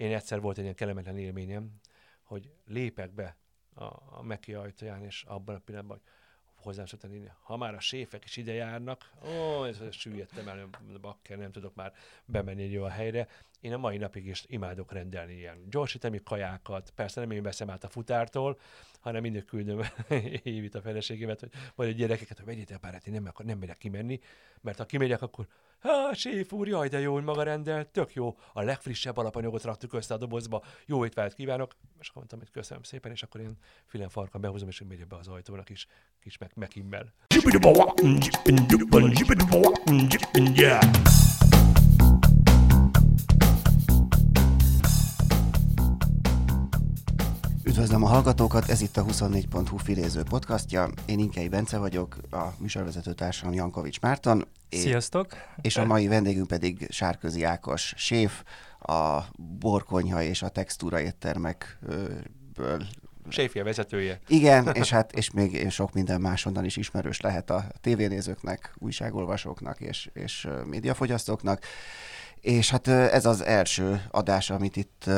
Én 0.00 0.14
egyszer 0.14 0.40
volt 0.40 0.56
egy 0.56 0.62
ilyen 0.62 0.74
kellemetlen 0.74 1.18
élményem, 1.18 1.70
hogy 2.22 2.52
lépek 2.66 3.10
be 3.10 3.36
a, 3.74 3.84
a 4.18 4.22
Meki 4.22 4.54
ajtaján, 4.54 5.04
és 5.04 5.22
abban 5.22 5.54
a 5.54 5.58
pillanatban, 5.58 5.96
hogy 5.96 6.06
hozzám 6.54 6.86
szoktam 6.86 7.14
írni, 7.14 7.32
ha 7.42 7.56
már 7.56 7.74
a 7.74 7.80
séfek 7.80 8.24
is 8.24 8.36
ide 8.36 8.52
járnak, 8.52 9.10
ó, 9.24 9.64
ez, 9.64 9.80
süllyedtem 9.90 10.48
el, 10.48 10.68
bakker, 11.00 11.38
nem 11.38 11.52
tudok 11.52 11.74
már 11.74 11.92
bemenni 12.24 12.62
egy 12.62 12.76
olyan 12.76 12.90
helyre. 12.90 13.28
Én 13.60 13.72
a 13.72 13.76
mai 13.76 13.96
napig 13.96 14.26
is 14.26 14.44
imádok 14.46 14.92
rendelni 14.92 15.34
ilyen 15.34 15.68
gyorsítani 15.70 16.20
kajákat, 16.22 16.90
persze 16.94 17.20
nem 17.20 17.30
én 17.30 17.42
veszem 17.42 17.70
át 17.70 17.84
a 17.84 17.88
futártól, 17.88 18.58
hanem 19.00 19.22
mindig 19.22 19.44
küldöm 19.44 19.80
Évit 20.42 20.74
a 20.74 20.80
feleségémet, 20.80 21.40
hogy 21.40 21.50
vagy 21.74 21.88
a 21.88 21.92
gyerekeket, 21.92 22.36
hogy 22.36 22.46
vegyétek 22.46 22.78
pár, 22.78 23.00
én 23.06 23.12
nem, 23.12 23.26
akar, 23.26 23.46
nem 23.46 23.58
megyek 23.58 23.78
kimenni, 23.78 24.20
mert 24.60 24.78
ha 24.78 24.84
kimegyek, 24.84 25.22
akkor 25.22 25.46
Hát, 25.80 26.14
séf 26.14 26.52
úr, 26.52 26.68
jaj, 26.68 26.88
de 26.88 27.00
jó, 27.00 27.12
hogy 27.12 27.24
maga 27.24 27.42
rendel, 27.42 27.90
tök 27.90 28.14
jó. 28.14 28.36
A 28.52 28.62
legfrissebb 28.62 29.16
alapanyagot 29.16 29.62
raktuk 29.62 29.92
össze 29.92 30.14
a 30.14 30.16
dobozba, 30.16 30.62
jó 30.86 31.04
étvágyat 31.04 31.34
kívánok. 31.34 31.76
És 32.00 32.08
akkor 32.08 32.16
mondtam, 32.16 32.38
hogy 32.38 32.50
köszönöm 32.50 32.82
szépen, 32.82 33.12
és 33.12 33.22
akkor 33.22 33.40
én 33.40 33.56
filen 33.86 34.08
farkan 34.08 34.40
behozom, 34.40 34.68
és 34.68 34.82
megyek 34.88 35.06
be 35.06 35.16
az 35.16 35.28
ajtónak 35.28 35.70
is, 35.70 35.86
kis 36.20 36.38
meg 36.38 36.50
mekimmel. 36.54 37.12
Üdvözlöm 48.00 48.18
a 48.18 48.22
hallgatókat, 48.22 48.70
ez 48.70 48.80
itt 48.80 48.96
a 48.96 49.04
24.hu 49.04 49.76
filéző 49.76 50.22
podcastja. 50.22 50.88
Én 51.06 51.18
Inkei 51.18 51.48
Bence 51.48 51.78
vagyok, 51.78 52.16
a 52.30 52.44
műsorvezető 52.58 53.12
társam 53.12 53.52
Jankovics 53.52 54.00
Márton. 54.00 54.46
Sziasztok! 54.70 55.26
És 55.60 55.76
a 55.76 55.84
mai 55.84 56.08
vendégünk 56.08 56.46
pedig 56.46 56.86
Sárközi 56.90 57.42
Ákos, 57.42 57.94
séf, 57.96 58.42
a 58.78 59.20
borkonyha 59.58 60.22
és 60.22 60.42
a 60.42 60.48
textúra 60.48 61.00
éttermekből 61.00 62.86
Séfje 63.28 63.62
vezetője. 63.62 64.20
Igen, 64.28 64.68
és 64.72 64.90
hát 64.90 65.12
és 65.12 65.30
még 65.30 65.70
sok 65.70 65.92
minden 65.92 66.20
másonnan 66.20 66.64
is 66.64 66.76
ismerős 66.76 67.20
lehet 67.20 67.50
a 67.50 67.64
tévénézőknek, 67.80 68.74
újságolvasóknak 68.78 69.80
és, 69.80 70.10
és 70.12 70.48
médiafogyasztóknak. 70.64 71.64
És 72.40 72.70
hát 72.70 72.88
ez 72.88 73.26
az 73.26 73.40
első 73.40 74.06
adás, 74.10 74.50
amit 74.50 74.76
itt 74.76 75.10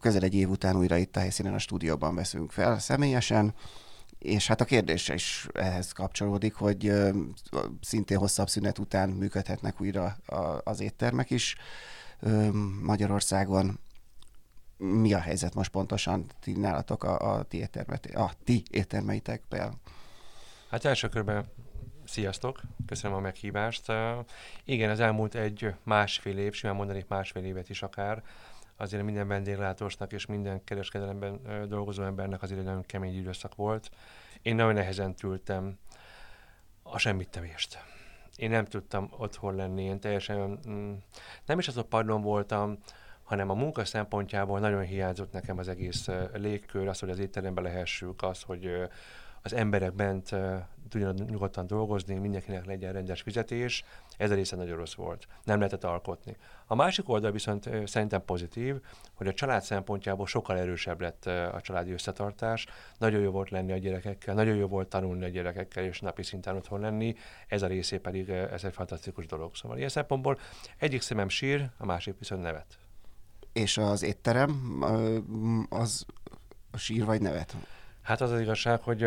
közel 0.00 0.22
egy 0.22 0.34
év 0.34 0.50
után 0.50 0.76
újra 0.76 0.96
itt 0.96 1.16
a 1.16 1.20
helyszínen 1.20 1.54
a 1.54 1.58
stúdióban 1.58 2.14
veszünk 2.14 2.52
fel 2.52 2.78
személyesen. 2.78 3.54
És 4.18 4.46
hát 4.46 4.60
a 4.60 4.64
kérdés 4.64 5.08
is 5.08 5.48
ehhez 5.52 5.92
kapcsolódik, 5.92 6.54
hogy 6.54 6.92
szintén 7.80 8.18
hosszabb 8.18 8.48
szünet 8.48 8.78
után 8.78 9.08
működhetnek 9.08 9.80
újra 9.80 10.16
az 10.64 10.80
éttermek 10.80 11.30
is 11.30 11.56
Magyarországon. 12.82 13.80
Mi 14.76 15.12
a 15.12 15.18
helyzet 15.18 15.54
most 15.54 15.70
pontosan 15.70 16.26
ti 16.40 16.52
nálatok 16.52 17.04
a, 17.04 17.34
a, 17.34 17.42
ti, 17.42 17.58
éttermet, 17.58 18.06
a 18.06 18.32
ti 18.44 18.62
éttermeitekben? 18.70 19.80
Hát 20.70 20.84
első 20.84 21.08
körben 21.08 21.46
Sziasztok, 22.08 22.60
köszönöm 22.86 23.16
a 23.16 23.20
meghívást. 23.20 23.92
Igen, 24.64 24.90
az 24.90 25.00
elmúlt 25.00 25.34
egy 25.34 25.74
másfél 25.82 26.38
év, 26.38 26.52
simán 26.52 26.76
mondanék 26.76 27.08
másfél 27.08 27.44
évet 27.44 27.68
is 27.68 27.82
akár, 27.82 28.22
azért 28.76 29.02
minden 29.02 29.28
vendéglátósnak 29.28 30.12
és 30.12 30.26
minden 30.26 30.64
kereskedelemben 30.64 31.40
dolgozó 31.68 32.02
embernek 32.02 32.42
azért 32.42 32.60
egy 32.60 32.66
nagyon 32.66 32.86
kemény 32.86 33.16
időszak 33.16 33.54
volt. 33.54 33.90
Én 34.42 34.54
nagyon 34.54 34.74
nehezen 34.74 35.14
tültem 35.14 35.78
a 36.82 36.98
semmit 36.98 37.28
tevést. 37.28 37.78
Én 38.36 38.50
nem 38.50 38.64
tudtam 38.64 39.08
otthon 39.16 39.54
lenni, 39.54 39.82
én 39.82 40.00
teljesen 40.00 40.60
mm, 40.68 40.92
nem 41.46 41.58
is 41.58 41.68
az 41.68 41.76
a 41.76 41.84
padlón 41.84 42.22
voltam, 42.22 42.78
hanem 43.22 43.50
a 43.50 43.54
munka 43.54 43.84
szempontjából 43.84 44.60
nagyon 44.60 44.82
hiányzott 44.82 45.32
nekem 45.32 45.58
az 45.58 45.68
egész 45.68 46.08
légkör, 46.32 46.88
az, 46.88 46.98
hogy 46.98 47.10
az 47.10 47.18
étterembe 47.18 47.60
lehessük, 47.60 48.22
az, 48.22 48.42
hogy 48.42 48.88
az 49.42 49.52
emberek 49.52 49.92
bent 49.92 50.34
tudjanak 50.88 51.30
nyugodtan 51.30 51.66
dolgozni, 51.66 52.14
mindenkinek 52.14 52.66
legyen 52.66 52.92
rendes 52.92 53.22
fizetés, 53.22 53.84
ez 54.16 54.30
a 54.30 54.34
része 54.34 54.56
nagyon 54.56 54.76
rossz 54.76 54.94
volt. 54.94 55.26
Nem 55.44 55.58
lehetett 55.58 55.84
alkotni. 55.84 56.36
A 56.66 56.74
másik 56.74 57.08
oldal 57.08 57.30
viszont 57.30 57.70
szerintem 57.84 58.24
pozitív, 58.24 58.80
hogy 59.14 59.26
a 59.26 59.32
család 59.32 59.62
szempontjából 59.62 60.26
sokkal 60.26 60.58
erősebb 60.58 61.00
lett 61.00 61.26
a 61.26 61.60
családi 61.60 61.92
összetartás. 61.92 62.66
Nagyon 62.98 63.20
jó 63.20 63.30
volt 63.30 63.50
lenni 63.50 63.72
a 63.72 63.78
gyerekekkel, 63.78 64.34
nagyon 64.34 64.56
jó 64.56 64.66
volt 64.66 64.88
tanulni 64.88 65.24
a 65.24 65.28
gyerekekkel, 65.28 65.84
és 65.84 66.00
napi 66.00 66.22
szinten 66.22 66.56
otthon 66.56 66.80
lenni. 66.80 67.14
Ez 67.46 67.62
a 67.62 67.66
részé 67.66 67.98
pedig 67.98 68.28
ez 68.28 68.64
egy 68.64 68.72
fantasztikus 68.72 69.26
dolog. 69.26 69.56
Szóval 69.56 69.76
ilyen 69.76 69.88
szempontból 69.88 70.38
egyik 70.78 71.00
szemem 71.00 71.28
sír, 71.28 71.70
a 71.76 71.86
másik 71.86 72.18
viszont 72.18 72.42
nevet. 72.42 72.78
És 73.52 73.78
az 73.78 74.02
étterem 74.02 74.82
az 75.68 76.06
sír 76.76 77.04
vagy 77.04 77.20
nevet? 77.20 77.56
Hát 78.02 78.20
az 78.20 78.30
az 78.30 78.40
igazság, 78.40 78.80
hogy 78.80 79.06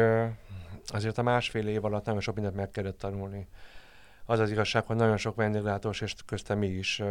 azért 0.85 1.17
a 1.17 1.21
másfél 1.21 1.67
év 1.67 1.85
alatt 1.85 2.05
nagyon 2.05 2.21
sok 2.21 2.35
mindent 2.35 2.55
meg 2.55 2.71
kellett 2.71 2.97
tanulni. 2.97 3.47
Az 4.25 4.39
az 4.39 4.51
igazság, 4.51 4.85
hogy 4.85 4.95
nagyon 4.95 5.17
sok 5.17 5.35
vendéglátós, 5.35 6.01
és 6.01 6.13
köztem 6.25 6.57
mi 6.57 6.67
is, 6.67 7.01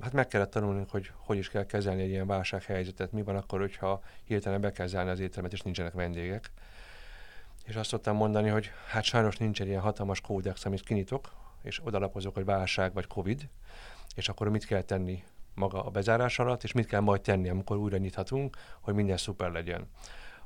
hát 0.00 0.12
meg 0.12 0.26
kellett 0.26 0.50
tanulni, 0.50 0.84
hogy 0.88 1.10
hogy 1.16 1.36
is 1.36 1.48
kell 1.48 1.66
kezelni 1.66 2.02
egy 2.02 2.08
ilyen 2.08 2.26
válsághelyzetet. 2.26 3.12
Mi 3.12 3.22
van 3.22 3.36
akkor, 3.36 3.60
hogyha 3.60 4.02
hirtelen 4.24 4.60
be 4.60 4.72
kell 4.72 4.86
zárni 4.86 5.10
az 5.10 5.20
éttermet, 5.20 5.52
és 5.52 5.60
nincsenek 5.60 5.92
vendégek. 5.92 6.50
És 7.64 7.76
azt 7.76 7.88
szoktam 7.88 8.16
mondani, 8.16 8.48
hogy 8.48 8.70
hát 8.88 9.04
sajnos 9.04 9.36
nincs 9.36 9.60
egy 9.60 9.66
ilyen 9.66 9.80
hatalmas 9.80 10.20
kódex, 10.20 10.64
amit 10.64 10.82
kinyitok, 10.82 11.32
és 11.62 11.80
odalapozok, 11.84 12.34
hogy 12.34 12.44
válság 12.44 12.92
vagy 12.92 13.06
Covid, 13.06 13.48
és 14.14 14.28
akkor 14.28 14.48
mit 14.48 14.64
kell 14.64 14.82
tenni 14.82 15.24
maga 15.54 15.84
a 15.84 15.90
bezárás 15.90 16.38
alatt, 16.38 16.62
és 16.62 16.72
mit 16.72 16.86
kell 16.86 17.00
majd 17.00 17.20
tenni, 17.20 17.48
amikor 17.48 17.76
újra 17.76 17.96
nyithatunk, 17.96 18.56
hogy 18.80 18.94
minden 18.94 19.16
szuper 19.16 19.50
legyen. 19.50 19.88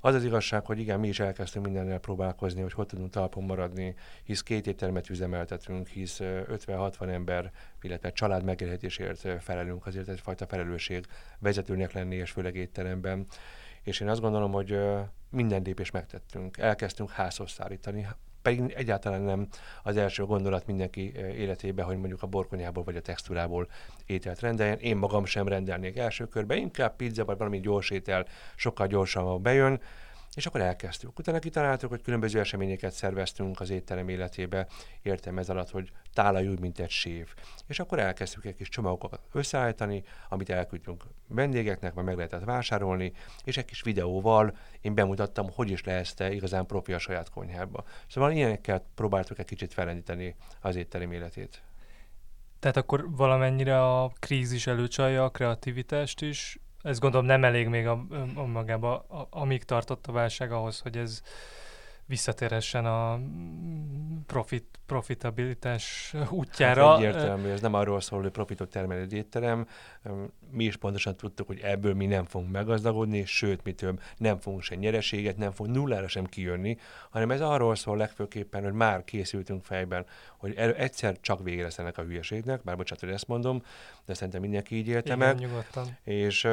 Az 0.06 0.14
az 0.14 0.24
igazság, 0.24 0.66
hogy 0.66 0.78
igen, 0.78 1.00
mi 1.00 1.08
is 1.08 1.20
elkezdtünk 1.20 1.64
mindennel 1.64 1.98
próbálkozni, 1.98 2.60
hogy 2.60 2.72
hogy 2.72 2.86
tudunk 2.86 3.10
talpon 3.10 3.44
maradni, 3.44 3.94
hisz 4.22 4.42
két 4.42 4.66
éttermet 4.66 5.10
üzemeltetünk, 5.10 5.88
hisz 5.88 6.18
50-60 6.20 7.08
ember, 7.08 7.52
illetve 7.80 8.12
család 8.12 8.44
megélhetésért 8.44 9.42
felelünk, 9.42 9.86
azért 9.86 10.08
egyfajta 10.08 10.46
felelősség 10.46 11.06
vezetőnek 11.38 11.92
lenni, 11.92 12.14
és 12.14 12.30
főleg 12.30 12.54
étteremben. 12.54 13.26
És 13.82 14.00
én 14.00 14.08
azt 14.08 14.20
gondolom, 14.20 14.52
hogy 14.52 14.78
minden 15.30 15.62
lépést 15.62 15.92
megtettünk. 15.92 16.58
Elkezdtünk 16.58 17.10
házhoz 17.10 17.50
szállítani, 17.50 18.06
pedig 18.46 18.72
egyáltalán 18.76 19.20
nem 19.20 19.46
az 19.82 19.96
első 19.96 20.24
gondolat 20.24 20.66
mindenki 20.66 21.12
életébe, 21.16 21.82
hogy 21.82 21.96
mondjuk 21.98 22.22
a 22.22 22.26
borkonyából 22.26 22.84
vagy 22.84 22.96
a 22.96 23.00
textúrából 23.00 23.68
ételt 24.06 24.40
rendeljen. 24.40 24.78
Én 24.78 24.96
magam 24.96 25.24
sem 25.24 25.48
rendelnék 25.48 25.96
első 25.96 26.24
körben, 26.24 26.58
inkább 26.58 26.96
pizza 26.96 27.24
vagy 27.24 27.38
valami 27.38 27.60
gyors 27.60 27.90
étel 27.90 28.26
sokkal 28.56 28.86
gyorsabban 28.86 29.42
bejön, 29.42 29.80
és 30.36 30.46
akkor 30.46 30.60
elkezdtük. 30.60 31.18
Utána 31.18 31.38
kitaláltuk, 31.38 31.90
hogy 31.90 32.02
különböző 32.02 32.40
eseményeket 32.40 32.92
szerveztünk 32.92 33.60
az 33.60 33.70
étterem 33.70 34.08
életébe, 34.08 34.66
értem 35.02 35.38
ez 35.38 35.48
alatt, 35.48 35.70
hogy 35.70 35.90
tálajú, 36.12 36.54
mint 36.60 36.78
egy 36.78 36.90
sév. 36.90 37.34
És 37.66 37.78
akkor 37.78 37.98
elkezdtük 37.98 38.44
egy 38.44 38.54
kis 38.54 38.68
csomagokat 38.68 39.20
összeállítani, 39.32 40.02
amit 40.28 40.50
elküldtünk 40.50 41.04
vendégeknek, 41.28 41.94
vagy 41.94 42.04
meg 42.04 42.16
lehetett 42.16 42.44
vásárolni, 42.44 43.12
és 43.44 43.56
egy 43.56 43.64
kis 43.64 43.82
videóval 43.82 44.56
én 44.80 44.94
bemutattam, 44.94 45.50
hogy 45.50 45.70
is 45.70 45.84
lehet 45.84 46.20
igazán 46.20 46.66
profi 46.66 46.92
a 46.92 46.98
saját 46.98 47.30
konyhába. 47.30 47.84
Szóval 48.08 48.32
ilyenekkel 48.32 48.84
próbáltuk 48.94 49.38
egy 49.38 49.46
kicsit 49.46 49.72
felendíteni 49.72 50.34
az 50.60 50.76
étterem 50.76 51.12
életét. 51.12 51.62
Tehát 52.58 52.76
akkor 52.76 53.16
valamennyire 53.16 53.82
a 53.82 54.12
krízis 54.18 54.66
előcsalja 54.66 55.24
a 55.24 55.30
kreativitást 55.30 56.22
is, 56.22 56.58
ez 56.86 56.98
gondolom 56.98 57.26
nem 57.26 57.44
elég 57.44 57.68
még 57.68 57.86
a, 57.86 58.06
a 58.34 58.42
magába, 58.42 59.06
amíg 59.30 59.64
tartott 59.64 60.06
a 60.06 60.12
válság 60.12 60.52
ahhoz, 60.52 60.80
hogy 60.80 60.96
ez 60.96 61.22
visszatérhessen 62.06 62.86
a 62.86 63.20
profit, 64.26 64.64
profitabilitás 64.86 66.14
útjára. 66.30 66.88
Hát 66.88 66.98
egyértelmű, 66.98 67.48
ez 67.48 67.60
nem 67.60 67.74
arról 67.74 68.00
szól, 68.00 68.22
hogy 68.22 68.30
profitot 68.30 68.70
termel 68.70 68.98
egy 68.98 69.12
étterem. 69.12 69.68
Mi 70.50 70.64
is 70.64 70.76
pontosan 70.76 71.16
tudtuk, 71.16 71.46
hogy 71.46 71.60
ebből 71.60 71.94
mi 71.94 72.06
nem 72.06 72.24
fogunk 72.24 72.50
meggazdagodni, 72.50 73.24
sőt, 73.24 73.62
mi 73.62 73.72
több, 73.72 74.00
nem 74.16 74.38
fogunk 74.38 74.62
se 74.62 74.74
nyereséget, 74.74 75.36
nem 75.36 75.50
fogunk 75.50 75.76
nullára 75.76 76.08
sem 76.08 76.24
kijönni, 76.24 76.78
hanem 77.10 77.30
ez 77.30 77.40
arról 77.40 77.74
szól 77.74 77.96
legfőképpen, 77.96 78.62
hogy 78.62 78.72
már 78.72 79.04
készültünk 79.04 79.64
fejben, 79.64 80.06
hogy 80.36 80.54
egyszer 80.54 81.20
csak 81.20 81.42
vége 81.42 81.62
lesz 81.62 81.78
ennek 81.78 81.98
a 81.98 82.02
hülyeségnek, 82.02 82.62
bár 82.62 82.76
bocsánat, 82.76 83.04
hogy 83.04 83.12
ezt 83.12 83.26
mondom, 83.26 83.62
de 84.04 84.14
szerintem 84.14 84.40
mindenki 84.40 84.76
így 84.76 84.88
élte 84.88 85.14
Igen, 85.14 85.18
meg. 85.18 85.38
Nyugodtan. 85.38 85.96
És 86.02 86.48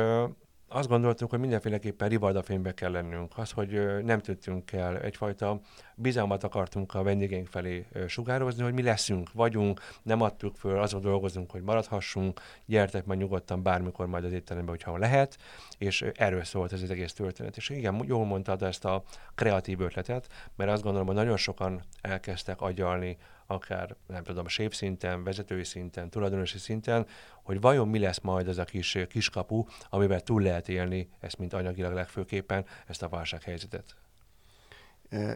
azt 0.73 0.87
gondoltunk, 0.87 1.29
hogy 1.29 1.39
mindenféleképpen 1.39 2.09
rivaldafénybe 2.09 2.73
kell 2.73 2.91
lennünk. 2.91 3.37
Az, 3.37 3.51
hogy 3.51 4.03
nem 4.03 4.19
tudtunk 4.19 4.71
el 4.71 4.99
egyfajta 4.99 5.59
bizalmat 5.95 6.43
akartunk 6.43 6.93
a 6.93 7.03
vendégeink 7.03 7.47
felé 7.47 7.85
sugározni, 8.07 8.63
hogy 8.63 8.73
mi 8.73 8.81
leszünk, 8.81 9.31
vagyunk, 9.33 9.81
nem 10.03 10.21
adtuk 10.21 10.55
föl, 10.55 10.81
azon 10.81 11.01
dolgozunk, 11.01 11.51
hogy 11.51 11.61
maradhassunk, 11.61 12.41
gyertek 12.65 13.05
majd 13.05 13.19
nyugodtan 13.19 13.63
bármikor 13.63 14.07
majd 14.07 14.23
az 14.23 14.33
étterembe, 14.33 14.71
hogyha 14.71 14.97
lehet, 14.97 15.37
és 15.77 16.01
erről 16.13 16.43
szólt 16.43 16.73
ez 16.73 16.81
az 16.81 16.89
egész 16.89 17.13
történet. 17.13 17.57
És 17.57 17.69
igen, 17.69 18.03
jól 18.05 18.25
mondtad 18.25 18.61
ezt 18.61 18.85
a 18.85 19.03
kreatív 19.35 19.81
ötletet, 19.81 20.27
mert 20.55 20.71
azt 20.71 20.83
gondolom, 20.83 21.07
hogy 21.07 21.15
nagyon 21.15 21.37
sokan 21.37 21.81
elkezdtek 22.01 22.61
agyalni 22.61 23.17
akár 23.53 23.95
nem 24.07 24.23
tudom, 24.23 24.47
sév 24.47 24.73
szinten, 24.73 25.23
vezetői 25.23 25.63
szinten, 25.63 26.09
tulajdonosi 26.09 26.57
szinten, 26.57 27.07
hogy 27.43 27.61
vajon 27.61 27.87
mi 27.87 27.99
lesz 27.99 28.19
majd 28.19 28.47
az 28.47 28.57
a 28.57 28.63
kis 28.65 28.97
kiskapu, 29.09 29.65
amivel 29.89 30.21
túl 30.21 30.41
lehet 30.41 30.69
élni 30.69 31.09
ezt, 31.19 31.37
mint 31.37 31.53
anyagilag 31.53 31.93
legfőképpen, 31.93 32.65
ezt 32.87 33.03
a 33.03 33.09
válsághelyzetet. 33.09 33.95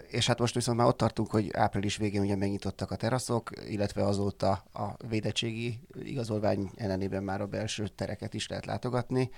És 0.08 0.28
hát 0.28 0.40
most 0.40 0.54
viszont 0.54 0.78
már 0.78 0.88
ott 0.88 0.98
tartunk, 0.98 1.32
hogy 1.32 1.50
április 1.54 1.98
végén 1.98 2.22
ugye 2.22 2.36
megnyitottak 2.36 2.92
a 2.92 2.96
teraszok, 2.96 3.50
illetve 3.68 4.04
azóta 4.04 4.52
a 4.74 5.08
védettségi 5.08 5.80
igazolvány 6.04 6.72
ellenében 6.76 7.24
már 7.24 7.42
a 7.42 7.48
belső 7.48 7.88
tereket 7.88 8.34
is 8.34 8.48
lehet 8.48 8.66
látogatni. 8.66 9.30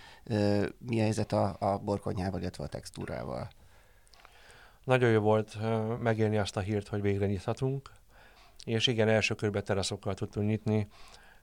Mi 0.78 1.00
a 1.00 1.02
helyzet 1.02 1.32
a, 1.32 1.56
a 1.60 1.78
borkonyával, 1.78 2.40
illetve 2.40 2.64
a 2.64 2.68
textúrával? 2.68 3.50
Nagyon 4.84 5.10
jó 5.10 5.20
volt 5.20 5.58
megélni 6.02 6.38
azt 6.38 6.58
a 6.58 6.60
hírt, 6.60 6.88
hogy 6.88 7.02
végre 7.02 7.26
nyithatunk, 7.26 7.92
és 8.66 8.88
igen, 8.88 9.08
első 9.08 9.36
körben 9.36 9.64
teraszokkal 9.64 10.14
tudtunk 10.14 10.48
nyitni, 10.48 10.88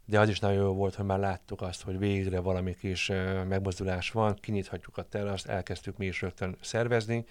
de 0.04 0.20
az 0.20 0.28
is 0.28 0.38
nagyon 0.38 0.62
jó 0.62 0.72
volt, 0.72 0.94
hogy 0.94 1.04
már 1.04 1.18
láttuk 1.18 1.62
azt, 1.62 1.82
hogy 1.82 1.98
végre 1.98 2.40
valami 2.40 2.74
kis 2.74 3.12
megmozdulás 3.48 4.10
van, 4.10 4.34
kinyithatjuk 4.34 4.96
a 4.96 5.02
teraszt, 5.02 5.46
elkezdtük 5.46 5.96
mi 5.96 6.06
is 6.06 6.20
rögtön 6.20 6.56
szervezni, 6.60 7.24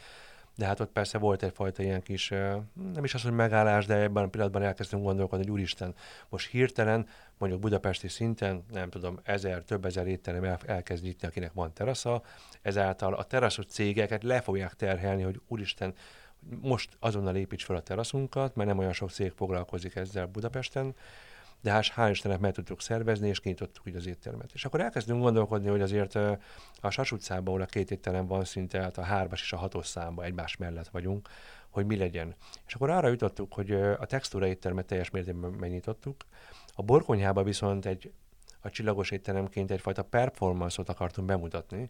de 0.56 0.66
hát 0.66 0.80
ott 0.80 0.92
persze 0.92 1.18
volt 1.18 1.44
egyfajta 1.44 1.84
ilyen 1.84 2.02
kis, 2.02 2.30
nem 2.94 3.04
is 3.04 3.14
az, 3.14 3.22
hogy 3.22 3.32
megállás, 3.32 3.86
de 3.86 3.96
ebben 3.96 4.24
a 4.24 4.28
pillanatban 4.28 4.62
elkezdtünk 4.62 5.04
gondolkodni, 5.04 5.46
hogy 5.46 5.54
úristen, 5.54 5.96
most 6.30 6.50
hirtelen, 6.50 7.08
mondjuk 7.38 7.62
budapesti 7.62 8.08
szinten, 8.08 8.66
nem 8.72 8.90
tudom, 8.90 9.20
ezer, 9.24 9.64
több 9.64 9.86
ezer 9.86 10.08
étterem 10.08 10.44
el, 10.44 10.60
elkezd 10.66 11.04
nyitni, 11.04 11.28
akinek 11.28 11.54
van 11.54 11.74
terasza, 11.74 12.22
ezáltal 12.62 13.14
a 13.14 13.24
teraszos 13.24 13.66
cégeket 13.66 14.24
le 14.24 14.42
fogják 14.42 14.74
terhelni, 14.74 15.24
hogy 15.24 15.42
úristen, 15.48 15.94
most 16.62 16.98
azonnal 17.00 17.36
építs 17.36 17.66
fel 17.66 17.76
a 17.76 17.82
teraszunkat, 17.82 18.56
mert 18.56 18.70
nem 18.70 18.78
olyan 18.78 18.94
sok 18.94 19.12
cég 19.12 19.32
foglalkozik 19.32 19.96
ezzel 19.96 20.26
Budapesten, 20.26 20.96
de 21.62 21.72
hát 21.72 21.94
hál' 21.96 22.10
Istennek 22.12 22.40
meg 22.40 22.54
tudtuk 22.54 22.82
szervezni, 22.82 23.28
és 23.28 23.40
kinyitottuk 23.40 23.88
így 23.88 23.96
az 23.96 24.08
éttermet. 24.08 24.52
És 24.54 24.66
akkor 24.66 24.82
elkezdünk 24.82 25.22
gondolkodni, 25.22 25.70
hogy 25.70 25.82
azért 25.82 26.16
a 26.82 26.90
Sas 26.90 27.12
utcában, 27.12 27.48
ahol 27.48 27.62
a 27.62 27.66
két 27.66 27.92
étterem 27.92 28.28
van 28.28 28.44
szinte, 28.44 28.82
hát 28.82 28.98
a 28.98 29.02
hármas 29.02 29.42
és 29.42 29.54
a 29.54 29.58
hatos 29.58 29.88
számba 29.88 30.24
egymás 30.24 30.58
mellett 30.58 30.88
vagyunk, 30.88 31.30
hogy 31.70 31.86
mi 31.86 31.98
legyen. 31.98 32.36
És 32.68 32.74
akkor 32.74 32.90
arra 32.90 33.08
jutottuk, 33.08 33.54
hogy 33.54 33.72
a 33.72 34.06
textúra 34.06 34.48
éttermet 34.48 34.86
teljes 34.86 35.10
mértékben 35.10 35.52
megnyitottuk, 35.52 36.26
a 36.76 36.82
borkonyhába 36.82 37.44
viszont 37.44 37.86
egy 37.86 38.12
a 38.62 38.70
csillagos 38.70 39.12
étteremként 39.12 39.72
egyfajta 39.72 40.04
performance-ot 40.04 40.90
akartunk 40.90 41.28
bemutatni, 41.28 41.90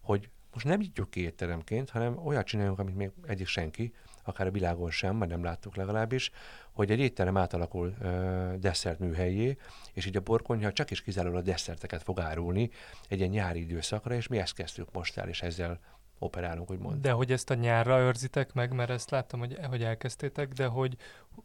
hogy 0.00 0.28
most 0.58 0.70
nem 0.70 0.80
nyitjuk 0.80 1.10
ki 1.10 1.20
étteremként, 1.20 1.90
hanem 1.90 2.26
olyat 2.26 2.46
csináljunk, 2.46 2.78
amit 2.78 2.96
még 2.96 3.10
egyik 3.26 3.46
senki, 3.46 3.92
akár 4.24 4.46
a 4.46 4.50
világon 4.50 4.90
sem, 4.90 5.16
mert 5.16 5.30
nem 5.30 5.44
láttuk 5.44 5.76
legalábbis, 5.76 6.30
hogy 6.72 6.90
egy 6.90 6.98
étterem 6.98 7.36
átalakul 7.36 7.94
uh, 8.00 8.54
desszert 8.54 8.98
műhelyé, 8.98 9.56
és 9.92 10.06
így 10.06 10.16
a 10.16 10.20
borkonyha 10.20 10.72
csak 10.72 10.90
is 10.90 11.02
kizárólag 11.02 11.38
a 11.38 11.42
desszerteket 11.42 12.02
fog 12.02 12.20
árulni 12.20 12.70
egy 13.08 13.18
ilyen 13.18 13.30
nyári 13.30 13.60
időszakra, 13.60 14.14
és 14.14 14.26
mi 14.26 14.38
ezt 14.38 14.54
kezdtük 14.54 14.92
most 14.92 15.16
el, 15.16 15.28
és 15.28 15.42
ezzel 15.42 15.80
operálunk, 16.18 16.70
úgymond. 16.70 17.00
De 17.00 17.10
hogy 17.10 17.32
ezt 17.32 17.50
a 17.50 17.54
nyárra 17.54 17.98
őrzitek 17.98 18.52
meg, 18.52 18.72
mert 18.72 18.90
ezt 18.90 19.10
láttam, 19.10 19.38
hogy, 19.38 19.58
hogy 19.68 19.82
elkezdtétek, 19.82 20.52
de 20.52 20.66
hogy 20.66 20.96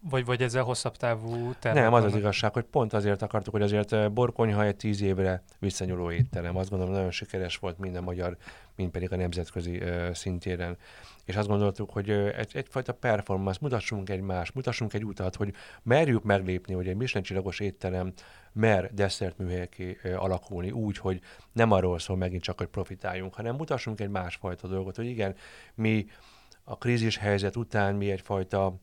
vagy, 0.10 0.26
vagy 0.26 0.42
ezzel 0.42 0.64
hosszabb 0.64 0.98
távú 0.98 1.54
tervek 1.60 1.84
Nem, 1.84 1.94
az 1.94 2.04
az 2.04 2.16
igazság, 2.16 2.54
hogy 2.54 2.64
pont 2.64 2.94
azért 2.94 3.22
akartuk, 3.22 3.54
hogy 3.54 3.62
azért 3.62 4.12
Borkonyha 4.12 4.64
egy 4.64 4.76
tíz 4.76 5.02
évre 5.02 5.44
visszanyúló 5.60 6.12
étterem. 6.12 6.58
Azt 6.58 6.70
gondolom, 6.70 6.94
nagyon 6.94 7.12
sikeres 7.12 7.58
volt 7.58 7.78
minden 7.78 8.04
magyar, 8.04 8.38
mind 8.76 8.92
pedig 8.92 9.12
a 9.12 9.16
nemzetközi 9.16 9.78
uh, 9.78 10.14
szintéren 10.14 10.78
és 11.26 11.36
azt 11.36 11.48
gondoltuk, 11.48 11.90
hogy 11.90 12.10
egy, 12.10 12.52
egyfajta 12.54 12.94
performance, 12.94 13.60
mutassunk 13.62 14.10
egy 14.10 14.22
más, 14.22 14.52
mutassunk 14.52 14.94
egy 14.94 15.06
utat, 15.06 15.36
hogy 15.36 15.54
merjük 15.84 16.24
meglépni, 16.24 16.74
hogy 16.74 16.88
egy 16.88 16.96
Michelin 16.96 17.24
csillagos 17.24 17.60
étterem 17.60 18.14
mer 18.54 18.94
desszertműhelyeké 18.94 19.98
alakulni 20.16 20.72
úgy, 20.72 20.98
hogy 20.98 21.22
nem 21.52 21.72
arról 21.72 22.00
szól 22.00 22.18
megint 22.18 22.44
csak, 22.44 22.58
hogy 22.58 22.68
profitáljunk, 22.68 23.34
hanem 23.34 23.56
mutassunk 23.56 24.00
egy 24.00 24.10
másfajta 24.10 24.68
dolgot, 24.68 24.96
hogy 24.96 25.06
igen, 25.06 25.36
mi 25.76 26.06
a 26.64 26.78
krízis 26.78 27.18
helyzet 27.18 27.56
után 27.56 27.96
mi 27.96 28.12
egyfajta, 28.12 28.76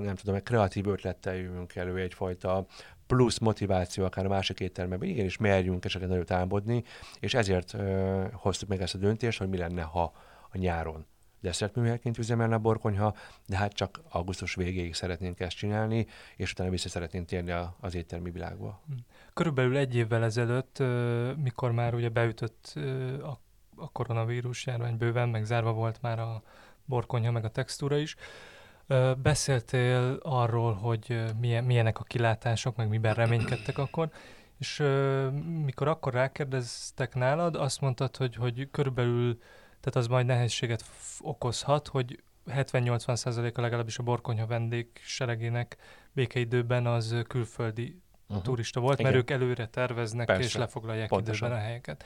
nem 0.00 0.14
tudom, 0.14 0.34
egy 0.34 0.42
kreatív 0.42 0.86
ötlettel 0.86 1.34
jövünk 1.34 1.74
elő, 1.74 1.96
egyfajta 1.96 2.66
plusz 3.06 3.38
motiváció 3.38 4.04
akár 4.04 4.24
a 4.24 4.28
másik 4.28 4.60
éttermeben, 4.60 5.08
igenis 5.08 5.36
merjünk 5.36 5.84
esetleg 5.84 6.10
nagyot 6.10 6.30
álmodni, 6.30 6.84
és 7.20 7.34
ezért 7.34 7.76
hoztuk 8.32 8.68
meg 8.68 8.80
ezt 8.80 8.94
a 8.94 8.98
döntést, 8.98 9.38
hogy 9.38 9.48
mi 9.48 9.56
lenne, 9.56 9.82
ha 9.82 10.12
a 10.50 10.58
nyáron 10.58 11.06
desszertműhelyként 11.42 12.18
üzemelne 12.18 12.54
a 12.54 12.58
borkonyha, 12.58 13.14
de 13.46 13.56
hát 13.56 13.72
csak 13.72 14.00
augusztus 14.08 14.54
végéig 14.54 14.94
szeretnénk 14.94 15.40
ezt 15.40 15.56
csinálni, 15.56 16.06
és 16.36 16.52
utána 16.52 16.70
vissza 16.70 16.88
szeretnénk 16.88 17.26
térni 17.26 17.54
az 17.80 17.94
éttermi 17.94 18.30
világba. 18.30 18.80
Hm. 18.86 18.92
Körülbelül 19.32 19.76
egy 19.76 19.94
évvel 19.94 20.24
ezelőtt, 20.24 20.82
mikor 21.36 21.72
már 21.72 21.94
ugye 21.94 22.08
beütött 22.08 22.74
a, 23.22 23.40
koronavírus 23.92 24.66
járvány 24.66 24.96
bőven, 24.96 25.28
meg 25.28 25.44
zárva 25.44 25.72
volt 25.72 26.02
már 26.02 26.18
a 26.18 26.42
borkonyha, 26.84 27.30
meg 27.30 27.44
a 27.44 27.50
textúra 27.50 27.96
is, 27.96 28.16
beszéltél 29.22 30.18
arról, 30.22 30.72
hogy 30.72 31.24
milyen, 31.40 31.64
milyenek 31.64 31.98
a 31.98 32.02
kilátások, 32.02 32.76
meg 32.76 32.88
miben 32.88 33.14
reménykedtek 33.14 33.78
akkor, 33.78 34.10
és 34.58 34.82
mikor 35.64 35.88
akkor 35.88 36.12
rákérdeztek 36.12 37.14
nálad, 37.14 37.56
azt 37.56 37.80
mondtad, 37.80 38.16
hogy, 38.16 38.34
hogy 38.34 38.68
körülbelül 38.70 39.38
tehát 39.82 39.96
az 39.96 40.06
majd 40.06 40.26
nehézséget 40.26 40.84
okozhat, 41.20 41.88
hogy 41.88 42.22
70-80%-a 42.50 43.60
legalábbis 43.60 43.98
a 43.98 44.02
borkonyha 44.02 44.46
vendégseregének 44.46 45.76
békeidőben 46.12 46.86
az 46.86 47.16
külföldi 47.28 48.02
uh-huh. 48.28 48.42
turista 48.44 48.80
volt, 48.80 48.98
Igen. 48.98 49.12
mert 49.12 49.22
ők 49.22 49.30
előre 49.30 49.66
terveznek 49.66 50.26
Persze. 50.26 50.42
és 50.42 50.56
lefoglalják 50.56 51.08
Pontosan. 51.08 51.48
időben 51.48 51.64
a 51.64 51.66
helyeket. 51.66 52.04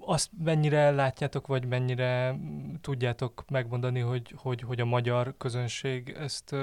Azt 0.00 0.30
mennyire 0.44 0.90
látjátok, 0.90 1.46
vagy 1.46 1.66
mennyire 1.66 2.38
tudjátok 2.80 3.44
megmondani, 3.48 4.00
hogy, 4.00 4.34
hogy, 4.36 4.60
hogy 4.60 4.80
a 4.80 4.84
magyar 4.84 5.34
közönség 5.38 6.16
ezt 6.18 6.54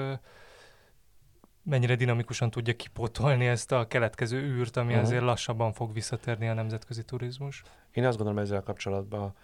mennyire 1.62 1.94
dinamikusan 1.94 2.50
tudja 2.50 2.76
kipótolni 2.76 3.46
ezt 3.46 3.72
a 3.72 3.86
keletkező 3.86 4.38
űrt, 4.42 4.76
ami 4.76 4.88
uh-huh. 4.88 5.02
azért 5.02 5.22
lassabban 5.22 5.72
fog 5.72 5.92
visszatérni 5.92 6.48
a 6.48 6.54
nemzetközi 6.54 7.04
turizmus? 7.04 7.62
Én 7.92 8.04
azt 8.04 8.16
gondolom 8.16 8.42
ezzel 8.42 8.62
kapcsolatban, 8.62 9.34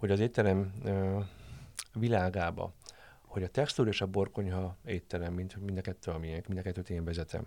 hogy 0.00 0.10
az 0.10 0.20
étterem 0.20 0.72
világába, 1.92 2.72
hogy 3.26 3.42
a 3.42 3.48
textúr 3.48 3.86
és 3.86 4.00
a 4.00 4.06
borkonyha 4.06 4.76
étterem, 4.84 5.32
mint 5.32 5.56
mind 5.56 5.78
a 5.78 5.80
kettő, 5.80 6.10
amilyen, 6.10 6.44
mind 6.46 6.58
a 6.58 6.62
kettőt 6.62 6.90
én 6.90 7.04
vezetem. 7.04 7.46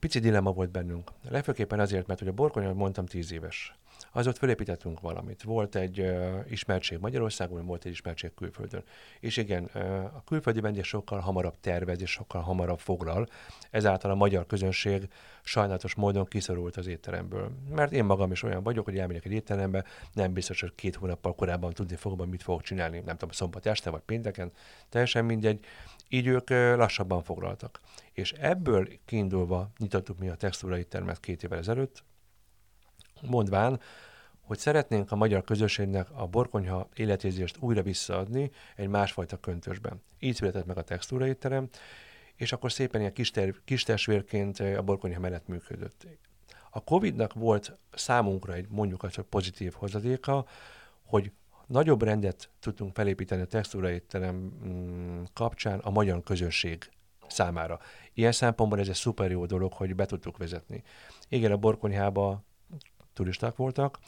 Pici 0.00 0.18
dilemma 0.18 0.52
volt 0.52 0.70
bennünk. 0.70 1.10
Legfőképpen 1.28 1.80
azért, 1.80 2.06
mert 2.06 2.18
hogy 2.18 2.28
a 2.28 2.32
borkonyha, 2.32 2.74
mondtam, 2.74 3.06
tíz 3.06 3.32
éves 3.32 3.74
az 4.16 4.26
ott 4.26 4.38
felépítettünk 4.38 5.00
valamit. 5.00 5.42
Volt 5.42 5.76
egy 5.76 6.00
uh, 6.00 6.38
ismertség 6.48 6.98
Magyarországon, 6.98 7.66
volt 7.66 7.84
egy 7.84 7.90
ismertség 7.90 8.34
külföldön. 8.34 8.82
És 9.20 9.36
igen, 9.36 9.70
uh, 9.74 10.04
a 10.04 10.22
külföldi 10.26 10.60
vendég 10.60 10.84
sokkal 10.84 11.18
hamarabb 11.18 11.54
tervez 11.60 12.00
és 12.00 12.10
sokkal 12.10 12.40
hamarabb 12.40 12.78
foglal, 12.78 13.26
ezáltal 13.70 14.10
a 14.10 14.14
magyar 14.14 14.46
közönség 14.46 15.08
sajnálatos 15.42 15.94
módon 15.94 16.26
kiszorult 16.26 16.76
az 16.76 16.86
étteremből. 16.86 17.50
Mert 17.74 17.92
én 17.92 18.04
magam 18.04 18.32
is 18.32 18.42
olyan 18.42 18.62
vagyok, 18.62 18.84
hogy 18.84 18.98
elmegyek 18.98 19.24
egy 19.24 19.32
étterembe, 19.32 19.84
nem 20.12 20.32
biztos, 20.32 20.60
hogy 20.60 20.74
két 20.74 20.94
hónappal 20.94 21.34
korábban 21.34 21.72
tudni 21.72 21.96
fogom, 21.96 22.28
mit 22.28 22.42
fogok 22.42 22.62
csinálni, 22.62 22.98
nem 22.98 23.16
tudom, 23.16 23.30
szombat 23.30 23.66
este 23.66 23.90
vagy 23.90 24.02
pénteken, 24.06 24.52
teljesen 24.88 25.24
mindegy. 25.24 25.64
Így 26.08 26.26
ők 26.26 26.50
lassabban 26.50 27.22
foglaltak. 27.22 27.80
És 28.12 28.32
ebből 28.32 28.88
kiindulva 29.04 29.70
nyitottuk 29.78 30.18
mi 30.18 30.28
a 30.28 30.34
textúra 30.34 30.78
éttermet 30.78 31.20
két 31.20 31.42
évvel 31.42 31.58
ezelőtt, 31.58 32.04
mondván, 33.20 33.80
hogy 34.40 34.58
szeretnénk 34.58 35.12
a 35.12 35.16
magyar 35.16 35.44
közösségnek 35.44 36.08
a 36.12 36.26
borkonyha 36.26 36.88
életérzést 36.94 37.56
újra 37.60 37.82
visszaadni 37.82 38.50
egy 38.76 38.88
másfajta 38.88 39.36
köntösben. 39.36 40.02
Így 40.18 40.34
született 40.34 40.66
meg 40.66 40.78
a 40.78 40.82
textúra 40.82 41.26
étterem, 41.26 41.68
és 42.34 42.52
akkor 42.52 42.72
szépen 42.72 43.00
ilyen 43.00 43.12
kis, 43.12 43.30
ter- 43.30 43.84
testvérként 43.84 44.58
a 44.60 44.82
borkonyha 44.82 45.20
mellett 45.20 45.46
működött. 45.46 46.06
A 46.70 46.84
Covid-nak 46.84 47.32
volt 47.34 47.78
számunkra 47.92 48.52
egy 48.52 48.66
mondjuk 48.68 49.02
az, 49.02 49.14
hogy 49.14 49.24
pozitív 49.24 49.72
hozadéka, 49.72 50.46
hogy 51.04 51.32
nagyobb 51.66 52.02
rendet 52.02 52.50
tudtunk 52.60 52.94
felépíteni 52.94 53.42
a 53.42 53.46
textúra 53.46 53.90
étterem 53.90 54.34
mm, 54.34 55.22
kapcsán 55.32 55.78
a 55.78 55.90
magyar 55.90 56.22
közönség 56.22 56.90
számára. 57.28 57.78
Ilyen 58.14 58.32
szempontból 58.32 58.78
ez 58.78 58.88
egy 58.88 58.94
szuper 58.94 59.30
jó 59.30 59.46
dolog, 59.46 59.72
hogy 59.72 59.94
be 59.94 60.06
tudtuk 60.06 60.36
vezetni. 60.36 60.82
Igen, 61.28 61.52
a 61.52 61.56
borkonyhába 61.56 62.42
turisták 63.12 63.56
voltak, 63.56 63.98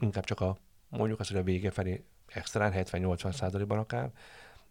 inkább 0.00 0.24
csak 0.24 0.40
a, 0.40 0.56
mondjuk 0.88 1.20
azt, 1.20 1.30
hogy 1.30 1.38
a 1.38 1.42
vége 1.42 1.70
felé 1.70 2.04
extrán, 2.26 2.72
70-80 2.74 3.32
százalékban 3.32 3.78
akár, 3.78 4.12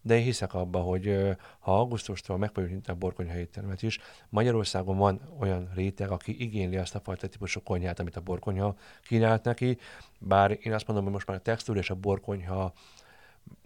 de 0.06 0.18
én 0.18 0.24
hiszek 0.24 0.54
abba, 0.54 0.80
hogy 0.80 1.36
ha 1.60 1.78
augusztustól 1.80 2.38
meg 2.38 2.52
fogjuk 2.54 2.72
nyitni 2.72 2.94
a 2.94 2.96
borkonyha 2.96 3.38
éttermet 3.38 3.82
is, 3.82 4.00
Magyarországon 4.30 4.98
van 4.98 5.22
olyan 5.40 5.70
réteg, 5.76 6.12
aki 6.12 6.42
igényli 6.42 6.78
azt 6.78 6.96
a 6.96 7.00
fajta 7.00 7.28
típusú 7.28 7.62
konyhát, 7.62 8.00
amit 8.00 8.16
a 8.16 8.22
borkonyha 8.22 8.76
kínált 9.04 9.44
neki, 9.44 9.78
bár 10.20 10.58
én 10.62 10.74
azt 10.74 10.88
mondom, 10.88 11.06
hogy 11.06 11.14
most 11.14 11.28
már 11.28 11.38
a 11.38 11.42
textúr 11.42 11.78
és 11.78 11.90
a 11.90 11.96
borkonyha 11.96 12.74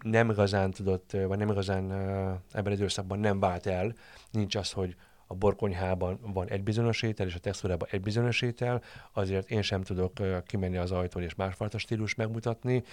nem 0.02 0.30
igazán 0.30 0.70
tudott, 0.70 1.10
vagy 1.26 1.38
nem 1.38 1.50
igazán 1.50 1.90
ebben 2.52 2.72
az 2.72 2.78
időszakban 2.78 3.18
nem 3.18 3.40
vált 3.40 3.66
el. 3.66 3.94
Nincs 4.30 4.54
az, 4.54 4.72
hogy 4.72 4.96
a 5.26 5.34
borkonyhában 5.34 6.18
van 6.22 6.48
egy 6.48 6.62
bizonyos 6.62 7.02
étel, 7.02 7.26
és 7.26 7.34
a 7.34 7.38
textúrában 7.38 7.88
egy 7.90 8.00
bizonyos 8.00 8.42
étel, 8.42 8.82
azért 9.12 9.50
én 9.50 9.62
sem 9.62 9.82
tudok 9.82 10.12
kimenni 10.46 10.76
az 10.76 10.92
ajtón 10.92 11.22
és 11.22 11.34
másfajta 11.34 11.78
stílus 11.78 12.14
megmutatni. 12.14 12.84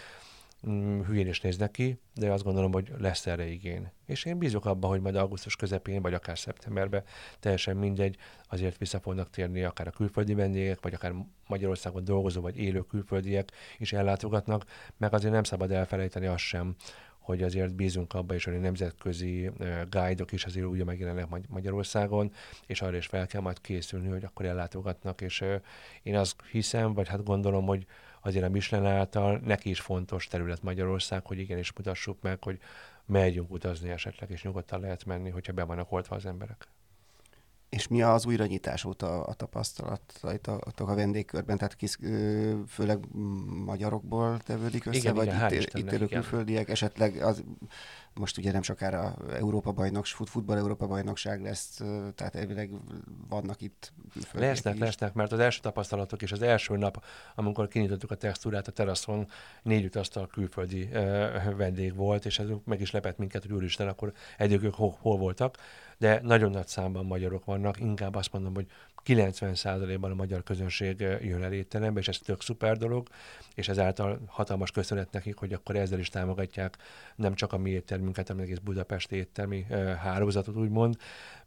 Mm, 0.69 1.01
hülyén 1.01 1.27
is 1.27 1.41
néznek 1.41 1.71
ki, 1.71 1.99
de 2.13 2.31
azt 2.31 2.43
gondolom, 2.43 2.71
hogy 2.71 2.91
lesz 2.97 3.27
erre 3.27 3.45
igény. 3.45 3.91
És 4.05 4.25
én 4.25 4.37
bízok 4.37 4.65
abban, 4.65 4.89
hogy 4.89 5.01
majd 5.01 5.15
augusztus 5.15 5.55
közepén, 5.55 6.01
vagy 6.01 6.13
akár 6.13 6.37
szeptemberben, 6.37 7.03
teljesen 7.39 7.77
mindegy, 7.77 8.17
azért 8.49 8.77
vissza 8.77 8.99
fognak 8.99 9.29
térni 9.29 9.63
akár 9.63 9.87
a 9.87 9.91
külföldi 9.91 10.33
vendégek, 10.33 10.81
vagy 10.81 10.93
akár 10.93 11.13
Magyarországon 11.47 12.03
dolgozó, 12.03 12.41
vagy 12.41 12.57
élő 12.57 12.81
külföldiek 12.81 13.51
is 13.77 13.93
ellátogatnak, 13.93 14.65
meg 14.97 15.13
azért 15.13 15.33
nem 15.33 15.43
szabad 15.43 15.71
elfelejteni 15.71 16.25
azt 16.25 16.43
sem, 16.43 16.75
hogy 17.25 17.43
azért 17.43 17.75
bízunk 17.75 18.13
abba, 18.13 18.33
és 18.33 18.43
hogy 18.43 18.55
a 18.55 18.59
nemzetközi 18.59 19.51
guide-ok 19.89 20.31
is 20.31 20.45
azért 20.45 20.65
úgy 20.65 20.85
megjelennek 20.85 21.47
Magyarországon, 21.47 22.31
és 22.65 22.81
arra 22.81 22.97
is 22.97 23.05
fel 23.05 23.27
kell 23.27 23.41
majd 23.41 23.61
készülni, 23.61 24.07
hogy 24.09 24.23
akkor 24.23 24.45
ellátogatnak, 24.45 25.21
és 25.21 25.43
én 26.03 26.15
azt 26.15 26.35
hiszem, 26.51 26.93
vagy 26.93 27.07
hát 27.07 27.23
gondolom, 27.23 27.65
hogy 27.65 27.85
azért 28.25 28.45
a 28.45 28.49
Michelin 28.49 28.85
által 28.85 29.37
neki 29.43 29.69
is 29.69 29.79
fontos 29.79 30.27
terület 30.27 30.61
Magyarország, 30.61 31.25
hogy 31.25 31.39
igenis 31.39 31.73
mutassuk 31.73 32.21
meg, 32.21 32.43
hogy 32.43 32.59
megyünk 33.05 33.51
utazni 33.51 33.89
esetleg, 33.89 34.29
és 34.29 34.43
nyugodtan 34.43 34.79
lehet 34.79 35.05
menni, 35.05 35.29
hogyha 35.29 35.53
be 35.53 35.63
vannak 35.63 35.91
oltva 35.91 36.15
az 36.15 36.25
emberek. 36.25 36.67
És 37.75 37.87
mi 37.87 38.01
az 38.01 38.25
újranyitás 38.25 38.85
óta 38.85 39.23
a 39.23 39.33
tapasztalatok 39.33 40.89
a 40.89 40.95
vendégkörben? 40.95 41.57
Tehát 41.57 41.75
kis, 41.75 41.97
főleg 42.67 42.99
magyarokból 43.65 44.39
tevődik 44.39 44.85
össze, 44.85 44.97
igen, 44.97 45.13
vagy 45.13 45.27
igen, 45.27 45.53
itt, 45.53 45.73
itt 45.73 45.91
élő 45.91 46.05
külföldiek? 46.05 46.69
Esetleg 46.69 47.23
az, 47.23 47.43
most 48.13 48.37
ugye 48.37 48.51
nem 48.51 48.61
sokára 48.61 49.15
Európa 49.33 49.71
bajnoks, 49.71 50.11
fut, 50.11 50.29
futball 50.29 50.57
Európa 50.57 50.87
bajnokság 50.87 51.41
lesz, 51.41 51.81
tehát 52.15 52.35
elvileg 52.35 52.71
vannak 53.29 53.61
itt 53.61 53.93
külföldiek 54.13 54.51
Lesznek, 54.51 54.73
is. 54.73 54.79
lesznek, 54.79 55.13
mert 55.13 55.31
az 55.31 55.39
első 55.39 55.59
tapasztalatok 55.61 56.21
és 56.21 56.31
az 56.31 56.41
első 56.41 56.77
nap, 56.77 57.03
amikor 57.35 57.67
kinyitottuk 57.67 58.11
a 58.11 58.15
textúrát 58.15 58.67
a 58.67 58.71
teraszon, 58.71 59.27
négy 59.63 59.97
asztal 59.97 60.27
külföldi 60.27 60.81
uh, 60.81 61.55
vendég 61.55 61.95
volt, 61.95 62.25
és 62.25 62.39
ez 62.39 62.47
meg 62.65 62.81
is 62.81 62.91
lepett 62.91 63.17
minket, 63.17 63.41
hogy 63.41 63.53
úristen, 63.53 63.87
akkor 63.87 64.13
egyikük 64.37 64.73
hol, 64.73 64.97
hol 64.99 65.17
voltak, 65.17 65.57
de 65.97 66.19
nagyon 66.23 66.51
nagy 66.51 66.67
számban 66.67 67.05
magyarok 67.05 67.45
vannak, 67.45 67.79
inkább 67.79 68.15
azt 68.15 68.31
mondom, 68.31 68.53
hogy 68.53 68.67
90%-ban 69.05 70.11
a 70.11 70.15
magyar 70.15 70.43
közönség 70.43 70.99
jön 70.99 71.43
el 71.43 71.53
étterembe, 71.53 71.99
és 71.99 72.07
ez 72.07 72.17
tök 72.17 72.41
szuper 72.41 72.77
dolog, 72.77 73.07
és 73.55 73.67
ezáltal 73.67 74.19
hatalmas 74.27 74.71
köszönet 74.71 75.11
nekik, 75.11 75.37
hogy 75.37 75.53
akkor 75.53 75.75
ezzel 75.75 75.99
is 75.99 76.09
támogatják 76.09 76.77
nem 77.15 77.33
csak 77.33 77.53
a 77.53 77.57
mi 77.57 77.69
éttermünket, 77.69 78.27
hanem 78.27 78.43
egész 78.43 78.57
Budapest 78.57 79.11
éttermi 79.11 79.65
hálózatot, 80.01 80.55
úgymond, 80.55 80.97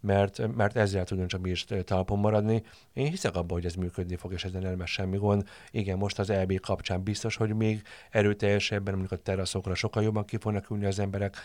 mert, 0.00 0.54
mert 0.54 0.76
ezzel 0.76 1.04
tudunk 1.04 1.28
csak 1.28 1.40
mi 1.40 1.50
is 1.50 1.64
talpon 1.84 2.18
maradni. 2.18 2.62
Én 2.92 3.06
hiszek 3.06 3.34
abban, 3.34 3.56
hogy 3.56 3.64
ez 3.64 3.74
működni 3.74 4.16
fog, 4.16 4.32
és 4.32 4.44
ezen 4.44 4.62
nem 4.62 4.78
lesz 4.78 4.88
semmi 4.88 5.16
gond. 5.16 5.48
Igen, 5.70 5.98
most 5.98 6.18
az 6.18 6.30
EB 6.30 6.60
kapcsán 6.60 7.02
biztos, 7.02 7.36
hogy 7.36 7.54
még 7.54 7.82
erőteljesebben, 8.10 8.94
mondjuk 8.94 9.20
a 9.20 9.22
teraszokra 9.22 9.74
sokkal 9.74 10.02
jobban 10.02 10.24
ki 10.24 10.36
fognak 10.36 10.70
ülni 10.70 10.84
az 10.84 10.98
emberek, 10.98 11.36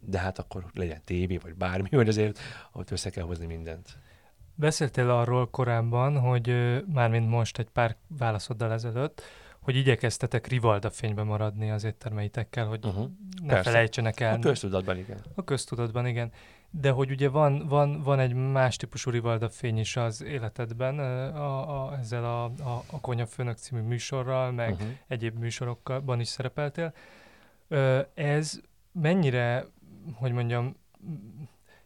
de 0.00 0.18
hát 0.18 0.38
akkor 0.38 0.64
legyen 0.74 1.00
tévé, 1.04 1.36
vagy 1.36 1.54
bármi, 1.54 1.88
hogy 1.90 2.08
azért 2.08 2.38
ott 2.72 2.90
össze 2.90 3.10
kell 3.10 3.24
hozni 3.24 3.46
mindent. 3.46 3.98
Beszéltél 4.60 5.10
arról 5.10 5.50
korábban, 5.50 6.18
hogy 6.18 6.54
mármint 6.92 7.28
most 7.28 7.58
egy 7.58 7.68
pár 7.72 7.96
válaszoddal 8.18 8.72
ezelőtt, 8.72 9.22
hogy 9.60 9.76
igyekeztetek 9.76 10.46
Rivalda 10.46 10.90
fénybe 10.90 11.22
maradni 11.22 11.70
az 11.70 11.84
éttermeitekkel, 11.84 12.66
hogy 12.66 12.84
uh-huh. 12.84 13.08
ne 13.42 13.48
Persze. 13.48 13.70
felejtsenek 13.70 14.20
el. 14.20 14.34
A 14.34 14.38
köztudatban 14.38 14.96
igen. 14.96 15.18
A 15.34 15.44
köztudatban 15.44 16.06
igen. 16.06 16.32
De 16.70 16.90
hogy 16.90 17.10
ugye 17.10 17.28
van, 17.28 17.66
van, 17.68 18.02
van 18.02 18.18
egy 18.18 18.34
más 18.34 18.76
típusú 18.76 19.10
Rivalda 19.10 19.48
fény 19.48 19.78
is 19.78 19.96
az 19.96 20.22
életedben, 20.22 20.98
a, 20.98 21.84
a, 21.86 21.98
ezzel 21.98 22.24
a, 22.24 22.44
a, 22.44 22.84
a 22.90 23.00
Konyafőnök 23.00 23.56
című 23.56 23.80
műsorral, 23.80 24.52
meg 24.52 24.72
uh-huh. 24.72 24.88
egyéb 25.06 25.38
műsorokban 25.38 26.20
is 26.20 26.28
szerepeltél. 26.28 26.94
Ez 28.14 28.60
mennyire, 28.92 29.64
hogy 30.14 30.32
mondjam, 30.32 30.76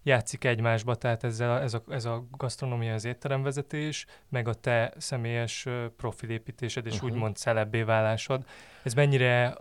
játszik 0.05 0.45
egymásba, 0.45 0.95
tehát 0.95 1.25
ezzel 1.25 1.61
ez, 1.61 1.75
a, 1.75 1.83
ez 1.89 2.05
a 2.05 2.25
gasztronómia, 2.31 2.95
az 2.95 3.05
étteremvezetés, 3.05 4.07
meg 4.29 4.49
a 4.49 4.55
te 4.55 4.93
személyes 4.97 5.67
profilépítésed 5.97 6.87
és 6.87 6.95
uh-huh. 6.95 7.11
úgymond 7.11 7.37
celebbé 7.37 7.83
válásod. 7.83 8.45
Ez 8.83 8.95
mennyire 8.95 9.57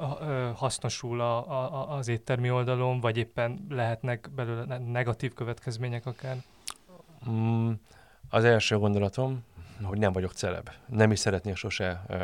hasznosul 0.55 1.21
a, 1.21 1.51
a, 1.51 1.95
az 1.97 2.07
éttermi 2.07 2.51
oldalon, 2.51 2.99
vagy 2.99 3.17
éppen 3.17 3.65
lehetnek 3.69 4.29
belőle 4.35 4.77
negatív 4.77 5.33
következmények 5.33 6.05
akár? 6.05 6.37
Mm, 7.29 7.71
az 8.29 8.43
első 8.43 8.77
gondolatom, 8.77 9.43
hogy 9.83 9.97
nem 9.97 10.11
vagyok 10.11 10.31
celeb. 10.31 10.69
Nem 10.85 11.11
is 11.11 11.19
szeretnék 11.19 11.55
sose 11.55 12.05
uh, 12.09 12.17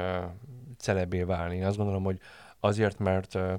celebé 0.77 1.23
válni. 1.23 1.63
Azt 1.63 1.77
gondolom, 1.77 2.03
hogy 2.03 2.19
azért, 2.59 2.99
mert 2.99 3.35
uh, 3.35 3.53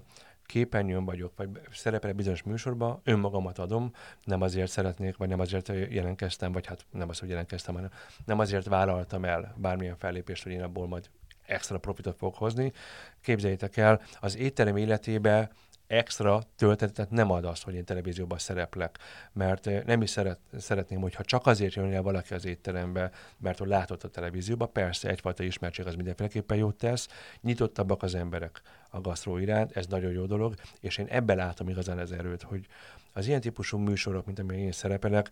képernyőn 0.50 1.04
vagyok, 1.04 1.32
vagy 1.36 1.48
szerepel 1.72 2.12
bizonyos 2.12 2.42
műsorban, 2.42 3.00
önmagamat 3.04 3.58
adom, 3.58 3.92
nem 4.24 4.40
azért 4.42 4.70
szeretnék, 4.70 5.16
vagy 5.16 5.28
nem 5.28 5.40
azért 5.40 5.68
jelentkeztem, 5.68 6.52
vagy 6.52 6.66
hát 6.66 6.84
nem 6.90 7.08
az, 7.08 7.18
hogy 7.18 7.28
jelentkeztem, 7.28 7.74
hanem 7.74 7.90
nem 8.24 8.38
azért 8.38 8.66
vállaltam 8.66 9.24
el 9.24 9.54
bármilyen 9.56 9.96
fellépést, 9.96 10.42
hogy 10.42 10.52
én 10.52 10.62
abból 10.62 10.86
majd 10.86 11.10
extra 11.46 11.78
profitot 11.78 12.16
fogok 12.16 12.36
hozni. 12.36 12.72
Képzeljétek 13.20 13.76
el, 13.76 14.00
az 14.20 14.36
étterem 14.36 14.76
életébe 14.76 15.50
extra 15.90 16.42
töltetet 16.56 17.10
nem 17.10 17.30
ad 17.30 17.44
azt, 17.44 17.62
hogy 17.62 17.74
én 17.74 17.84
televízióban 17.84 18.38
szereplek, 18.38 18.98
mert 19.32 19.84
nem 19.86 20.02
is 20.02 20.10
szeret, 20.10 20.38
szeretném, 20.58 21.00
hogyha 21.00 21.24
csak 21.24 21.46
azért 21.46 21.74
jön 21.74 21.92
el 21.92 22.02
valaki 22.02 22.34
az 22.34 22.44
étterembe, 22.44 23.10
mert 23.38 23.58
hogy 23.58 23.68
látott 23.68 24.04
a 24.04 24.08
televízióba, 24.08 24.66
persze 24.66 25.08
egyfajta 25.08 25.42
ismertség 25.42 25.86
az 25.86 25.94
mindenféleképpen 25.94 26.56
jót 26.56 26.76
tesz, 26.76 27.08
nyitottabbak 27.40 28.02
az 28.02 28.14
emberek 28.14 28.62
a 28.90 29.00
gasztró 29.00 29.36
iránt, 29.38 29.76
ez 29.76 29.86
nagyon 29.86 30.12
jó 30.12 30.26
dolog, 30.26 30.54
és 30.80 30.98
én 30.98 31.06
ebben 31.08 31.36
látom 31.36 31.68
igazán 31.68 31.98
az 31.98 32.12
erőt, 32.12 32.42
hogy 32.42 32.66
az 33.12 33.26
ilyen 33.26 33.40
típusú 33.40 33.78
műsorok, 33.78 34.26
mint 34.26 34.38
amilyen 34.38 34.62
én 34.62 34.72
szerepelek, 34.72 35.30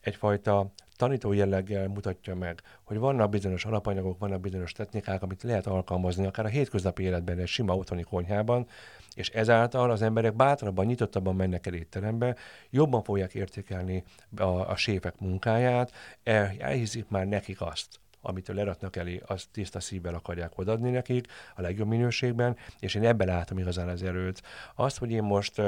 egyfajta 0.00 0.72
tanító 0.96 1.32
jelleggel 1.32 1.88
mutatja 1.88 2.34
meg, 2.34 2.62
hogy 2.82 2.98
vannak 2.98 3.30
bizonyos 3.30 3.64
alapanyagok, 3.64 4.18
vannak 4.18 4.40
bizonyos 4.40 4.72
technikák, 4.72 5.22
amit 5.22 5.42
lehet 5.42 5.66
alkalmazni, 5.66 6.26
akár 6.26 6.44
a 6.44 6.48
hétköznapi 6.48 7.02
életben, 7.02 7.38
egy 7.38 7.48
sima 7.48 7.76
otthoni 7.76 8.02
konyhában, 8.02 8.66
és 9.14 9.28
ezáltal 9.28 9.90
az 9.90 10.02
emberek 10.02 10.34
bátrabban, 10.34 10.86
nyitottabban 10.86 11.36
mennek 11.36 11.66
el 11.66 11.74
étterembe, 11.74 12.36
jobban 12.70 13.02
fogják 13.02 13.34
értékelni 13.34 14.04
a, 14.36 14.44
a 14.44 14.76
séfek 14.76 15.18
munkáját, 15.18 15.92
el, 16.22 16.52
elhiszik 16.58 17.08
már 17.08 17.26
nekik 17.26 17.60
azt, 17.60 18.00
amit 18.20 18.48
leratnak 18.48 18.96
elé, 18.96 19.22
azt 19.26 19.48
tiszta 19.52 19.80
szívvel 19.80 20.14
akarják 20.14 20.58
odaadni 20.58 20.90
nekik, 20.90 21.26
a 21.54 21.60
legjobb 21.60 21.88
minőségben, 21.88 22.56
és 22.78 22.94
én 22.94 23.04
ebben 23.04 23.26
látom 23.26 23.58
igazán 23.58 23.88
az 23.88 24.02
erőt. 24.02 24.42
Azt, 24.74 24.98
hogy 24.98 25.10
én 25.10 25.22
most 25.22 25.62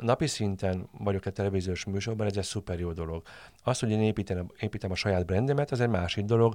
napi 0.00 0.26
szinten 0.26 0.88
vagyok 0.98 1.26
egy 1.26 1.32
televíziós 1.32 1.84
műsorban, 1.84 2.26
ez 2.26 2.36
egy 2.36 2.44
szuper 2.44 2.78
jó 2.78 2.92
dolog. 2.92 3.22
Az, 3.62 3.78
hogy 3.78 3.90
én 3.90 4.00
építem, 4.00 4.50
építem 4.58 4.90
a 4.90 4.94
saját 4.94 5.26
brandemet, 5.26 5.70
az 5.70 5.80
egy 5.80 5.88
másik 5.88 6.24
dolog. 6.24 6.54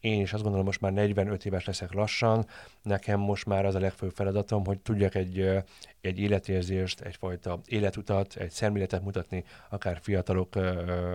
Én 0.00 0.20
is 0.20 0.32
azt 0.32 0.42
gondolom, 0.42 0.66
most 0.66 0.80
már 0.80 0.92
45 0.92 1.44
éves 1.44 1.64
leszek 1.64 1.92
lassan, 1.92 2.46
nekem 2.82 3.20
most 3.20 3.46
már 3.46 3.66
az 3.66 3.74
a 3.74 3.78
legfőbb 3.78 4.12
feladatom, 4.14 4.64
hogy 4.64 4.78
tudjak 4.78 5.14
egy, 5.14 5.64
egy 6.00 6.18
életérzést, 6.18 7.00
egyfajta 7.00 7.60
életutat, 7.66 8.34
egy 8.34 8.50
szemléletet 8.50 9.02
mutatni 9.02 9.44
akár 9.68 9.98
fiatalok 10.02 10.58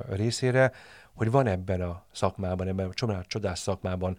részére, 0.10 0.72
hogy 1.13 1.32
van 1.32 1.48
ebben 1.48 1.82
a 1.82 2.04
szakmában, 2.12 2.68
ebben 2.68 2.92
a 3.00 3.24
csodás 3.24 3.60
szakmában 3.60 4.18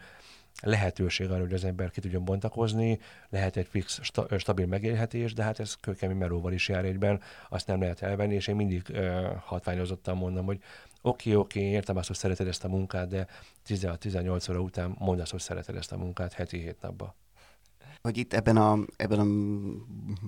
lehetőség 0.63 1.31
arra, 1.31 1.41
hogy 1.41 1.53
az 1.53 1.65
ember 1.65 1.91
ki 1.91 2.01
tudjon 2.01 2.25
bontakozni, 2.25 2.99
lehet 3.29 3.57
egy 3.57 3.67
fix, 3.67 3.99
sta, 4.03 4.39
stabil 4.39 4.67
megélhetés, 4.67 5.33
de 5.33 5.43
hát 5.43 5.61
ez 5.61 5.75
kőkemény 5.75 6.17
melóval 6.17 6.53
is 6.53 6.69
jár 6.69 6.85
egyben, 6.85 7.21
azt 7.49 7.67
nem 7.67 7.81
lehet 7.81 8.03
elvenni, 8.03 8.35
és 8.35 8.47
én 8.47 8.57
mindig 8.57 8.83
uh, 8.91 9.35
hatványozottan 9.45 10.17
mondom, 10.17 10.45
hogy 10.45 10.61
oké, 11.03 11.31
okay, 11.31 11.43
oké, 11.43 11.59
okay, 11.59 11.73
értem 11.73 11.97
azt, 11.97 12.07
hogy 12.07 12.17
szereted 12.17 12.47
ezt 12.47 12.65
a 12.65 12.69
munkát, 12.69 13.09
de 13.09 13.27
16-18 13.69 14.51
óra 14.51 14.61
után 14.61 14.97
mondd 14.99 15.21
azt, 15.21 15.31
hogy 15.31 15.41
szereted 15.41 15.77
ezt 15.77 15.93
a 15.93 15.97
munkát 15.97 16.33
heti 16.33 16.59
hét 16.59 16.81
napban. 16.81 17.15
Hogy 18.03 18.17
itt 18.17 18.33
ebben 18.33 18.57
a, 18.57 18.79
ebben 18.97 19.19
a 19.19 19.27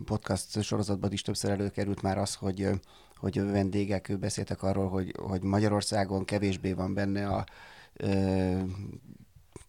podcast 0.04 0.62
sorozatban 0.62 1.12
is 1.12 1.22
többször 1.22 1.50
előkerült 1.50 2.02
már 2.02 2.18
az, 2.18 2.34
hogy, 2.34 2.68
hogy 3.16 3.40
vendégek 3.40 4.18
beszéltek 4.18 4.62
arról, 4.62 4.88
hogy, 4.88 5.14
hogy 5.20 5.42
Magyarországon 5.42 6.24
kevésbé 6.24 6.72
van 6.72 6.94
benne 6.94 7.28
a 7.28 7.44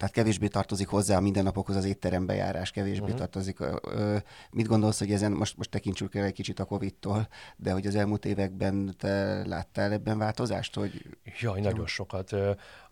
tehát 0.00 0.14
kevésbé 0.14 0.46
tartozik 0.46 0.88
hozzá 0.88 1.16
a 1.16 1.20
mindennapokhoz 1.20 1.76
az 1.76 1.84
étterembe 1.84 2.34
járás, 2.34 2.70
kevésbé 2.70 3.02
uh-huh. 3.02 3.18
tartozik. 3.18 3.60
Ö, 3.60 4.16
mit 4.50 4.66
gondolsz, 4.66 4.98
hogy 4.98 5.12
ezen 5.12 5.32
most, 5.32 5.56
most 5.56 5.70
tekintsük 5.70 6.14
el 6.14 6.24
egy 6.24 6.32
kicsit 6.32 6.60
a 6.60 6.64
Covid-tól, 6.64 7.28
de 7.56 7.72
hogy 7.72 7.86
az 7.86 7.94
elmúlt 7.94 8.24
években 8.24 8.94
te 8.98 9.46
láttál 9.46 9.92
ebben 9.92 10.18
változást? 10.18 10.74
Hogy... 10.74 11.16
Jaj, 11.40 11.60
nagyon 11.60 11.86
sokat. 11.86 12.36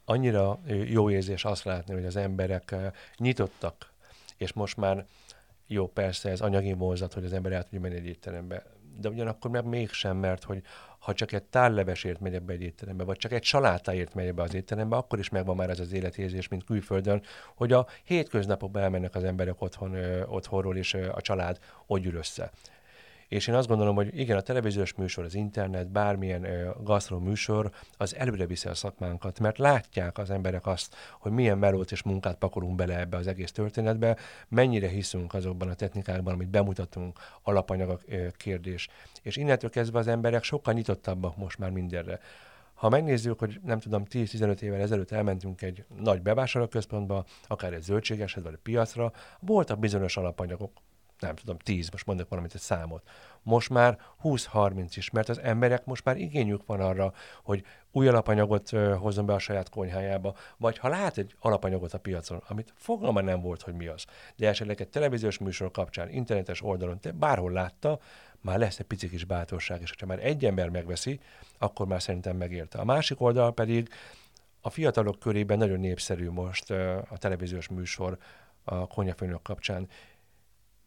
Annyira 0.05 0.61
jó 0.67 1.11
érzés 1.11 1.45
azt 1.45 1.65
látni, 1.65 1.95
hogy 1.95 2.05
az 2.05 2.17
emberek 2.17 2.75
nyitottak, 3.17 3.93
és 4.37 4.53
most 4.53 4.77
már 4.77 5.07
jó, 5.67 5.87
persze 5.87 6.31
ez 6.31 6.41
anyagi 6.41 6.73
vonzat, 6.73 7.13
hogy 7.13 7.25
az 7.25 7.33
ember 7.33 7.53
el 7.53 7.63
tudja 7.63 7.81
menni 7.81 7.95
egy 7.95 8.07
étterembe, 8.07 8.63
de 9.01 9.09
ugyanakkor 9.09 9.51
meg 9.51 9.65
mégsem, 9.65 10.17
mert 10.17 10.45
hogy 10.45 10.63
ha 10.99 11.15
csak 11.15 11.33
egy 11.33 11.43
tárlevesért 11.43 12.21
megy 12.21 12.43
be 12.43 12.53
egy 12.53 12.63
étterembe, 12.63 13.05
vagy 13.05 13.17
csak 13.17 13.33
egy 13.33 13.45
salátáért 13.45 14.15
megy 14.15 14.35
be 14.35 14.43
az 14.43 14.55
étterembe, 14.55 14.97
akkor 14.97 15.19
is 15.19 15.29
megvan 15.29 15.57
már 15.57 15.71
ez 15.71 15.81
az 15.81 15.93
életérzés, 15.93 16.49
mint 16.49 16.65
külföldön, 16.65 17.23
hogy 17.57 17.73
a 17.73 17.87
hétköznapokban 18.05 18.83
elmennek 18.83 19.15
az 19.15 19.25
emberek 19.25 19.63
otthon, 19.63 19.95
ö, 19.95 20.25
otthonról, 20.25 20.77
és 20.77 20.95
a 20.95 21.21
család 21.21 21.59
hogy 21.87 22.15
össze. 22.15 22.51
És 23.29 23.47
én 23.47 23.55
azt 23.55 23.69
gondolom, 23.69 23.95
hogy 23.95 24.19
igen, 24.19 24.37
a 24.37 24.41
televíziós 24.41 24.95
műsor, 24.95 25.25
az 25.25 25.35
internet, 25.35 25.91
bármilyen 25.91 26.47
gasztro 26.83 27.19
műsor, 27.19 27.71
az 27.97 28.17
előre 28.17 28.47
viszi 28.47 28.69
a 28.69 28.75
szakmánkat, 28.75 29.41
mert 29.41 29.59
látják 29.59 30.19
az 30.19 30.31
emberek 30.31 30.67
azt, 30.67 30.95
hogy 31.21 31.33
milyen 31.33 31.59
melót 31.59 31.93
és 31.93 32.03
munkát 32.03 32.37
pakolunk 32.37 32.75
bele 32.75 32.99
ebbe 32.99 33.17
az 33.17 33.27
egész 33.27 33.53
történetbe, 33.53 34.17
mennyire 34.49 34.89
hiszünk 34.89 35.35
azokban 35.35 35.69
a 35.69 35.75
technikákban, 35.75 36.35
amit 36.35 36.49
bemutatunk, 36.49 37.19
alapanyagok 37.43 38.03
kérdés. 38.37 38.89
És 39.23 39.37
innentől 39.37 39.71
kezdve 39.71 39.99
az 39.99 40.09
emberek 40.09 40.43
sokkal 40.43 40.75
nyitottabbak 40.75 41.37
most 41.37 41.59
már 41.59 41.71
mindenre. 41.71 42.21
Ha 42.75 42.89
megnézzük, 42.89 43.39
hogy 43.39 43.61
nem 43.65 43.79
tudom, 43.79 44.03
10-15 44.11 44.61
évvel 44.61 44.81
ezelőtt 44.81 45.11
elmentünk 45.11 45.63
egy 45.63 45.85
nagy 46.01 46.23
bevásárlóközpontba, 46.23 47.25
akár 47.47 47.73
egy 47.73 47.83
zöldségeshez, 47.83 48.43
vagy 48.43 48.53
egy 48.53 48.59
piacra, 48.59 49.13
voltak 49.41 49.79
bizonyos 49.79 50.17
alapanyagok, 50.17 50.73
nem 51.21 51.35
tudom, 51.35 51.59
10, 51.59 51.91
most 51.91 52.07
mondok 52.07 52.29
valamit, 52.29 52.55
egy 52.55 52.61
számot. 52.61 53.09
Most 53.43 53.71
már 53.71 53.99
20-30 54.23 54.93
is, 54.95 55.11
mert 55.11 55.29
az 55.29 55.41
emberek 55.41 55.85
most 55.85 56.05
már 56.05 56.17
igényük 56.17 56.67
van 56.67 56.81
arra, 56.81 57.13
hogy 57.43 57.65
új 57.93 58.09
alapanyagot 58.09 58.71
hozzon 58.99 59.27
be 59.27 59.33
a 59.33 59.39
saját 59.39 59.69
konyhájába, 59.69 60.35
vagy 60.57 60.79
ha 60.79 60.89
lát 60.89 61.19
egy 61.19 61.35
alapanyagot 61.41 61.95
a 61.95 61.99
piacon, 61.99 62.43
amit 62.49 62.73
fogalma 62.77 63.21
nem 63.21 63.41
volt, 63.41 63.63
hogy 63.63 63.75
mi 63.75 63.87
az, 63.87 64.05
de 64.37 64.49
esetleg 64.49 64.81
egy 64.81 64.89
televíziós 64.89 65.39
műsor 65.39 65.71
kapcsán, 65.71 66.09
internetes 66.09 66.63
oldalon, 66.63 67.01
te 67.01 67.13
bárhol 67.13 67.53
látta, 67.53 67.99
már 68.41 68.59
lesz 68.59 68.79
egy 68.79 68.87
pici 68.87 69.09
kis 69.09 69.25
bátorság, 69.25 69.81
és 69.81 69.95
ha 69.99 70.07
már 70.07 70.25
egy 70.25 70.45
ember 70.45 70.69
megveszi, 70.69 71.21
akkor 71.59 71.87
már 71.87 72.03
szerintem 72.03 72.37
megérte. 72.37 72.79
A 72.79 72.85
másik 72.85 73.21
oldal 73.21 73.55
pedig 73.55 73.89
a 74.61 74.71
fiatalok 74.71 75.19
körében 75.19 75.59
nagyon 75.59 75.81
népszerű 75.81 76.31
most 76.31 76.71
a 77.11 77.17
televíziós 77.17 77.69
műsor 77.69 78.19
a 78.65 78.87
konyhafőnök 78.87 79.43
kapcsán 79.43 79.89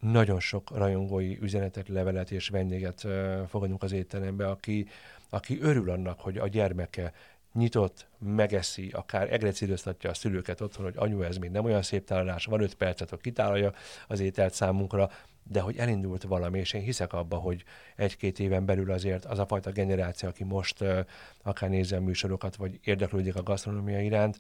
nagyon 0.01 0.39
sok 0.39 0.77
rajongói 0.77 1.37
üzenetet, 1.41 1.87
levelet 1.87 2.31
és 2.31 2.49
vendéget 2.49 3.07
fogadunk 3.47 3.83
az 3.83 3.91
étterembe, 3.91 4.47
aki, 4.49 4.87
aki 5.29 5.59
örül 5.61 5.89
annak, 5.89 6.19
hogy 6.19 6.37
a 6.37 6.47
gyermeke 6.47 7.13
nyitott, 7.53 8.07
megeszi, 8.19 8.89
akár 8.91 9.33
egrecidőztatja 9.33 10.09
a 10.09 10.13
szülőket 10.13 10.61
otthon, 10.61 10.85
hogy 10.85 10.93
anyu, 10.97 11.21
ez 11.21 11.37
még 11.37 11.49
nem 11.49 11.65
olyan 11.65 11.81
szép 11.81 12.05
tálalás, 12.05 12.45
van 12.45 12.61
öt 12.61 12.75
percet, 12.75 13.09
hogy 13.09 13.21
kitálja 13.21 13.73
az 14.07 14.19
ételt 14.19 14.53
számunkra, 14.53 15.11
de 15.43 15.59
hogy 15.59 15.77
elindult 15.77 16.23
valami, 16.23 16.59
és 16.59 16.73
én 16.73 16.81
hiszek 16.81 17.13
abba, 17.13 17.35
hogy 17.35 17.63
egy-két 17.95 18.39
éven 18.39 18.65
belül 18.65 18.91
azért 18.91 19.25
az 19.25 19.39
a 19.39 19.45
fajta 19.45 19.71
generáció, 19.71 20.29
aki 20.29 20.43
most 20.43 20.81
uh, 20.81 20.99
akár 21.43 21.69
nézze 21.69 21.95
a 21.95 22.01
műsorokat, 22.01 22.55
vagy 22.55 22.79
érdeklődik 22.83 23.35
a 23.35 23.43
gasztronómia 23.43 24.01
iránt, 24.01 24.39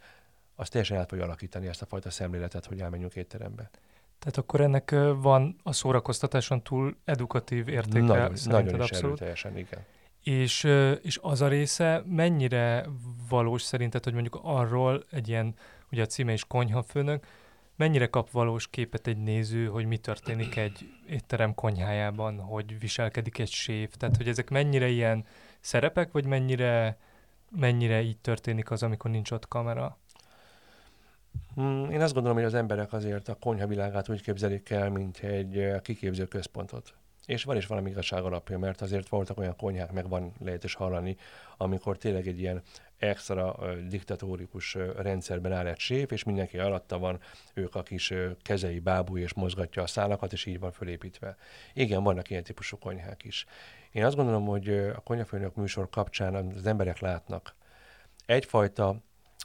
az 0.55 0.69
teljesen 0.69 0.97
át 0.97 1.09
fogja 1.09 1.23
alakítani 1.23 1.67
ezt 1.67 1.81
a 1.81 1.85
fajta 1.85 2.09
szemléletet, 2.09 2.65
hogy 2.65 2.81
elmenjünk 2.81 3.15
étterembe. 3.15 3.69
Tehát 4.21 4.37
akkor 4.37 4.61
ennek 4.61 4.95
van 5.15 5.55
a 5.63 5.73
szórakoztatáson 5.73 6.61
túl 6.63 6.95
edukatív 7.05 7.67
értéke 7.67 8.05
Nagyon, 8.05 8.35
szerinted 8.35 8.65
nagyon 8.65 8.81
abszolút. 8.81 9.05
erőteljesen, 9.05 9.57
igen. 9.57 9.79
És, 10.23 10.63
és 11.01 11.19
az 11.21 11.41
a 11.41 11.47
része 11.47 12.03
mennyire 12.05 12.85
valós 13.29 13.61
szerinted, 13.61 14.03
hogy 14.03 14.13
mondjuk 14.13 14.39
arról 14.43 15.03
egy 15.11 15.29
ilyen, 15.29 15.55
ugye 15.91 16.01
a 16.01 16.05
címe 16.05 16.33
is 16.33 16.45
konyhafőnök, 16.45 17.25
mennyire 17.75 18.07
kap 18.07 18.31
valós 18.31 18.69
képet 18.69 19.07
egy 19.07 19.17
néző, 19.17 19.67
hogy 19.67 19.85
mi 19.85 19.97
történik 19.97 20.55
egy 20.55 20.93
étterem 21.09 21.53
konyhájában, 21.53 22.39
hogy 22.39 22.79
viselkedik 22.79 23.39
egy 23.39 23.49
séf, 23.51 23.93
tehát 23.97 24.17
hogy 24.17 24.27
ezek 24.27 24.49
mennyire 24.49 24.87
ilyen 24.87 25.25
szerepek, 25.59 26.11
vagy 26.11 26.25
mennyire, 26.25 26.97
mennyire 27.49 28.01
így 28.01 28.17
történik 28.17 28.71
az, 28.71 28.83
amikor 28.83 29.11
nincs 29.11 29.31
ott 29.31 29.47
kamera? 29.47 29.97
Mm, 31.61 31.89
Én 31.89 32.01
azt 32.01 32.13
gondolom, 32.13 32.37
hogy 32.37 32.45
az 32.45 32.53
emberek 32.53 32.93
azért 32.93 33.27
a 33.27 33.35
konyhavilágát 33.35 34.09
úgy 34.09 34.21
képzelik 34.21 34.69
el, 34.69 34.89
mint 34.89 35.17
egy 35.17 35.57
eh, 35.57 35.79
kiképző 35.79 36.25
központot. 36.25 36.93
És 37.25 37.43
van 37.43 37.57
is 37.57 37.65
valami 37.65 37.89
igazság 37.89 38.23
alapja, 38.23 38.57
mert 38.57 38.81
azért 38.81 39.09
voltak 39.09 39.37
olyan 39.37 39.55
konyhák, 39.55 39.91
meg 39.91 40.09
van 40.09 40.33
lehet 40.39 40.63
is 40.63 40.73
hallani, 40.73 41.17
amikor 41.57 41.97
tényleg 41.97 42.27
egy 42.27 42.39
ilyen 42.39 42.61
extra 42.97 43.55
ö, 43.61 43.81
diktatórikus 43.87 44.75
ö, 44.75 44.91
rendszerben 45.01 45.51
áll 45.51 45.67
egy 45.67 45.79
séf, 45.79 46.11
és 46.11 46.23
mindenki 46.23 46.57
alatta 46.57 46.99
van, 46.99 47.19
ők 47.53 47.75
a 47.75 47.83
kis 47.83 48.13
kezei 48.41 48.79
bábú, 48.79 49.17
és 49.17 49.33
mozgatja 49.33 49.81
a 49.81 49.87
szálakat, 49.87 50.33
és 50.33 50.45
így 50.45 50.59
van 50.59 50.71
fölépítve. 50.71 51.37
Igen, 51.73 52.03
vannak 52.03 52.29
ilyen 52.29 52.43
típusú 52.43 52.77
konyhák 52.77 53.23
is. 53.23 53.45
Én 53.91 54.05
azt 54.05 54.15
gondolom, 54.15 54.45
hogy 54.45 54.69
a 54.69 54.99
konyhafőnök 54.99 55.55
műsor 55.55 55.89
kapcsán 55.89 56.35
az 56.35 56.65
emberek 56.65 56.99
látnak 56.99 57.55
egyfajta 58.25 58.95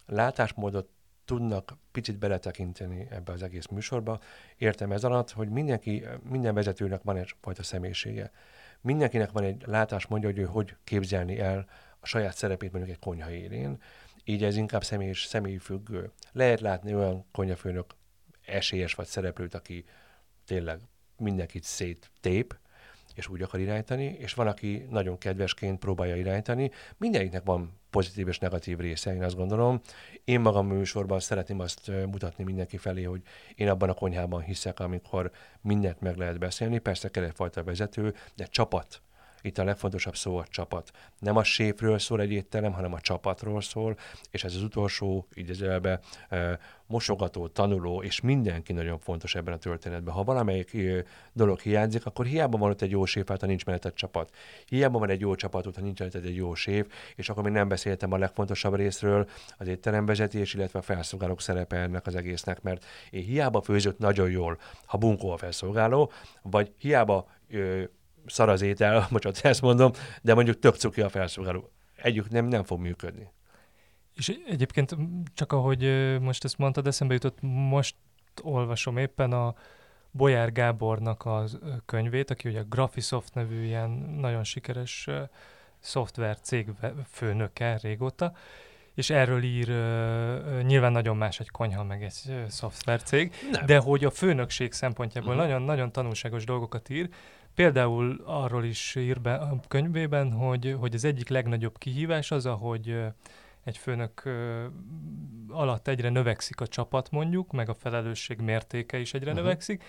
látásmódot 0.06 0.88
tudnak 1.26 1.76
picit 1.92 2.18
beletekinteni 2.18 3.06
ebbe 3.10 3.32
az 3.32 3.42
egész 3.42 3.66
műsorba. 3.66 4.20
Értem 4.56 4.92
ez 4.92 5.04
alatt, 5.04 5.30
hogy 5.30 5.48
mindenki, 5.48 6.04
minden 6.22 6.54
vezetőnek 6.54 7.02
van 7.02 7.16
egyfajta 7.16 7.62
személyisége. 7.62 8.30
Mindenkinek 8.80 9.30
van 9.30 9.44
egy 9.44 9.62
látásmódja, 9.66 10.28
hogy 10.28 10.38
ő 10.38 10.44
hogy 10.44 10.76
képzelni 10.84 11.38
el 11.38 11.66
a 12.00 12.06
saját 12.06 12.36
szerepét 12.36 12.72
mondjuk 12.72 12.94
egy 12.94 13.00
konyha 13.02 13.30
élén. 13.30 13.82
Így 14.24 14.44
ez 14.44 14.56
inkább 14.56 14.84
személy 14.84 15.08
és 15.08 15.24
személyi 15.24 15.58
függő. 15.58 16.10
Lehet 16.32 16.60
látni 16.60 16.94
olyan 16.94 17.24
konyhafőnök 17.32 17.94
esélyes 18.46 18.94
vagy 18.94 19.06
szereplőt, 19.06 19.54
aki 19.54 19.84
tényleg 20.44 20.80
mindenkit 21.16 21.62
széttép, 21.62 22.58
és 23.16 23.28
úgy 23.28 23.42
akar 23.42 23.60
irányítani, 23.60 24.04
és 24.04 24.34
van, 24.34 24.46
aki 24.46 24.86
nagyon 24.90 25.18
kedvesként 25.18 25.78
próbálja 25.78 26.16
irányítani. 26.16 26.70
Mindeniknek 26.96 27.44
van 27.44 27.80
pozitív 27.90 28.28
és 28.28 28.38
negatív 28.38 28.78
része, 28.78 29.14
én 29.14 29.22
azt 29.22 29.36
gondolom. 29.36 29.80
Én 30.24 30.40
magam 30.40 30.66
műsorban 30.66 31.20
szeretném 31.20 31.60
azt 31.60 31.90
mutatni 32.10 32.44
mindenki 32.44 32.76
felé, 32.76 33.02
hogy 33.02 33.22
én 33.54 33.68
abban 33.68 33.88
a 33.88 33.94
konyhában 33.94 34.42
hiszek, 34.42 34.80
amikor 34.80 35.30
mindent 35.60 36.00
meg 36.00 36.16
lehet 36.16 36.38
beszélni. 36.38 36.78
Persze 36.78 37.08
kell 37.08 37.24
egyfajta 37.24 37.64
vezető, 37.64 38.14
de 38.34 38.44
csapat. 38.44 39.00
Itt 39.46 39.58
a 39.58 39.64
legfontosabb 39.64 40.16
szó 40.16 40.36
a 40.36 40.44
csapat. 40.50 40.90
Nem 41.18 41.36
a 41.36 41.44
séfről 41.44 41.98
szól 41.98 42.20
egy 42.20 42.32
étterem, 42.32 42.72
hanem 42.72 42.92
a 42.92 43.00
csapatról 43.00 43.60
szól, 43.60 43.96
és 44.30 44.44
ez 44.44 44.54
az 44.54 44.62
utolsó, 44.62 45.26
idézőjelbe, 45.34 46.00
mosogató, 46.86 47.46
tanuló, 47.48 48.02
és 48.02 48.20
mindenki 48.20 48.72
nagyon 48.72 48.98
fontos 48.98 49.34
ebben 49.34 49.54
a 49.54 49.58
történetben. 49.58 50.14
Ha 50.14 50.24
valamelyik 50.24 50.76
dolog 51.32 51.60
hiányzik, 51.60 52.06
akkor 52.06 52.26
hiába 52.26 52.58
van 52.58 52.70
ott 52.70 52.82
egy 52.82 52.90
jó 52.90 53.04
séf, 53.04 53.28
hát 53.28 53.40
ha 53.40 53.46
nincs 53.46 53.64
melletted 53.64 53.94
csapat. 53.94 54.34
Hiába 54.66 54.98
van 54.98 55.10
egy 55.10 55.20
jó 55.20 55.34
csapat, 55.34 55.74
ha 55.74 55.80
nincs 55.80 55.98
melletted 55.98 56.24
egy 56.24 56.36
jó 56.36 56.54
séf, 56.54 56.86
és 57.16 57.28
akkor 57.28 57.42
még 57.42 57.52
nem 57.52 57.68
beszéltem 57.68 58.12
a 58.12 58.18
legfontosabb 58.18 58.74
részről, 58.74 59.28
az 59.58 59.68
étteremvezetés, 59.68 60.54
illetve 60.54 60.78
a 60.78 60.82
felszolgálók 60.82 61.40
szerepe 61.40 61.76
ennek 61.76 62.06
az 62.06 62.14
egésznek, 62.14 62.62
mert 62.62 62.84
én 63.10 63.24
hiába 63.24 63.60
főzött 63.60 63.98
nagyon 63.98 64.30
jól, 64.30 64.58
ha 64.86 64.98
bunkó 64.98 65.30
a 65.30 65.36
felszolgáló, 65.36 66.12
vagy 66.42 66.72
hiába 66.78 67.28
szar 68.26 68.48
az 68.48 68.62
étel, 68.62 69.06
bocsánat, 69.10 69.38
ezt 69.44 69.62
mondom, 69.62 69.90
de 70.22 70.34
mondjuk 70.34 70.58
tök 70.58 70.74
cuki 70.74 71.00
a 71.00 71.08
felszolgáló. 71.08 71.70
Együk 71.96 72.30
nem, 72.30 72.46
nem 72.46 72.64
fog 72.64 72.80
működni. 72.80 73.30
És 74.14 74.38
egyébként 74.46 74.96
csak 75.34 75.52
ahogy 75.52 76.16
most 76.20 76.44
ezt 76.44 76.58
mondtad, 76.58 76.86
eszembe 76.86 77.14
jutott, 77.14 77.38
most 77.40 77.94
olvasom 78.42 78.96
éppen 78.96 79.32
a 79.32 79.54
Bolyár 80.10 80.52
Gábornak 80.52 81.24
a 81.24 81.44
könyvét, 81.86 82.30
aki 82.30 82.48
ugye 82.48 82.60
a 82.60 82.64
Graphisoft 82.64 83.34
nevű 83.34 83.64
ilyen 83.64 83.90
nagyon 84.20 84.44
sikeres 84.44 85.08
szoftver 85.78 86.40
cég 86.40 86.68
főnöke 87.10 87.78
régóta, 87.82 88.32
és 88.94 89.10
erről 89.10 89.42
ír, 89.42 89.68
nyilván 90.62 90.92
nagyon 90.92 91.16
más 91.16 91.40
egy 91.40 91.50
konyha, 91.50 91.84
meg 91.84 92.02
egy 92.02 92.44
szoftvercég, 92.48 93.32
de 93.66 93.78
hogy 93.78 94.04
a 94.04 94.10
főnökség 94.10 94.72
szempontjából 94.72 95.34
Mhm. 95.34 95.42
nagyon, 95.42 95.62
nagyon 95.62 95.92
tanulságos 95.92 96.44
dolgokat 96.44 96.88
ír. 96.88 97.08
Például 97.56 98.22
arról 98.24 98.64
is 98.64 98.94
ír 98.94 99.20
be 99.20 99.34
a 99.34 99.60
könyvében, 99.68 100.32
hogy, 100.32 100.76
hogy 100.78 100.94
az 100.94 101.04
egyik 101.04 101.28
legnagyobb 101.28 101.78
kihívás 101.78 102.30
az, 102.30 102.46
ahogy 102.46 102.98
egy 103.64 103.78
főnök 103.78 104.22
alatt 105.48 105.88
egyre 105.88 106.08
növekszik 106.08 106.60
a 106.60 106.66
csapat 106.66 107.10
mondjuk, 107.10 107.52
meg 107.52 107.68
a 107.68 107.74
felelősség 107.74 108.40
mértéke 108.40 108.98
is 108.98 109.14
egyre 109.14 109.32
Mhm. 109.32 109.40
növekszik, 109.40 109.84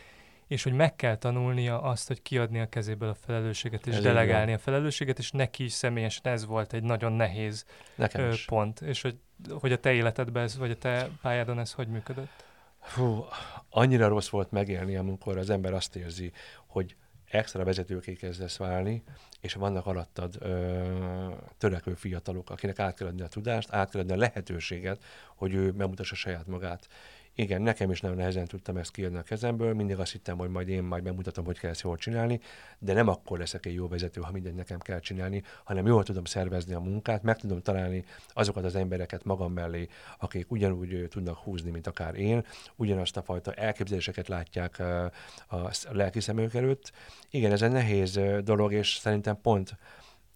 és 0.47 0.63
hogy 0.63 0.73
meg 0.73 0.95
kell 0.95 1.17
tanulnia 1.17 1.81
azt, 1.81 2.07
hogy 2.07 2.21
kiadni 2.21 2.59
a 2.59 2.69
kezéből 2.69 3.09
a 3.09 3.13
felelősséget, 3.13 3.87
és 3.87 3.95
Ez 3.95 4.01
delegálni 4.03 4.53
a 4.53 4.57
felelősséget, 4.57 5.19
és 5.19 5.31
neki 5.31 5.63
is 5.63 5.71
személyesen 5.71 6.33
ez 6.33 6.45
volt 6.45 6.73
egy 6.73 6.83
nagyon 6.83 7.13
nehéz 7.13 7.65
Nekem 7.95 8.29
is. 8.31 8.45
pont, 8.45 8.81
és 8.81 9.01
hogy, 9.01 9.17
hogy 9.49 9.71
a 9.71 9.79
te 9.79 9.93
életedben 9.93 10.43
ez, 10.43 10.57
vagy 10.57 10.71
a 10.71 10.77
te 10.77 11.09
pályádon 11.21 11.59
ez 11.59 11.71
hogy 11.71 11.87
működött? 11.87 12.45
Fú, 12.81 13.25
annyira 13.69 14.07
rossz 14.07 14.29
volt 14.29 14.51
megélni, 14.51 14.95
amikor 14.95 15.37
az 15.37 15.49
ember 15.49 15.73
azt 15.73 15.95
érzi, 15.95 16.31
hogy 16.65 16.95
extra 17.29 17.63
vezetőké 17.63 18.13
kezdesz 18.13 18.57
válni, 18.57 19.03
és 19.39 19.53
vannak 19.53 19.85
alattad 19.85 20.35
ö, 20.39 21.33
törekvő 21.57 21.93
fiatalok, 21.93 22.49
akinek 22.49 22.79
át 22.79 22.95
kell 22.95 23.07
adni 23.07 23.21
a 23.21 23.27
tudást, 23.27 23.71
át 23.71 23.89
kell 23.89 24.01
adni 24.01 24.13
a 24.13 24.17
lehetőséget, 24.17 25.03
hogy 25.35 25.53
ő 25.53 25.71
megmutassa 25.71 26.15
saját 26.15 26.47
magát. 26.47 26.87
Igen, 27.39 27.61
nekem 27.61 27.91
is 27.91 28.01
nagyon 28.01 28.17
nehezen 28.17 28.45
tudtam 28.45 28.77
ezt 28.77 28.91
kiadni 28.91 29.17
a 29.17 29.21
kezemből, 29.21 29.73
mindig 29.73 29.99
azt 29.99 30.11
hittem, 30.11 30.37
hogy 30.37 30.49
majd 30.49 30.67
én 30.67 30.83
majd 30.83 31.03
megmutatom, 31.03 31.45
hogy 31.45 31.59
kell 31.59 31.69
ezt 31.69 31.81
jól 31.81 31.97
csinálni, 31.97 32.39
de 32.79 32.93
nem 32.93 33.07
akkor 33.07 33.39
leszek 33.39 33.65
egy 33.65 33.73
jó 33.73 33.87
vezető, 33.87 34.21
ha 34.21 34.31
mindent 34.31 34.55
nekem 34.55 34.79
kell 34.79 34.99
csinálni, 34.99 35.43
hanem 35.63 35.87
jól 35.87 36.03
tudom 36.03 36.25
szervezni 36.25 36.73
a 36.73 36.79
munkát, 36.79 37.23
meg 37.23 37.37
tudom 37.37 37.61
találni 37.61 38.05
azokat 38.27 38.63
az 38.63 38.75
embereket 38.75 39.23
magam 39.23 39.53
mellé, 39.53 39.87
akik 40.19 40.51
ugyanúgy 40.51 41.07
tudnak 41.09 41.37
húzni, 41.37 41.71
mint 41.71 41.87
akár 41.87 42.15
én, 42.15 42.45
ugyanazt 42.75 43.17
a 43.17 43.21
fajta 43.21 43.53
elképzeléseket 43.53 44.27
látják 44.27 44.79
a 45.49 45.71
lelki 45.91 46.19
szemük 46.19 46.53
előtt. 46.53 46.91
Igen, 47.29 47.51
ez 47.51 47.61
egy 47.61 47.71
nehéz 47.71 48.19
dolog, 48.43 48.73
és 48.73 48.95
szerintem 48.95 49.41
pont 49.41 49.77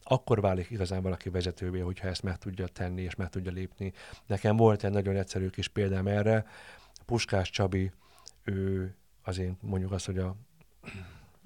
akkor 0.03 0.41
válik 0.41 0.69
igazán 0.69 1.01
valaki 1.01 1.29
vezetővé, 1.29 1.79
hogyha 1.79 2.07
ezt 2.07 2.23
meg 2.23 2.37
tudja 2.37 2.67
tenni 2.67 3.01
és 3.01 3.15
meg 3.15 3.29
tudja 3.29 3.51
lépni. 3.51 3.93
Nekem 4.25 4.55
volt 4.55 4.83
egy 4.83 4.91
nagyon 4.91 5.15
egyszerű 5.15 5.47
kis 5.47 5.67
példám 5.67 6.07
erre, 6.07 6.45
Puskás 7.11 7.49
Csabi, 7.49 7.91
ő 8.43 8.93
azért 9.23 9.61
mondjuk 9.61 9.91
azt, 9.91 10.05
hogy 10.05 10.17
a 10.17 10.35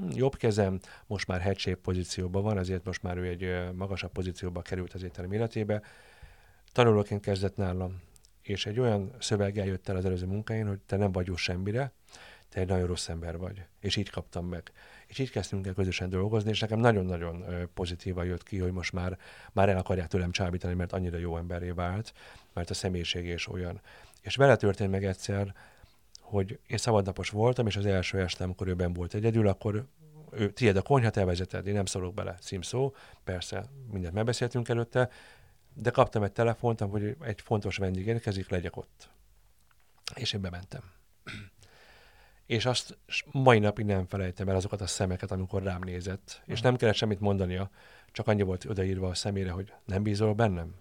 jobb 0.09 0.35
kezem 0.35 0.79
most 1.07 1.27
már 1.27 1.41
headshape 1.41 1.81
pozícióban 1.81 2.43
van, 2.43 2.57
azért 2.57 2.85
most 2.85 3.03
már 3.03 3.17
ő 3.17 3.27
egy 3.27 3.73
magasabb 3.75 4.11
pozícióba 4.11 4.61
került 4.61 4.93
az 4.93 5.03
étterem 5.03 5.31
életébe. 5.31 5.81
Tanulóként 6.71 7.21
kezdett 7.21 7.55
nálam, 7.55 8.01
és 8.41 8.65
egy 8.65 8.79
olyan 8.79 9.15
szöveggel 9.19 9.65
jött 9.65 9.89
el 9.89 9.95
az 9.95 10.05
előző 10.05 10.25
munkáin, 10.25 10.67
hogy 10.67 10.79
te 10.79 10.97
nem 10.97 11.11
vagy 11.11 11.27
jó 11.27 11.35
semmire, 11.35 11.91
te 12.49 12.59
egy 12.59 12.67
nagyon 12.67 12.87
rossz 12.87 13.09
ember 13.09 13.37
vagy. 13.37 13.65
És 13.79 13.95
így 13.95 14.09
kaptam 14.09 14.45
meg. 14.45 14.71
És 15.07 15.19
így 15.19 15.29
kezdtünk 15.29 15.67
el 15.67 15.73
közösen 15.73 16.09
dolgozni, 16.09 16.49
és 16.49 16.59
nekem 16.59 16.79
nagyon-nagyon 16.79 17.45
pozitívan 17.73 18.25
jött 18.25 18.43
ki, 18.43 18.57
hogy 18.57 18.71
most 18.71 18.93
már, 18.93 19.17
már 19.51 19.69
el 19.69 19.77
akarják 19.77 20.07
tőlem 20.07 20.31
csábítani, 20.31 20.73
mert 20.73 20.93
annyira 20.93 21.17
jó 21.17 21.37
emberé 21.37 21.69
vált, 21.69 22.13
mert 22.53 22.69
a 22.69 22.73
személyiség 22.73 23.25
is 23.25 23.47
olyan. 23.47 23.81
És 24.25 24.35
vele 24.35 24.55
történt 24.55 24.91
meg 24.91 25.05
egyszer, 25.05 25.53
hogy 26.19 26.59
én 26.67 26.77
szabadnapos 26.77 27.29
voltam, 27.29 27.67
és 27.67 27.75
az 27.75 27.85
első 27.85 28.21
este, 28.21 28.43
amikor 28.43 28.67
ő 28.67 28.73
ben 28.73 28.93
volt 28.93 29.13
egyedül, 29.13 29.47
akkor 29.47 29.85
ő, 30.31 30.51
tiéd 30.51 30.75
a 30.75 30.81
konyha, 30.81 31.09
te 31.09 31.25
vezeted, 31.25 31.67
én 31.67 31.73
nem 31.73 31.85
szólok 31.85 32.13
bele, 32.13 32.37
szó, 32.61 32.95
persze, 33.23 33.65
mindent 33.91 34.13
megbeszéltünk 34.13 34.69
előtte, 34.69 35.09
de 35.73 35.89
kaptam 35.89 36.23
egy 36.23 36.31
telefont, 36.31 36.79
hogy 36.79 37.15
egy 37.21 37.41
fontos 37.41 37.77
vendég 37.77 38.07
érkezik, 38.07 38.49
legyek 38.49 38.77
ott. 38.77 39.09
És 40.15 40.33
én 40.33 40.41
bementem. 40.41 40.81
és 42.45 42.65
azt 42.65 42.97
mai 43.31 43.59
napig 43.59 43.85
nem 43.85 44.05
felejtem 44.07 44.49
el 44.49 44.55
azokat 44.55 44.81
a 44.81 44.87
szemeket, 44.87 45.31
amikor 45.31 45.63
rám 45.63 45.81
nézett. 45.83 46.41
És 46.45 46.61
nem 46.61 46.75
kellett 46.75 46.95
semmit 46.95 47.19
mondania, 47.19 47.69
csak 48.11 48.27
annyi 48.27 48.41
volt 48.41 48.65
odaírva 48.65 49.07
a 49.07 49.13
szemére, 49.13 49.51
hogy 49.51 49.73
nem 49.85 50.03
bízol 50.03 50.33
bennem? 50.33 50.75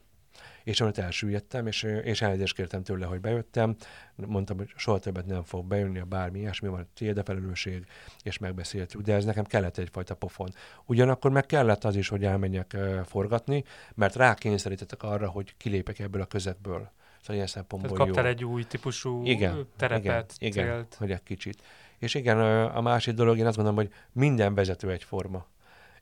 És 0.65 0.81
ott 0.81 0.99
elsüllyedtem, 0.99 1.67
és, 1.67 1.83
és 1.83 2.23
elnézést 2.23 2.55
kértem 2.55 2.83
tőle, 2.83 3.07
hogy 3.07 3.21
bejöttem. 3.21 3.77
Mondtam, 4.15 4.57
hogy 4.57 4.73
soha 4.77 4.99
többet 4.99 5.27
nem 5.27 5.43
fog 5.43 5.67
bejönni, 5.67 5.99
a 5.99 6.05
bármi 6.05 6.39
ilyesmi 6.39 6.69
van, 6.69 6.89
tiéd 6.95 7.19
a 7.19 7.23
felelősség, 7.23 7.87
és 8.23 8.39
megbeszéltük. 8.39 9.01
De 9.01 9.15
ez 9.15 9.25
nekem 9.25 9.45
kellett 9.45 9.79
egyfajta 9.79 10.15
pofon. 10.15 10.49
Ugyanakkor 10.85 11.31
meg 11.31 11.47
kellett 11.47 11.85
az 11.85 11.97
is, 11.97 12.09
hogy 12.09 12.25
elmenjek 12.25 12.77
forgatni, 13.05 13.65
mert 13.95 14.15
rákényszerítettek 14.17 15.03
arra, 15.03 15.29
hogy 15.29 15.57
kilépek 15.57 15.99
ebből 15.99 16.21
a 16.21 16.27
közegből. 16.27 16.91
Szóval 17.21 17.37
ilyen 17.37 17.47
szempontból 17.47 17.91
Tehát 17.91 18.07
kaptál 18.07 18.25
jó. 18.25 18.31
egy 18.31 18.45
új 18.45 18.65
típusú 18.65 19.25
igen, 19.25 19.67
terepet, 19.77 20.35
igen, 20.39 20.65
igen, 20.65 20.87
hogy 20.99 21.11
egy 21.11 21.23
kicsit. 21.23 21.63
És 21.99 22.15
igen, 22.15 22.39
a 22.67 22.81
másik 22.81 23.15
dolog, 23.15 23.39
én 23.39 23.47
azt 23.47 23.57
gondolom, 23.57 23.79
hogy 23.79 23.93
minden 24.13 24.55
vezető 24.55 24.91
egyforma. 24.91 25.47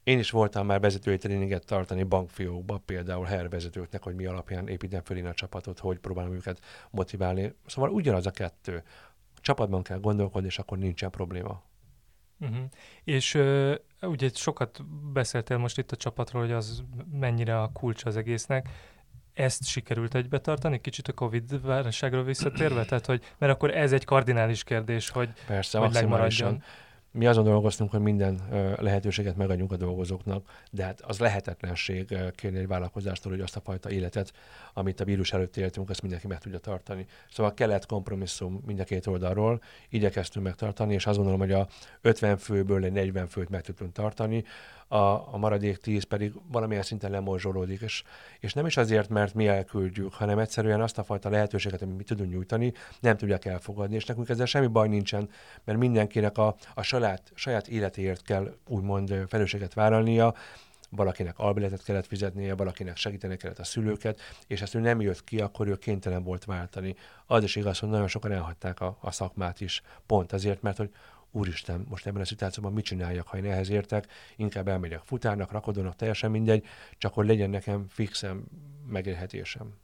Én 0.04 0.18
is 0.18 0.30
voltam 0.30 0.66
már 0.66 0.80
vezetői 0.80 1.16
tréninget 1.16 1.66
tartani 1.66 2.02
bankfiókba, 2.02 2.78
például 2.84 3.24
hervezetőknek, 3.24 4.02
hogy 4.02 4.14
mi 4.14 4.26
alapján 4.26 4.68
építem 4.68 5.02
föl 5.02 5.16
én 5.16 5.26
a 5.26 5.32
csapatot, 5.32 5.78
hogy 5.78 5.98
próbálom 5.98 6.34
őket 6.34 6.60
motiválni. 6.90 7.54
Szóval 7.66 7.90
ugyanaz 7.90 8.26
a 8.26 8.30
kettő. 8.30 8.82
Csapatban 9.40 9.82
kell 9.82 9.98
gondolkodni, 9.98 10.46
és 10.46 10.58
akkor 10.58 10.78
nincsen 10.78 11.10
probléma. 11.10 11.62
Uh-huh. 12.40 12.64
És 13.04 13.34
uh, 13.34 13.74
ugye 14.00 14.30
sokat 14.34 14.84
beszéltél 15.12 15.56
most 15.56 15.78
itt 15.78 15.92
a 15.92 15.96
csapatról, 15.96 16.42
hogy 16.42 16.52
az 16.52 16.82
mennyire 17.12 17.60
a 17.60 17.70
kulcs 17.72 18.04
az 18.04 18.16
egésznek. 18.16 18.68
Ezt 19.32 19.64
sikerült 19.64 20.14
egybe 20.14 20.38
tartani, 20.38 20.80
kicsit 20.80 21.08
a 21.08 21.12
Covid 21.12 21.62
válságról 21.62 22.22
visszatérve? 22.22 22.84
Tehát, 22.84 23.06
hogy, 23.06 23.34
mert 23.38 23.52
akkor 23.52 23.76
ez 23.76 23.92
egy 23.92 24.04
kardinális 24.04 24.64
kérdés, 24.64 25.10
hogy, 25.10 25.32
Persze, 25.46 25.78
hogy 25.78 25.92
megmaradjon 25.92 26.62
mi 27.12 27.26
azon 27.26 27.44
dolgoztunk, 27.44 27.90
hogy 27.90 28.00
minden 28.00 28.40
lehetőséget 28.80 29.36
megadjunk 29.36 29.72
a 29.72 29.76
dolgozóknak, 29.76 30.62
de 30.70 30.84
hát 30.84 31.00
az 31.00 31.18
lehetetlenség 31.18 32.16
kérni 32.34 32.58
egy 32.58 32.66
vállalkozástól, 32.66 33.32
hogy 33.32 33.40
azt 33.40 33.56
a 33.56 33.60
fajta 33.60 33.90
életet, 33.90 34.32
amit 34.72 35.00
a 35.00 35.04
vírus 35.04 35.32
előtt 35.32 35.56
éltünk, 35.56 35.90
azt 35.90 36.02
mindenki 36.02 36.26
meg 36.26 36.38
tudja 36.38 36.58
tartani. 36.58 37.06
Szóval 37.30 37.54
kellett 37.54 37.86
kompromisszum 37.86 38.62
mind 38.66 38.80
a 38.80 38.84
két 38.84 39.06
oldalról, 39.06 39.62
igyekeztünk 39.88 40.44
megtartani, 40.44 40.94
és 40.94 41.06
azt 41.06 41.16
gondolom, 41.16 41.40
hogy 41.40 41.52
a 41.52 41.68
50 42.00 42.36
főből 42.36 42.84
egy 42.84 42.92
40 42.92 43.26
főt 43.26 43.48
meg 43.48 43.60
tudtunk 43.60 43.92
tartani, 43.92 44.44
a, 44.92 45.34
a 45.34 45.36
maradék 45.36 45.76
10 45.76 46.04
pedig 46.04 46.32
valamilyen 46.50 46.82
szinten 46.82 47.10
lemorzsolódik, 47.10 47.80
és, 47.80 48.02
és 48.40 48.52
nem 48.52 48.66
is 48.66 48.76
azért, 48.76 49.08
mert 49.08 49.34
mi 49.34 49.46
elküldjük, 49.46 50.12
hanem 50.12 50.38
egyszerűen 50.38 50.80
azt 50.80 50.98
a 50.98 51.04
fajta 51.04 51.28
lehetőséget, 51.28 51.82
amit 51.82 51.96
mi 51.96 52.02
tudunk 52.02 52.32
nyújtani, 52.32 52.72
nem 53.00 53.16
tudják 53.16 53.44
elfogadni, 53.44 53.94
és 53.94 54.04
nekünk 54.04 54.28
ezzel 54.28 54.46
semmi 54.46 54.66
baj 54.66 54.88
nincsen, 54.88 55.28
mert 55.64 55.78
mindenkinek 55.78 56.38
a, 56.38 56.56
a 56.74 56.82
saját, 56.82 57.32
saját 57.34 57.68
életéért 57.68 58.22
kell 58.22 58.54
úgymond 58.68 59.24
felelősséget 59.28 59.74
vállalnia, 59.74 60.34
valakinek 60.90 61.38
albiletet 61.38 61.84
kellett 61.84 62.06
fizetnie, 62.06 62.54
valakinek 62.54 62.96
segíteni 62.96 63.36
kellett 63.36 63.58
a 63.58 63.64
szülőket, 63.64 64.20
és 64.46 64.62
ezt 64.62 64.74
ő 64.74 64.80
nem 64.80 65.00
jött 65.00 65.24
ki, 65.24 65.40
akkor 65.40 65.68
ő 65.68 65.76
kénytelen 65.76 66.22
volt 66.22 66.44
váltani. 66.44 66.94
Az 67.26 67.42
is 67.42 67.56
igaz, 67.56 67.78
hogy 67.78 67.88
nagyon 67.88 68.08
sokan 68.08 68.32
elhagyták 68.32 68.80
a, 68.80 68.96
a 69.00 69.10
szakmát 69.10 69.60
is, 69.60 69.82
pont 70.06 70.32
azért, 70.32 70.62
mert 70.62 70.76
hogy 70.76 70.90
úristen, 71.32 71.86
most 71.88 72.06
ebben 72.06 72.20
a 72.22 72.24
szituációban 72.24 72.72
mit 72.72 72.84
csináljak, 72.84 73.26
ha 73.26 73.36
én 73.36 73.44
ehhez 73.44 73.70
értek, 73.70 74.06
inkább 74.36 74.68
elmegyek 74.68 75.00
futárnak, 75.04 75.52
rakodónak, 75.52 75.96
teljesen 75.96 76.30
mindegy, 76.30 76.64
csak 76.98 77.14
hogy 77.14 77.26
legyen 77.26 77.50
nekem 77.50 77.86
fixem 77.88 78.44
megélhetésem. 78.86 79.74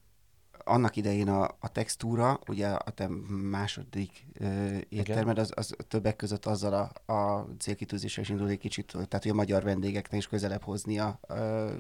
Annak 0.65 0.97
idején 0.97 1.29
a, 1.29 1.45
a 1.59 1.69
textúra, 1.73 2.41
ugye 2.49 2.69
a 2.69 2.91
te 2.91 3.09
második 3.51 4.27
ö, 4.39 4.77
éttermed, 4.89 5.39
az, 5.39 5.53
az 5.55 5.75
többek 5.89 6.17
között 6.17 6.47
azzal 6.47 6.93
a, 7.07 7.13
a 7.13 7.47
célkitűzéssel 7.59 8.23
is 8.23 8.31
indul 8.31 8.49
egy 8.49 8.59
kicsit, 8.59 8.93
tehát 8.93 9.23
hogy 9.23 9.31
a 9.31 9.35
magyar 9.35 9.63
vendégeknek 9.63 10.21
is 10.21 10.27
közelebb 10.27 10.63
hoznia 10.63 11.21
ö, 11.29 11.73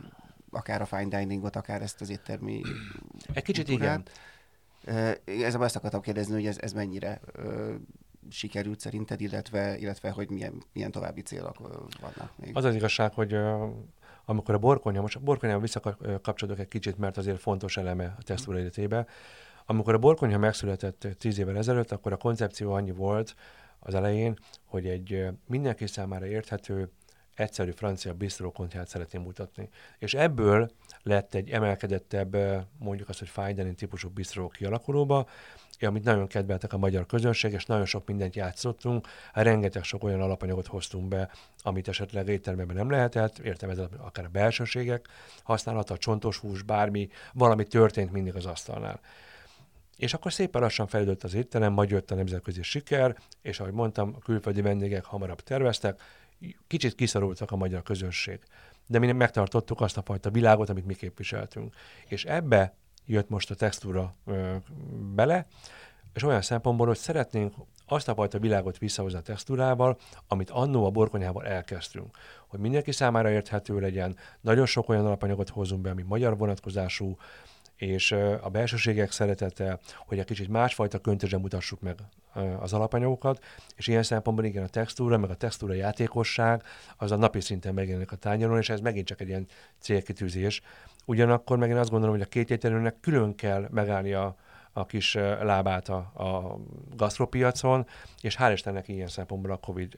akár 0.50 0.80
a 0.80 0.86
fine 0.86 1.18
diningot, 1.18 1.56
akár 1.56 1.82
ezt 1.82 2.00
az 2.00 2.10
éttermi 2.10 2.60
Egy 3.32 3.42
kicsit 3.42 3.66
kultúrát. 3.66 4.10
igen. 4.82 5.16
Ez 5.44 5.54
ezt 5.54 5.76
akartam 5.76 6.00
kérdezni, 6.00 6.34
hogy 6.34 6.46
ez, 6.46 6.58
ez 6.58 6.72
mennyire 6.72 7.20
sikerült 8.30 8.80
szerinted, 8.80 9.20
illetve, 9.20 9.78
illetve 9.78 10.10
hogy 10.10 10.30
milyen, 10.30 10.62
milyen 10.72 10.90
további 10.90 11.20
célok 11.20 11.58
vannak 12.00 12.32
még? 12.36 12.56
Az 12.56 12.64
az 12.64 12.74
igazság, 12.74 13.12
hogy 13.12 13.36
amikor 14.24 14.54
a 14.54 14.58
borkonya, 14.58 15.00
most 15.00 15.16
a 15.16 15.20
borkonyával 15.20 15.60
visszakapcsolódok 15.60 16.60
egy 16.60 16.68
kicsit, 16.68 16.98
mert 16.98 17.16
azért 17.16 17.40
fontos 17.40 17.76
eleme 17.76 18.14
a 18.18 18.22
textúra 18.22 18.58
életébe. 18.58 19.06
Amikor 19.66 19.94
a 19.94 19.98
borkonyha 19.98 20.38
megszületett 20.38 21.08
tíz 21.18 21.38
évvel 21.38 21.56
ezelőtt, 21.56 21.90
akkor 21.90 22.12
a 22.12 22.16
koncepció 22.16 22.72
annyi 22.72 22.90
volt 22.90 23.34
az 23.78 23.94
elején, 23.94 24.38
hogy 24.64 24.86
egy 24.86 25.26
mindenki 25.46 25.86
számára 25.86 26.26
érthető, 26.26 26.90
egyszerű 27.38 27.70
francia 27.70 28.14
bistrokonyhát 28.14 28.88
szeretném 28.88 29.22
mutatni. 29.22 29.68
És 29.98 30.14
ebből 30.14 30.70
lett 31.02 31.34
egy 31.34 31.50
emelkedettebb, 31.50 32.36
mondjuk 32.78 33.08
azt, 33.08 33.18
hogy 33.18 33.28
fine 33.28 33.72
típusú 33.72 34.08
bistró 34.08 34.48
kialakulóba, 34.48 35.28
amit 35.80 36.04
nagyon 36.04 36.26
kedveltek 36.26 36.72
a 36.72 36.78
magyar 36.78 37.06
közönség, 37.06 37.52
és 37.52 37.64
nagyon 37.64 37.84
sok 37.84 38.06
mindent 38.06 38.36
játszottunk. 38.36 39.06
Hát 39.32 39.44
rengeteg 39.44 39.82
sok 39.82 40.04
olyan 40.04 40.20
alapanyagot 40.20 40.66
hoztunk 40.66 41.08
be, 41.08 41.30
amit 41.62 41.88
esetleg 41.88 42.28
éttermeben 42.28 42.76
nem 42.76 42.90
lehetett, 42.90 43.38
értem 43.38 43.70
ez 43.70 43.78
akár 43.78 44.24
a 44.24 44.28
belsőségek 44.28 45.08
használata, 45.42 45.94
a 45.94 45.98
csontos 45.98 46.36
hús, 46.36 46.62
bármi, 46.62 47.08
valami 47.32 47.64
történt 47.64 48.12
mindig 48.12 48.34
az 48.34 48.46
asztalnál. 48.46 49.00
És 49.96 50.14
akkor 50.14 50.32
szépen 50.32 50.60
lassan 50.60 50.86
fejlődött 50.86 51.24
az 51.24 51.34
étterem, 51.34 51.72
majd 51.72 51.90
jött 51.90 52.10
a 52.10 52.14
nemzetközi 52.14 52.62
siker, 52.62 53.16
és 53.42 53.60
ahogy 53.60 53.72
mondtam, 53.72 54.14
a 54.16 54.18
külföldi 54.18 54.60
vendégek 54.60 55.04
hamarabb 55.04 55.40
terveztek, 55.40 56.00
kicsit 56.66 56.94
kiszorultak 56.94 57.50
a 57.50 57.56
magyar 57.56 57.82
közönség. 57.82 58.40
De 58.86 58.98
mi 58.98 59.12
megtartottuk 59.12 59.80
azt 59.80 59.96
a 59.96 60.02
fajta 60.02 60.30
világot, 60.30 60.68
amit 60.68 60.86
mi 60.86 60.94
képviseltünk. 60.94 61.74
És 62.06 62.24
ebbe 62.24 62.74
jött 63.06 63.28
most 63.28 63.50
a 63.50 63.54
textúra 63.54 64.14
ö, 64.26 64.56
bele, 65.14 65.46
és 66.14 66.22
olyan 66.22 66.42
szempontból, 66.42 66.86
hogy 66.86 66.96
szeretnénk 66.96 67.54
azt 67.86 68.08
a 68.08 68.14
fajta 68.14 68.38
világot 68.38 68.78
visszahozni 68.78 69.18
a 69.18 69.22
textúrával, 69.22 69.98
amit 70.28 70.50
annó 70.50 70.84
a 70.84 70.90
borkonyával 70.90 71.46
elkezdtünk. 71.46 72.16
Hogy 72.46 72.60
mindenki 72.60 72.92
számára 72.92 73.30
érthető 73.30 73.80
legyen, 73.80 74.16
nagyon 74.40 74.66
sok 74.66 74.88
olyan 74.88 75.06
alapanyagot 75.06 75.48
hozunk 75.48 75.80
be, 75.80 75.90
ami 75.90 76.02
magyar 76.02 76.36
vonatkozású, 76.36 77.16
és 77.78 78.12
a 78.40 78.48
belsőségek 78.48 79.10
szeretete, 79.10 79.78
hogy 80.06 80.18
egy 80.18 80.24
kicsit 80.24 80.48
másfajta 80.48 80.98
köntösen 80.98 81.40
mutassuk 81.40 81.80
meg 81.80 81.96
az 82.60 82.72
alapanyagokat, 82.72 83.44
és 83.76 83.86
ilyen 83.86 84.02
szempontból 84.02 84.44
igen, 84.44 84.62
a 84.64 84.68
textúra, 84.68 85.18
meg 85.18 85.30
a 85.30 85.34
textúra 85.34 85.72
játékosság, 85.72 86.62
az 86.96 87.12
a 87.12 87.16
napi 87.16 87.40
szinten 87.40 87.74
megjelenik 87.74 88.12
a 88.12 88.16
tányéron, 88.16 88.58
és 88.58 88.68
ez 88.68 88.80
megint 88.80 89.06
csak 89.06 89.20
egy 89.20 89.28
ilyen 89.28 89.46
célkitűzés, 89.78 90.62
Ugyanakkor 91.08 91.58
meg 91.58 91.70
én 91.70 91.76
azt 91.76 91.90
gondolom, 91.90 92.14
hogy 92.14 92.24
a 92.24 92.28
két 92.28 92.50
ételőnek 92.50 93.00
külön 93.00 93.34
kell 93.34 93.68
megállni 93.70 94.12
a, 94.12 94.36
a, 94.72 94.86
kis 94.86 95.14
lábát 95.42 95.88
a, 95.88 95.96
a 95.96 96.58
gasztropiacon, 96.96 97.86
és 98.20 98.36
hál' 98.38 98.50
Istennek 98.52 98.88
ilyen 98.88 99.08
szempontból 99.08 99.52
a 99.52 99.56
Covid 99.56 99.94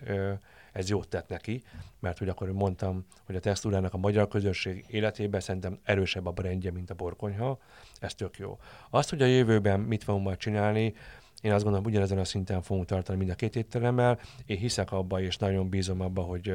ez 0.73 0.89
jót 0.89 1.09
tett 1.09 1.29
neki, 1.29 1.63
mert 2.01 2.19
hogy 2.19 2.29
akkor 2.29 2.53
mondtam, 2.53 3.07
hogy 3.25 3.37
a 3.37 3.41
textúrának 3.41 3.95
a 3.95 3.99
magyar 3.99 4.29
közösség 4.29 4.85
életében 4.89 5.41
szerintem 5.41 5.79
erősebb 5.83 6.27
a 6.27 6.31
brandje, 6.31 6.71
mint 6.71 6.91
a 6.91 6.95
borkonyha, 6.95 7.59
ez 8.01 8.15
tök 8.15 8.39
jó. 8.39 8.59
Azt, 8.91 9.11
hogy 9.11 9.23
a 9.23 9.27
jövőben 9.27 9.81
mit 9.81 10.05
fogunk 10.05 10.25
majd 10.25 10.37
csinálni, 10.37 10.95
én 11.43 11.53
azt 11.53 11.63
gondolom, 11.63 11.87
ugyanezen 11.87 12.19
a 12.19 12.25
szinten 12.25 12.63
fogunk 12.63 12.87
tartani 12.87 13.19
mind 13.19 13.31
a 13.31 13.35
két 13.35 13.57
étteremmel. 13.57 14.19
Én 14.47 14.57
hiszek 14.59 14.93
abba, 14.93 15.21
és 15.21 15.37
nagyon 15.37 15.69
bízom 15.69 16.01
abba, 16.01 16.23
hogy 16.23 16.55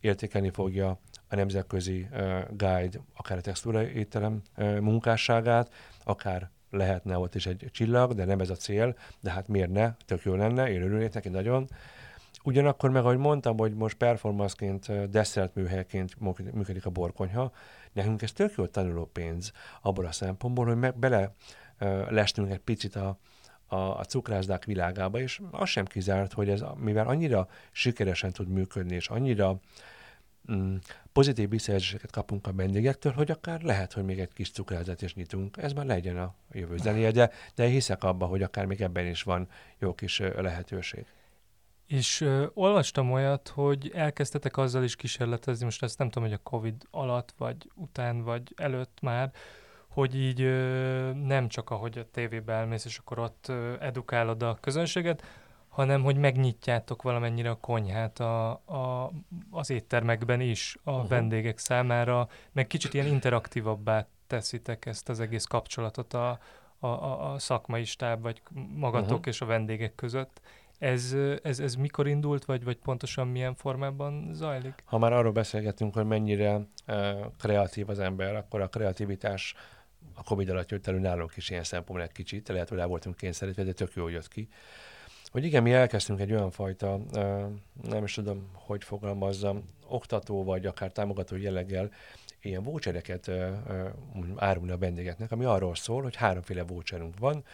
értékelni 0.00 0.50
fogja 0.50 0.98
a 1.28 1.34
nemzetközi 1.34 2.08
guide, 2.50 3.00
akár 3.16 3.38
a 3.38 3.40
textúra 3.40 3.88
étterem 3.88 4.42
munkásságát, 4.80 5.72
akár 6.04 6.50
lehetne 6.70 7.18
ott 7.18 7.34
is 7.34 7.46
egy 7.46 7.68
csillag, 7.72 8.14
de 8.14 8.24
nem 8.24 8.40
ez 8.40 8.50
a 8.50 8.54
cél, 8.54 8.96
de 9.20 9.30
hát 9.30 9.48
miért 9.48 9.70
ne, 9.70 9.94
tök 10.04 10.22
jó 10.22 10.34
lenne, 10.34 10.70
én 10.70 10.82
örülnék 10.82 11.12
neki 11.12 11.28
nagyon. 11.28 11.68
Ugyanakkor 12.44 12.90
meg, 12.90 13.04
ahogy 13.04 13.18
mondtam, 13.18 13.58
hogy 13.58 13.74
most 13.74 13.96
performanceként, 13.96 15.10
desszert 15.10 15.54
műhelyként 15.54 16.20
működik 16.52 16.86
a 16.86 16.90
borkonyha, 16.90 17.52
nekünk 17.92 18.22
ez 18.22 18.32
tök 18.32 18.54
jó 18.56 18.66
tanuló 18.66 19.04
pénz 19.04 19.52
abból 19.80 20.06
a 20.06 20.12
szempontból, 20.12 20.66
hogy 20.66 20.76
meg 20.76 20.98
bele 20.98 21.34
lestünk 22.08 22.50
egy 22.50 22.58
picit 22.58 22.96
a, 22.96 23.18
a, 23.66 23.76
a 23.76 24.04
cukrászdák 24.04 24.64
világába, 24.64 25.20
és 25.20 25.40
az 25.50 25.68
sem 25.68 25.84
kizárt, 25.84 26.32
hogy 26.32 26.48
ez, 26.48 26.64
mivel 26.76 27.06
annyira 27.06 27.48
sikeresen 27.72 28.32
tud 28.32 28.48
működni, 28.48 28.94
és 28.94 29.08
annyira 29.08 29.60
mm, 30.52 30.76
pozitív 31.12 31.48
visszajelzéseket 31.48 32.10
kapunk 32.10 32.46
a 32.46 32.52
vendégektől, 32.52 33.12
hogy 33.12 33.30
akár 33.30 33.62
lehet, 33.62 33.92
hogy 33.92 34.04
még 34.04 34.18
egy 34.18 34.32
kis 34.32 34.50
cukrázat 34.50 35.02
is 35.02 35.14
nyitunk. 35.14 35.56
Ez 35.56 35.72
már 35.72 35.86
legyen 35.86 36.18
a 36.18 36.34
jövő 36.52 36.76
zenéje, 36.76 37.10
de, 37.10 37.30
de 37.54 37.66
hiszek 37.66 38.04
abba, 38.04 38.26
hogy 38.26 38.42
akár 38.42 38.66
még 38.66 38.80
ebben 38.80 39.06
is 39.06 39.22
van 39.22 39.48
jó 39.78 39.94
kis 39.94 40.18
lehetőség. 40.18 41.06
És 41.92 42.20
ö, 42.20 42.46
olvastam 42.54 43.12
olyat, 43.12 43.48
hogy 43.48 43.90
elkezdtetek 43.94 44.56
azzal 44.56 44.82
is 44.82 44.96
kísérletezni, 44.96 45.64
most 45.64 45.82
ezt 45.82 45.98
nem 45.98 46.10
tudom, 46.10 46.28
hogy 46.28 46.38
a 46.44 46.48
Covid 46.50 46.74
alatt, 46.90 47.34
vagy 47.38 47.70
után, 47.74 48.22
vagy 48.22 48.52
előtt 48.56 48.98
már, 49.02 49.32
hogy 49.88 50.16
így 50.16 50.40
ö, 50.40 51.12
nem 51.12 51.48
csak 51.48 51.70
ahogy 51.70 51.98
a 51.98 52.10
tévébe 52.10 52.52
elmész, 52.52 52.84
és 52.84 52.98
akkor 52.98 53.18
ott 53.18 53.46
ö, 53.48 53.74
edukálod 53.80 54.42
a 54.42 54.58
közönséget, 54.60 55.22
hanem 55.68 56.02
hogy 56.02 56.16
megnyitjátok 56.16 57.02
valamennyire 57.02 57.50
a 57.50 57.60
konyhát 57.60 58.20
a, 58.20 58.50
a, 58.50 59.12
az 59.50 59.70
éttermekben 59.70 60.40
is 60.40 60.76
a 60.84 60.90
uh-huh. 60.90 61.08
vendégek 61.08 61.58
számára, 61.58 62.28
meg 62.52 62.66
kicsit 62.66 62.94
ilyen 62.94 63.06
interaktívabbá 63.06 64.06
teszitek 64.26 64.86
ezt 64.86 65.08
az 65.08 65.20
egész 65.20 65.44
kapcsolatot 65.44 66.14
a, 66.14 66.38
a, 66.78 66.86
a, 67.32 67.38
szakmai 67.38 67.84
stáb, 67.84 68.22
vagy 68.22 68.42
magatok 68.74 69.10
uh-huh. 69.10 69.26
és 69.26 69.40
a 69.40 69.46
vendégek 69.46 69.94
között. 69.94 70.40
Ez, 70.82 71.16
ez, 71.42 71.60
ez 71.60 71.74
mikor 71.74 72.06
indult, 72.06 72.44
vagy, 72.44 72.64
vagy 72.64 72.76
pontosan 72.76 73.28
milyen 73.28 73.54
formában 73.54 74.30
zajlik? 74.32 74.82
Ha 74.84 74.98
már 74.98 75.12
arról 75.12 75.32
beszélgetünk, 75.32 75.94
hogy 75.94 76.06
mennyire 76.06 76.60
kreatív 77.38 77.88
az 77.88 77.98
ember, 77.98 78.36
akkor 78.36 78.60
a 78.60 78.68
kreativitás 78.68 79.54
a 80.14 80.22
Covid 80.22 80.48
alatt 80.48 80.70
jött 80.70 80.86
elő 80.86 80.98
nálunk 80.98 81.36
is 81.36 81.50
ilyen 81.50 81.64
szempontból 81.64 82.06
egy 82.06 82.12
kicsit, 82.12 82.48
lehet, 82.48 82.68
hogy 82.68 82.78
el 82.78 82.86
voltunk 82.86 83.16
kényszerítve, 83.16 83.62
de 83.62 83.72
tök 83.72 83.92
jól 83.94 84.10
jött 84.10 84.28
ki. 84.28 84.48
Hogy 85.30 85.44
igen, 85.44 85.62
mi 85.62 85.72
elkezdtünk 85.72 86.20
egy 86.20 86.32
olyan 86.32 86.50
fajta, 86.50 87.00
nem 87.82 88.04
is 88.04 88.14
tudom, 88.14 88.50
hogy 88.52 88.84
fogalmazzam, 88.84 89.64
oktató 89.86 90.44
vagy 90.44 90.66
akár 90.66 90.92
támogató 90.92 91.36
jelleggel 91.36 91.90
ilyen 92.40 92.62
vouchereket 92.62 93.26
uh, 93.26 93.34
uh, 94.14 94.26
árulni 94.36 94.70
a 94.70 94.78
vendégeknek, 94.78 95.32
ami 95.32 95.44
arról 95.44 95.74
szól, 95.74 96.02
hogy 96.02 96.16
háromféle 96.16 96.62
voucherunk 96.62 97.18
van, 97.18 97.44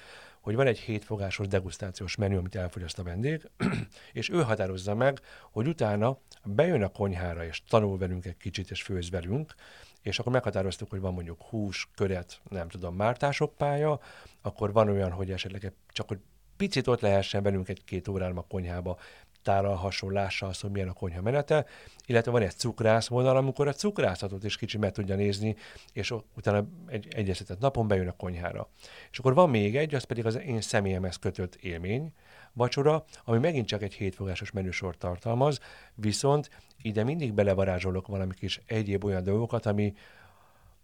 hogy 0.49 0.57
van 0.57 0.67
egy 0.67 0.79
hétfogásos 0.79 1.47
degustációs 1.47 2.17
menü, 2.17 2.37
amit 2.37 2.55
elfogyaszt 2.55 2.99
a 2.99 3.03
vendég, 3.03 3.51
és 4.13 4.31
ő 4.31 4.43
határozza 4.43 4.95
meg, 4.95 5.21
hogy 5.51 5.67
utána 5.67 6.19
bejön 6.45 6.83
a 6.83 6.89
konyhára, 6.89 7.45
és 7.45 7.63
tanul 7.69 7.99
velünk 7.99 8.25
egy 8.25 8.37
kicsit, 8.37 8.71
és 8.71 8.83
főz 8.83 9.11
velünk, 9.11 9.55
és 10.03 10.19
akkor 10.19 10.33
meghatároztuk, 10.33 10.91
hogy 10.91 11.01
van 11.01 11.13
mondjuk 11.15 11.43
hús, 11.43 11.89
köret, 11.95 12.41
nem 12.49 12.69
tudom, 12.69 12.95
mártások 12.95 13.57
pálya, 13.57 14.01
akkor 14.43 14.73
van 14.73 14.89
olyan, 14.89 15.11
hogy 15.11 15.31
esetleg 15.31 15.73
csak 15.89 16.09
hogy 16.09 16.19
picit 16.57 16.87
ott 16.87 17.01
lehessen 17.01 17.43
velünk 17.43 17.69
egy-két 17.69 18.09
órán 18.09 18.37
a 18.37 18.47
konyhába, 18.47 18.99
tálalhasson, 19.42 20.12
lássa 20.12 20.46
azt, 20.46 20.61
hogy 20.61 20.70
milyen 20.70 20.88
a 20.88 20.92
konyha 20.92 21.22
menete, 21.22 21.66
illetve 22.07 22.31
van 22.31 22.42
egy 22.42 22.57
cukrász 22.57 23.09
vonal, 23.09 23.37
amikor 23.37 23.68
a 23.68 23.72
cukrászatot 23.72 24.44
is 24.44 24.57
kicsit 24.57 24.81
meg 24.81 24.92
tudja 24.92 25.14
nézni, 25.14 25.57
és 25.92 26.14
utána 26.37 26.66
egy 26.87 27.09
egyeztetett 27.11 27.59
napon 27.59 27.88
bejön 27.88 28.09
a 28.09 28.16
konyhára. 28.16 28.68
És 29.11 29.18
akkor 29.18 29.35
van 29.35 29.51
még 29.51 29.77
egy, 29.77 29.94
az 29.94 30.05
pedig 30.05 30.27
az 30.27 30.38
én 30.38 30.61
személyemhez 30.61 31.16
kötött 31.16 31.55
élmény, 31.55 32.12
vacsora, 32.53 33.05
ami 33.24 33.38
megint 33.38 33.66
csak 33.66 33.83
egy 33.83 33.94
hétfogásos 33.94 34.51
menüsor 34.51 34.96
tartalmaz, 34.96 35.61
viszont 35.94 36.51
ide 36.83 37.05
mindig 37.05 37.33
belevarázsolok 37.33 38.07
valami 38.07 38.35
kis 38.35 38.61
egyéb 38.66 39.05
olyan 39.05 39.22
dolgokat, 39.22 39.66
ami, 39.66 39.94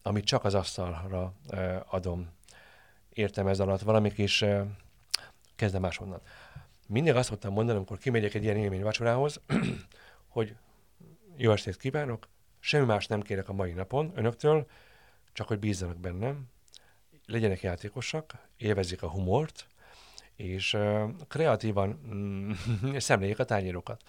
ami 0.02 0.20
csak 0.20 0.44
az 0.44 0.54
asztalra 0.54 1.34
adom. 1.86 2.28
Értem 3.12 3.46
ez 3.46 3.60
alatt 3.60 3.80
valami 3.80 4.12
kis, 4.12 4.44
kezdem 5.56 5.80
máshonnan 5.80 6.20
mindig 6.88 7.14
azt 7.14 7.28
szoktam 7.28 7.52
mondani, 7.52 7.76
amikor 7.76 7.98
kimegyek 7.98 8.34
egy 8.34 8.42
ilyen 8.42 8.56
élmény 8.56 8.82
vacsorához, 8.82 9.40
hogy 10.28 10.54
jó 11.36 11.52
estét 11.52 11.76
kívánok, 11.76 12.28
semmi 12.60 12.84
más 12.84 13.06
nem 13.06 13.22
kérek 13.22 13.48
a 13.48 13.52
mai 13.52 13.72
napon 13.72 14.12
önöktől, 14.14 14.66
csak 15.32 15.48
hogy 15.48 15.58
bízzanak 15.58 15.96
bennem, 15.96 16.48
legyenek 17.26 17.62
játékosak, 17.62 18.32
élvezzék 18.56 19.02
a 19.02 19.10
humort, 19.10 19.66
és 20.36 20.74
uh, 20.74 21.10
kreatívan 21.28 22.00
mm, 22.14 22.52
szemléljék 22.96 23.38
a 23.38 23.44
tányérokat. 23.44 24.02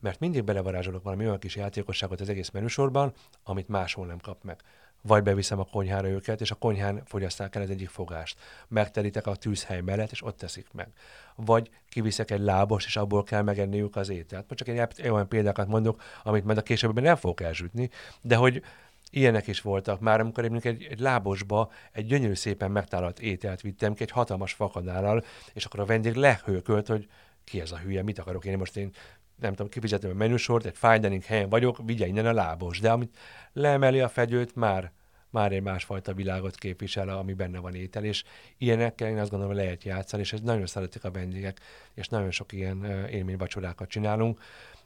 Mert 0.00 0.20
mindig 0.20 0.44
belevarázsolok 0.44 1.02
valami 1.02 1.24
olyan 1.24 1.38
kis 1.38 1.56
játékosságot 1.56 2.20
az 2.20 2.28
egész 2.28 2.50
menüsorban, 2.50 3.12
amit 3.42 3.68
máshol 3.68 4.06
nem 4.06 4.18
kap 4.18 4.42
meg 4.42 4.62
vagy 5.06 5.22
beviszem 5.22 5.58
a 5.58 5.64
konyhára 5.64 6.08
őket, 6.08 6.40
és 6.40 6.50
a 6.50 6.54
konyhán 6.54 7.02
fogyaszták 7.04 7.54
el 7.54 7.62
az 7.62 7.70
egyik 7.70 7.88
fogást. 7.88 8.38
Megterítek 8.68 9.26
a 9.26 9.34
tűzhely 9.34 9.80
mellett, 9.80 10.10
és 10.10 10.22
ott 10.22 10.36
teszik 10.36 10.66
meg. 10.72 10.88
Vagy 11.34 11.70
kiviszek 11.88 12.30
egy 12.30 12.40
lábos, 12.40 12.86
és 12.86 12.96
abból 12.96 13.22
kell 13.22 13.42
megenniük 13.42 13.96
az 13.96 14.08
ételt. 14.08 14.44
Most 14.48 14.64
csak 14.64 14.68
egy 14.68 15.08
olyan 15.08 15.28
példákat 15.28 15.68
mondok, 15.68 16.02
amit 16.22 16.44
majd 16.44 16.58
a 16.58 16.62
későbben 16.62 17.02
nem 17.02 17.16
fogok 17.16 17.40
elsütni, 17.40 17.90
de 18.22 18.36
hogy 18.36 18.62
ilyenek 19.10 19.46
is 19.46 19.60
voltak. 19.60 20.00
Már 20.00 20.20
amikor 20.20 20.44
én 20.44 20.54
egy, 20.62 20.86
egy 20.90 21.00
lábosba 21.00 21.70
egy 21.92 22.06
gyönyörű 22.06 22.34
szépen 22.34 22.70
megtállalt 22.70 23.20
ételt 23.20 23.60
vittem 23.60 23.94
ki, 23.94 24.02
egy 24.02 24.10
hatalmas 24.10 24.52
fakadállal, 24.52 25.24
és 25.52 25.64
akkor 25.64 25.80
a 25.80 25.84
vendég 25.84 26.14
lehőkölt, 26.14 26.86
hogy 26.86 27.08
ki 27.44 27.60
ez 27.60 27.72
a 27.72 27.78
hülye, 27.78 28.02
mit 28.02 28.18
akarok 28.18 28.44
én 28.44 28.58
most 28.58 28.76
én 28.76 28.90
nem 29.36 29.50
tudom, 29.50 29.68
kifizetem 29.68 30.10
a 30.10 30.14
menüsort, 30.14 30.64
egy 30.64 30.76
fine 30.76 30.98
dining 30.98 31.22
helyen 31.22 31.48
vagyok, 31.48 31.78
vigye 31.84 32.06
innen 32.06 32.26
a 32.26 32.32
lábos. 32.32 32.80
De 32.80 32.90
amit 32.90 33.16
leemeli 33.52 34.00
a 34.00 34.08
fegyőt, 34.08 34.54
már, 34.54 34.92
már 35.30 35.52
egy 35.52 35.62
másfajta 35.62 36.14
világot 36.14 36.56
képvisel, 36.56 37.08
ami 37.08 37.32
benne 37.32 37.58
van 37.58 37.74
étel, 37.74 38.04
és 38.04 38.24
ilyenekkel 38.58 39.08
én 39.08 39.18
azt 39.18 39.30
gondolom, 39.30 39.54
hogy 39.54 39.64
lehet 39.64 39.84
játszani, 39.84 40.22
és 40.22 40.32
ez 40.32 40.40
nagyon 40.40 40.66
szeretik 40.66 41.04
a 41.04 41.10
vendégek, 41.10 41.60
és 41.94 42.08
nagyon 42.08 42.30
sok 42.30 42.52
ilyen 42.52 42.84
élményvacsorákat 43.10 43.88
csinálunk, 43.88 44.40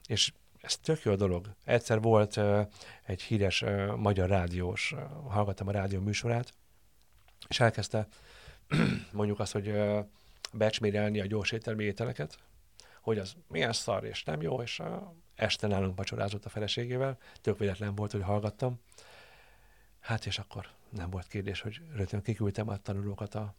és 0.06 0.32
ez 0.60 0.76
tök 0.76 1.02
jó 1.02 1.14
dolog. 1.14 1.54
Egyszer 1.64 2.00
volt 2.00 2.40
egy 3.02 3.22
híres 3.22 3.64
magyar 3.96 4.28
rádiós, 4.28 4.94
hallgattam 5.28 5.68
a 5.68 5.72
rádió 5.72 6.00
műsorát, 6.00 6.52
és 7.48 7.60
elkezdte 7.60 8.08
mondjuk 9.12 9.40
azt, 9.40 9.52
hogy 9.52 9.74
becsmérelni 10.52 11.20
a 11.20 11.26
gyors 11.26 11.52
ételmi 11.52 11.84
ételeket, 11.84 12.38
hogy 13.00 13.18
az 13.18 13.36
milyen 13.48 13.72
szar 13.72 14.04
és 14.04 14.24
nem 14.24 14.42
jó, 14.42 14.62
és 14.62 14.80
a 14.80 15.14
este 15.34 15.66
nálunk 15.66 15.96
vacsorázott 15.96 16.44
a 16.44 16.48
feleségével, 16.48 17.18
tök 17.40 17.58
véletlen 17.58 17.94
volt, 17.94 18.12
hogy 18.12 18.22
hallgattam. 18.22 18.80
Hát 20.00 20.26
és 20.26 20.38
akkor 20.38 20.66
nem 20.88 21.10
volt 21.10 21.26
kérdés, 21.26 21.60
hogy 21.60 21.80
rögtön 21.94 22.22
kiküldtem 22.22 22.68
a 22.68 22.76
tanulókat 22.76 23.34
a, 23.34 23.54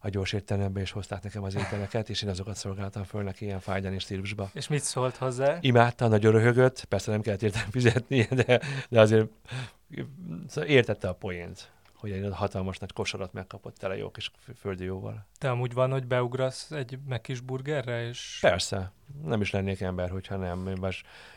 a 0.00 0.08
gyors 0.08 0.32
étterembe, 0.32 0.80
és 0.80 0.90
hozták 0.90 1.22
nekem 1.22 1.42
az 1.42 1.54
ételeket, 1.54 2.08
és 2.08 2.22
én 2.22 2.28
azokat 2.28 2.56
szolgáltam 2.56 3.04
föl 3.04 3.22
neki 3.22 3.44
ilyen 3.44 3.60
fájdani 3.60 3.98
stílusba. 3.98 4.50
És 4.52 4.68
mit 4.68 4.82
szólt 4.82 5.16
hozzá? 5.16 5.58
Imádta, 5.60 6.08
nagyon 6.08 6.32
röhögött, 6.32 6.84
persze 6.84 7.10
nem 7.10 7.20
kellett 7.20 7.42
értem 7.42 7.70
fizetni, 7.70 8.22
de, 8.30 8.60
de 8.88 9.00
azért 9.00 9.28
szóval 10.48 10.70
értette 10.70 11.08
a 11.08 11.14
poént 11.14 11.72
hogy 12.10 12.12
egy 12.12 12.32
hatalmas 12.32 12.78
nagy 12.78 12.92
kosarat 12.92 13.32
megkapott 13.32 13.76
tele 13.76 13.96
jó 13.96 14.10
kis 14.10 14.30
földi 14.56 14.84
jóval. 14.84 15.26
Te 15.38 15.50
amúgy 15.50 15.72
van, 15.72 15.90
hogy 15.90 16.06
beugrasz 16.06 16.70
egy 16.70 16.98
megkis 17.08 17.40
burgerre, 17.40 18.06
és... 18.06 18.38
Persze, 18.40 18.92
nem 19.22 19.40
is 19.40 19.50
lennék 19.50 19.80
ember, 19.80 20.10
hogyha 20.10 20.36
nem. 20.36 20.68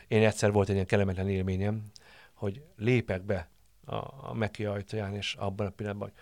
Én 0.08 0.24
egyszer 0.24 0.52
volt 0.52 0.68
egy 0.68 0.74
ilyen 0.74 0.86
kellemetlen 0.86 1.28
élményem, 1.28 1.90
hogy 2.34 2.62
lépek 2.76 3.22
be 3.22 3.48
a, 3.84 3.94
a 4.28 4.34
Meki 4.34 4.64
ajtaján, 4.64 5.14
és 5.14 5.34
abban 5.34 5.66
a 5.66 5.70
pillanatban, 5.70 6.08
hogy 6.08 6.18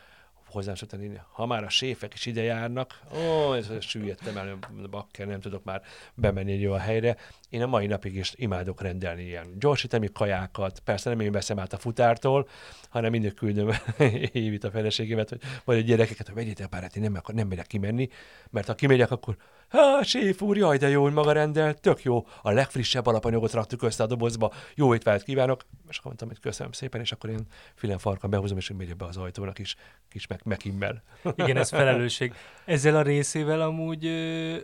hozzám 0.46 0.74
szoktam 0.74 1.02
írni, 1.02 1.20
ha 1.32 1.46
már 1.46 1.64
a 1.64 1.68
séfek 1.68 2.14
is 2.14 2.26
ide 2.26 2.42
járnak, 2.42 3.00
ó, 3.14 3.54
ez, 3.54 3.70
süllyedtem 3.80 4.36
el, 4.36 4.58
bakker, 4.90 5.26
nem 5.26 5.40
tudok 5.40 5.64
már 5.64 5.82
bemenni 6.14 6.52
egy 6.52 6.66
olyan 6.66 6.78
helyre. 6.78 7.16
Én 7.48 7.62
a 7.62 7.66
mai 7.66 7.86
napig 7.86 8.14
is 8.14 8.32
imádok 8.36 8.80
rendelni 8.80 9.22
ilyen 9.22 9.58
gyorsítani 9.58 10.08
kajákat, 10.12 10.80
persze 10.80 11.10
nem 11.10 11.20
én 11.20 11.32
veszem 11.32 11.58
át 11.58 11.72
a 11.72 11.78
futártól, 11.78 12.48
hanem 12.88 13.10
mindig 13.10 13.34
küldöm 13.34 13.70
Évit 14.32 14.64
a 14.64 14.70
feleségémet, 14.70 15.38
vagy 15.64 15.78
a 15.78 15.80
gyerekeket, 15.80 16.26
hogy 16.26 16.36
vegyétek 16.36 16.66
pár, 16.66 16.90
én 16.94 17.02
nem, 17.02 17.14
akkor 17.14 17.34
nem 17.34 17.48
megyek 17.48 17.66
kimenni, 17.66 18.08
mert 18.50 18.66
ha 18.66 18.74
kimegyek, 18.74 19.10
akkor 19.10 19.36
Há, 19.68 20.02
séf 20.02 20.42
úr, 20.42 20.56
jaj, 20.56 20.78
de 20.78 20.88
jó, 20.88 21.02
hogy 21.02 21.12
maga 21.12 21.32
rendel, 21.32 21.74
tök 21.74 22.02
jó. 22.02 22.26
A 22.42 22.50
legfrissebb 22.50 23.06
alapanyagot 23.06 23.52
raktuk 23.52 23.82
össze 23.82 24.02
a 24.02 24.06
dobozba, 24.06 24.52
jó 24.74 24.94
étvágyat 24.94 25.22
kívánok. 25.22 25.60
És 25.88 25.98
akkor 25.98 26.06
mondtam, 26.06 26.28
hogy 26.28 26.40
köszönöm 26.40 26.72
szépen, 26.72 27.00
és 27.00 27.12
akkor 27.12 27.30
én 27.30 27.46
filen 27.74 27.98
farkan 27.98 28.30
behúzom, 28.30 28.56
és 28.56 28.70
megyek 28.76 28.96
be 28.96 29.04
az 29.04 29.16
ajtónak 29.16 29.58
is, 29.58 29.76
kis 30.08 30.26
meg, 30.26 30.40
megimmel. 30.44 31.02
Igen, 31.36 31.56
ez 31.56 31.68
felelősség. 31.68 32.34
Ezzel 32.64 32.96
a 32.96 33.02
részével 33.02 33.60
amúgy 33.60 34.06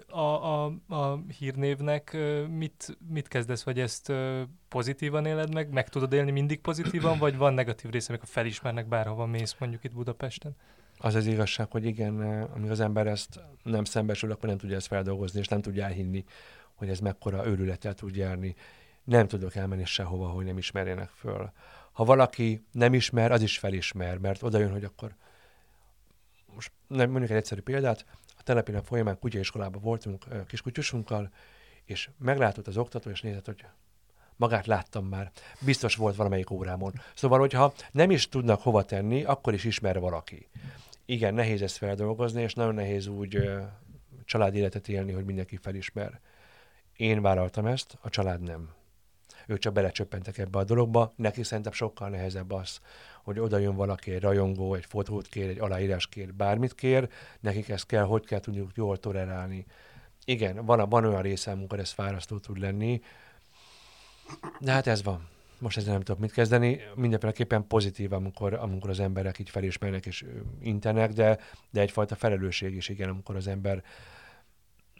a, 0.08 0.64
a, 0.64 0.64
a 0.88 1.18
hírnévnek 1.38 2.16
mit, 2.48 2.98
mit 3.08 3.28
kezdesz, 3.28 3.62
vagy 3.62 3.80
ezt 3.80 4.12
pozitívan 4.68 5.26
éled 5.26 5.52
meg? 5.54 5.72
Meg 5.72 5.88
tudod 5.88 6.12
élni 6.12 6.30
mindig 6.30 6.60
pozitívan, 6.60 7.18
vagy 7.18 7.36
van 7.36 7.54
negatív 7.54 7.90
része, 7.90 8.08
amikor 8.08 8.28
felismernek 8.28 8.88
bárhova 8.88 9.26
mész, 9.26 9.56
mondjuk 9.58 9.84
itt 9.84 9.94
Budapesten? 9.94 10.56
Az 11.04 11.14
az 11.14 11.26
igazság, 11.26 11.70
hogy 11.70 11.84
igen, 11.84 12.22
eh, 12.22 12.54
amíg 12.54 12.70
az 12.70 12.80
ember 12.80 13.06
ezt 13.06 13.40
nem 13.62 13.84
szembesül, 13.84 14.30
akkor 14.30 14.48
nem 14.48 14.58
tudja 14.58 14.76
ezt 14.76 14.86
feldolgozni, 14.86 15.40
és 15.40 15.48
nem 15.48 15.62
tudja 15.62 15.84
elhinni, 15.84 16.24
hogy 16.74 16.88
ez 16.88 16.98
mekkora 16.98 17.46
őrületet 17.46 17.96
tud 17.96 18.16
járni. 18.16 18.54
Nem 19.04 19.26
tudok 19.26 19.54
elmenni 19.54 19.84
sehova, 19.84 20.28
hogy 20.28 20.44
nem 20.44 20.58
ismerjenek 20.58 21.08
föl. 21.08 21.52
Ha 21.92 22.04
valaki 22.04 22.64
nem 22.72 22.94
ismer, 22.94 23.32
az 23.32 23.42
is 23.42 23.58
felismer, 23.58 24.18
mert 24.18 24.42
oda 24.42 24.58
jön, 24.58 24.70
hogy 24.70 24.84
akkor 24.84 25.14
most 26.54 26.72
nem, 26.86 27.10
mondjuk 27.10 27.30
egy 27.30 27.36
egyszerű 27.36 27.60
példát, 27.60 28.04
a 28.38 28.42
telepének 28.42 28.84
folyamán 28.84 29.18
kutyaiskolában 29.18 29.82
voltunk 29.82 30.24
eh, 30.30 30.40
kiskutyusunkkal, 30.46 31.30
és 31.84 32.10
meglátott 32.18 32.66
az 32.66 32.76
oktató, 32.76 33.10
és 33.10 33.20
nézett, 33.20 33.46
hogy 33.46 33.64
magát 34.36 34.66
láttam 34.66 35.06
már. 35.06 35.30
Biztos 35.60 35.94
volt 35.94 36.16
valamelyik 36.16 36.50
órámon. 36.50 36.92
Szóval, 37.14 37.38
hogyha 37.38 37.72
nem 37.92 38.10
is 38.10 38.28
tudnak 38.28 38.62
hova 38.62 38.82
tenni, 38.82 39.24
akkor 39.24 39.54
is 39.54 39.64
ismer 39.64 40.00
valaki 40.00 40.48
igen, 41.04 41.34
nehéz 41.34 41.62
ezt 41.62 41.76
feldolgozni, 41.76 42.42
és 42.42 42.54
nagyon 42.54 42.74
nehéz 42.74 43.06
úgy 43.06 43.50
család 44.24 44.54
életet 44.54 44.88
élni, 44.88 45.12
hogy 45.12 45.24
mindenki 45.24 45.56
felismer. 45.56 46.20
Én 46.96 47.22
vállaltam 47.22 47.66
ezt, 47.66 47.98
a 48.00 48.08
család 48.08 48.40
nem. 48.40 48.70
Ők 49.46 49.58
csak 49.58 49.72
belecsöppentek 49.72 50.38
ebbe 50.38 50.58
a 50.58 50.64
dologba, 50.64 51.12
neki 51.16 51.42
szerintem 51.42 51.72
sokkal 51.72 52.08
nehezebb 52.08 52.50
az, 52.50 52.80
hogy 53.22 53.38
oda 53.38 53.58
jön 53.58 53.74
valaki, 53.74 54.10
egy 54.10 54.20
rajongó, 54.20 54.74
egy 54.74 54.84
fotót 54.84 55.26
kér, 55.26 55.48
egy 55.48 55.58
aláírás 55.58 56.06
kér, 56.06 56.34
bármit 56.34 56.74
kér, 56.74 57.08
nekik 57.40 57.68
ezt 57.68 57.86
kell, 57.86 58.04
hogy 58.04 58.26
kell 58.26 58.40
tudniuk 58.40 58.70
jól 58.74 58.96
tolerálni. 58.98 59.66
Igen, 60.24 60.64
van, 60.64 60.88
van 60.88 61.04
olyan 61.04 61.22
része, 61.22 61.50
amikor 61.50 61.78
ez 61.78 61.90
fárasztó 61.90 62.38
tud 62.38 62.58
lenni, 62.58 63.00
de 64.60 64.72
hát 64.72 64.86
ez 64.86 65.02
van 65.02 65.28
most 65.62 65.76
ezzel 65.76 65.92
nem 65.92 66.02
tudok 66.02 66.20
mit 66.20 66.32
kezdeni. 66.32 66.80
Mindenféleképpen 66.94 67.66
pozitív, 67.66 68.12
amikor, 68.12 68.54
amikor 68.54 68.90
az 68.90 69.00
emberek 69.00 69.38
így 69.38 69.50
felismernek 69.50 70.06
és 70.06 70.24
intenek, 70.60 71.12
de, 71.12 71.38
de 71.70 71.80
egyfajta 71.80 72.14
felelősség 72.14 72.74
is, 72.74 72.88
igen, 72.88 73.08
amikor 73.08 73.36
az 73.36 73.46
ember 73.46 73.82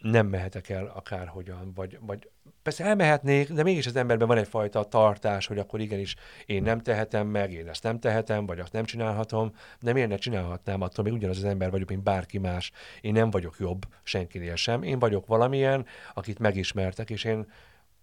nem 0.03 0.27
mehetek 0.27 0.69
el 0.69 0.87
akárhogyan, 0.95 1.73
vagy, 1.75 1.99
vagy 2.01 2.31
persze 2.63 2.85
elmehetnék, 2.85 3.53
de 3.53 3.63
mégis 3.63 3.87
az 3.87 3.97
emberben 3.97 4.29
van 4.29 4.39
egyfajta 4.39 4.85
tartás, 4.85 5.47
hogy 5.47 5.59
akkor 5.59 5.81
igenis 5.81 6.17
én 6.47 6.63
nem 6.63 6.81
tehetem 6.81 7.27
meg, 7.27 7.53
én 7.53 7.69
ezt 7.69 7.83
nem 7.83 7.99
tehetem, 7.99 8.47
vagy 8.47 8.59
azt 8.59 8.73
nem 8.73 8.85
csinálhatom, 8.85 9.53
de 9.81 9.93
miért 9.93 10.09
ne 10.09 10.17
csinálhatnám, 10.17 10.81
attól 10.81 11.05
még 11.05 11.13
ugyanaz 11.13 11.37
az 11.37 11.45
ember 11.45 11.71
vagyok, 11.71 11.89
mint 11.89 12.03
bárki 12.03 12.39
más. 12.39 12.73
Én 13.01 13.13
nem 13.13 13.31
vagyok 13.31 13.57
jobb 13.59 13.87
senkinél 14.03 14.57
sem, 14.57 14.83
én 14.83 14.99
vagyok 14.99 15.27
valamilyen, 15.27 15.87
akit 16.15 16.39
megismertek, 16.39 17.11
és 17.11 17.25
én, 17.25 17.51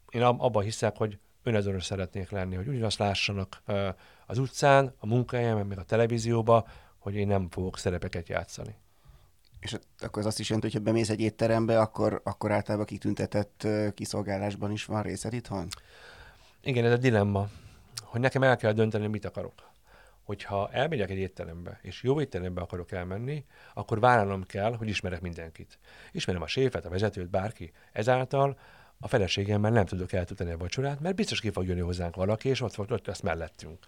én 0.10 0.22
abban 0.22 0.64
hiszek, 0.64 0.98
hogy 0.98 1.18
önazonos 1.44 1.86
szeretnék 1.86 2.30
lenni, 2.30 2.56
hogy 2.56 2.68
ugyanazt 2.68 2.98
lássanak 2.98 3.62
az 4.26 4.38
utcán, 4.38 4.94
a 4.98 5.06
munkahelyemen, 5.06 5.66
meg 5.66 5.78
a 5.78 5.84
televízióba, 5.84 6.68
hogy 6.98 7.16
én 7.16 7.28
nem 7.28 7.50
fogok 7.50 7.78
szerepeket 7.78 8.30
játszani. 8.30 8.76
És 9.60 9.78
akkor 10.00 10.22
az 10.22 10.28
azt 10.28 10.40
is 10.40 10.50
jelenti, 10.50 10.72
hogy 10.72 10.78
ha 10.82 10.92
bemész 10.92 11.10
egy 11.10 11.20
étterembe, 11.20 11.80
akkor, 11.80 12.22
akkor 12.24 12.52
általában 12.52 12.86
kitüntetett 12.86 13.68
kiszolgálásban 13.94 14.72
is 14.72 14.86
van 14.86 15.02
részed 15.02 15.34
itthon? 15.34 15.68
Igen, 16.62 16.86
ez 16.86 16.92
a 16.92 16.98
dilemma, 16.98 17.48
hogy 18.04 18.22
nekem 18.22 18.44
el 18.44 18.58
kell 18.58 18.72
dönteni, 18.72 19.08
mit 19.08 19.26
akarok. 19.26 19.68
Hogyha 20.24 20.70
elmegyek 20.72 21.10
egy 21.10 21.18
étterembe, 21.18 21.80
és 21.82 22.04
jó 22.04 22.22
étterembe 22.22 22.62
akarok 22.62 22.92
elmenni, 22.92 23.46
akkor 23.74 24.00
vállalnom 24.00 24.44
kell, 24.46 24.76
hogy 24.76 24.88
ismerek 24.88 25.22
mindenkit. 25.22 25.80
Ismerem 26.12 26.42
a 26.42 26.48
séfet, 26.48 26.86
a 26.86 26.90
vezetőt, 26.90 27.30
bárki. 27.30 27.72
Ezáltal 27.92 28.58
a 29.00 29.08
feleségemmel 29.08 29.72
nem 29.72 29.86
tudok 29.86 30.14
eltudani 30.14 30.52
a 30.52 30.58
vacsorát, 30.58 31.00
mert 31.00 31.16
biztos 31.16 31.40
ki 31.40 31.50
fog 31.50 31.68
jönni 31.68 31.80
hozzánk 31.80 32.16
valaki, 32.16 32.50
és 32.50 32.62
ott, 32.62 32.80
ott, 32.80 32.92
ott 32.92 33.06
lesz 33.06 33.22
mellettünk. 33.22 33.86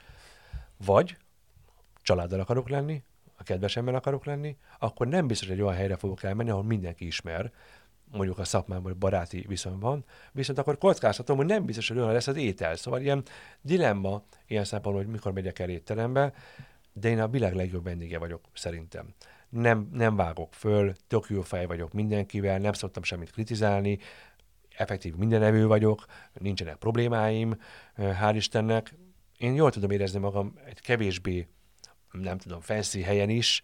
Vagy 0.85 1.17
családdal 2.01 2.39
akarok 2.39 2.69
lenni, 2.69 3.03
a 3.37 3.43
kedvesemmel 3.43 3.95
akarok 3.95 4.25
lenni, 4.25 4.57
akkor 4.79 5.07
nem 5.07 5.27
biztos, 5.27 5.47
hogy 5.47 5.57
egy 5.57 5.63
olyan 5.63 5.75
helyre 5.75 5.95
fogok 5.95 6.23
elmenni, 6.23 6.49
ahol 6.49 6.63
mindenki 6.63 7.05
ismer, 7.05 7.51
mondjuk 8.11 8.37
a 8.37 8.43
szakmában 8.43 8.95
baráti 8.99 9.45
viszonyban, 9.47 10.05
viszont 10.31 10.59
akkor 10.59 10.77
kockáztatom, 10.77 11.37
hogy 11.37 11.45
nem 11.45 11.65
biztos, 11.65 11.87
hogy 11.87 11.97
olyan 11.97 12.11
lesz 12.11 12.27
az 12.27 12.35
étel. 12.35 12.75
Szóval 12.75 13.01
ilyen 13.01 13.23
dilemma 13.61 14.23
ilyen 14.47 14.63
szempontból, 14.63 15.03
hogy 15.03 15.13
mikor 15.13 15.33
megyek 15.33 15.59
el 15.59 15.69
étterembe, 15.69 16.33
de 16.93 17.09
én 17.09 17.19
a 17.19 17.27
világ 17.27 17.55
legjobb 17.55 17.83
vendége 17.83 18.17
vagyok, 18.17 18.41
szerintem. 18.53 19.13
Nem, 19.49 19.89
nem 19.91 20.15
vágok 20.15 20.53
föl, 20.53 20.93
tök 21.07 21.25
jó 21.29 21.41
fej 21.41 21.65
vagyok 21.65 21.93
mindenkivel, 21.93 22.57
nem 22.57 22.73
szoktam 22.73 23.03
semmit 23.03 23.31
kritizálni, 23.31 23.99
effektív 24.81 25.15
mindenevő 25.15 25.67
vagyok, 25.67 26.05
nincsenek 26.33 26.75
problémáim, 26.75 27.55
hál' 27.97 28.33
Istennek. 28.35 28.95
Én 29.37 29.53
jól 29.53 29.71
tudom 29.71 29.91
érezni 29.91 30.19
magam 30.19 30.53
egy 30.65 30.81
kevésbé, 30.81 31.47
nem 32.11 32.37
tudom, 32.37 32.59
fancy 32.61 33.01
helyen 33.01 33.29
is, 33.29 33.61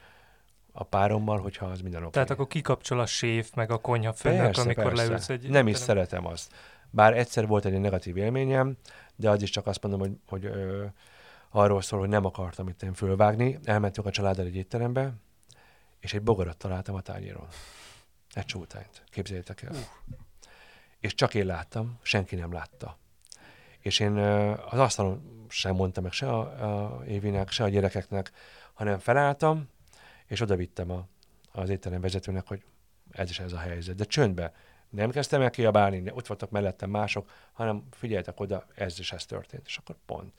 a 0.80 0.84
párommal, 0.84 1.40
hogyha 1.40 1.66
az 1.66 1.82
minden 1.82 2.02
oké. 2.02 2.12
Tehát 2.12 2.30
akkor 2.30 2.48
kikapcsol 2.48 3.00
a 3.00 3.06
séf, 3.06 3.54
meg 3.54 3.72
a 3.72 3.78
konyha 3.78 4.14
főnök, 4.14 4.58
amikor 4.58 4.84
persze. 4.84 5.04
leülsz 5.04 5.30
egy... 5.30 5.50
Nem 5.50 5.68
is 5.68 5.78
szeretem 5.78 6.26
azt. 6.26 6.54
Bár 6.90 7.18
egyszer 7.18 7.48
volt 7.48 7.66
egy 7.66 7.80
negatív 7.80 8.18
élményem, 8.18 8.78
de 9.16 9.30
az 9.30 9.42
is 9.42 9.50
csak 9.50 9.68
azt 9.68 9.84
mondom, 9.84 10.00
hogy, 10.00 10.12
hogy 10.28 10.46
ö, 10.46 10.86
arról 11.50 11.82
szól, 11.82 12.00
hogy 12.00 12.10
nem 12.10 12.26
akartam 12.26 12.68
itt 12.68 12.84
én 12.84 12.94
fölvágni. 12.94 13.60
Elmentünk 13.64 14.08
a 14.08 14.12
családdal 14.12 14.46
egy 14.46 14.56
étterembe, 14.56 15.14
és 16.00 16.14
egy 16.14 16.22
bogarat 16.22 16.58
találtam 16.58 16.96
a 16.96 17.02
tányéron. 17.02 17.48
Egy 18.34 18.46
csótányt. 18.46 19.04
Képzeljétek 19.10 19.62
el. 19.62 19.72
Uh 19.72 19.78
és 21.00 21.14
csak 21.14 21.34
én 21.34 21.46
láttam, 21.46 22.00
senki 22.02 22.36
nem 22.36 22.52
látta. 22.52 22.98
És 23.80 24.00
én 24.00 24.18
az 24.70 24.80
asztalon 24.80 25.46
sem 25.50 25.76
mondtam 25.76 26.04
meg 26.04 26.12
se 26.12 26.30
a, 26.30 26.96
a 26.96 27.06
Évinek, 27.06 27.50
se 27.50 27.64
a 27.64 27.70
gyerekeknek, 27.70 28.32
hanem 28.74 29.00
felálltam, 29.00 29.70
és 30.26 30.42
oda 30.42 30.56
vittem 30.56 30.92
a, 30.92 31.08
az 31.52 31.70
étterem 31.70 32.02
vezetőnek, 32.02 32.48
hogy 32.48 32.64
ez 33.12 33.30
is 33.30 33.40
ez 33.40 33.54
a 33.54 33.58
helyzet. 33.58 33.96
De 33.96 34.04
csöndbe. 34.04 34.54
Nem 34.90 35.10
kezdtem 35.10 35.42
el 35.42 35.50
kiabálni, 35.50 36.12
ott 36.12 36.28
voltak 36.28 36.50
mellettem 36.50 36.90
mások, 36.90 37.30
hanem 37.54 37.88
figyeltek 37.92 38.40
oda, 38.40 38.66
ez 38.76 39.00
is 39.00 39.12
ez 39.12 39.26
történt. 39.26 39.66
És 39.66 39.78
akkor 39.78 39.96
pont. 40.06 40.34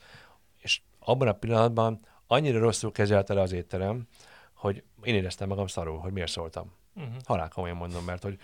És 0.57 0.81
abban 0.99 1.27
a 1.27 1.33
pillanatban 1.33 2.05
annyira 2.27 2.59
rosszul 2.59 2.91
kezelte 2.91 3.33
le 3.33 3.41
az 3.41 3.51
étterem, 3.51 4.07
hogy 4.53 4.83
én 5.03 5.15
éreztem 5.15 5.47
magam 5.47 5.67
szarul, 5.67 5.97
hogy 5.97 6.11
miért 6.11 6.31
szóltam. 6.31 6.71
Uh-huh. 6.95 7.13
Halál 7.25 7.49
komolyan 7.49 7.75
mondom, 7.77 8.05
mert 8.05 8.23
hogy 8.23 8.39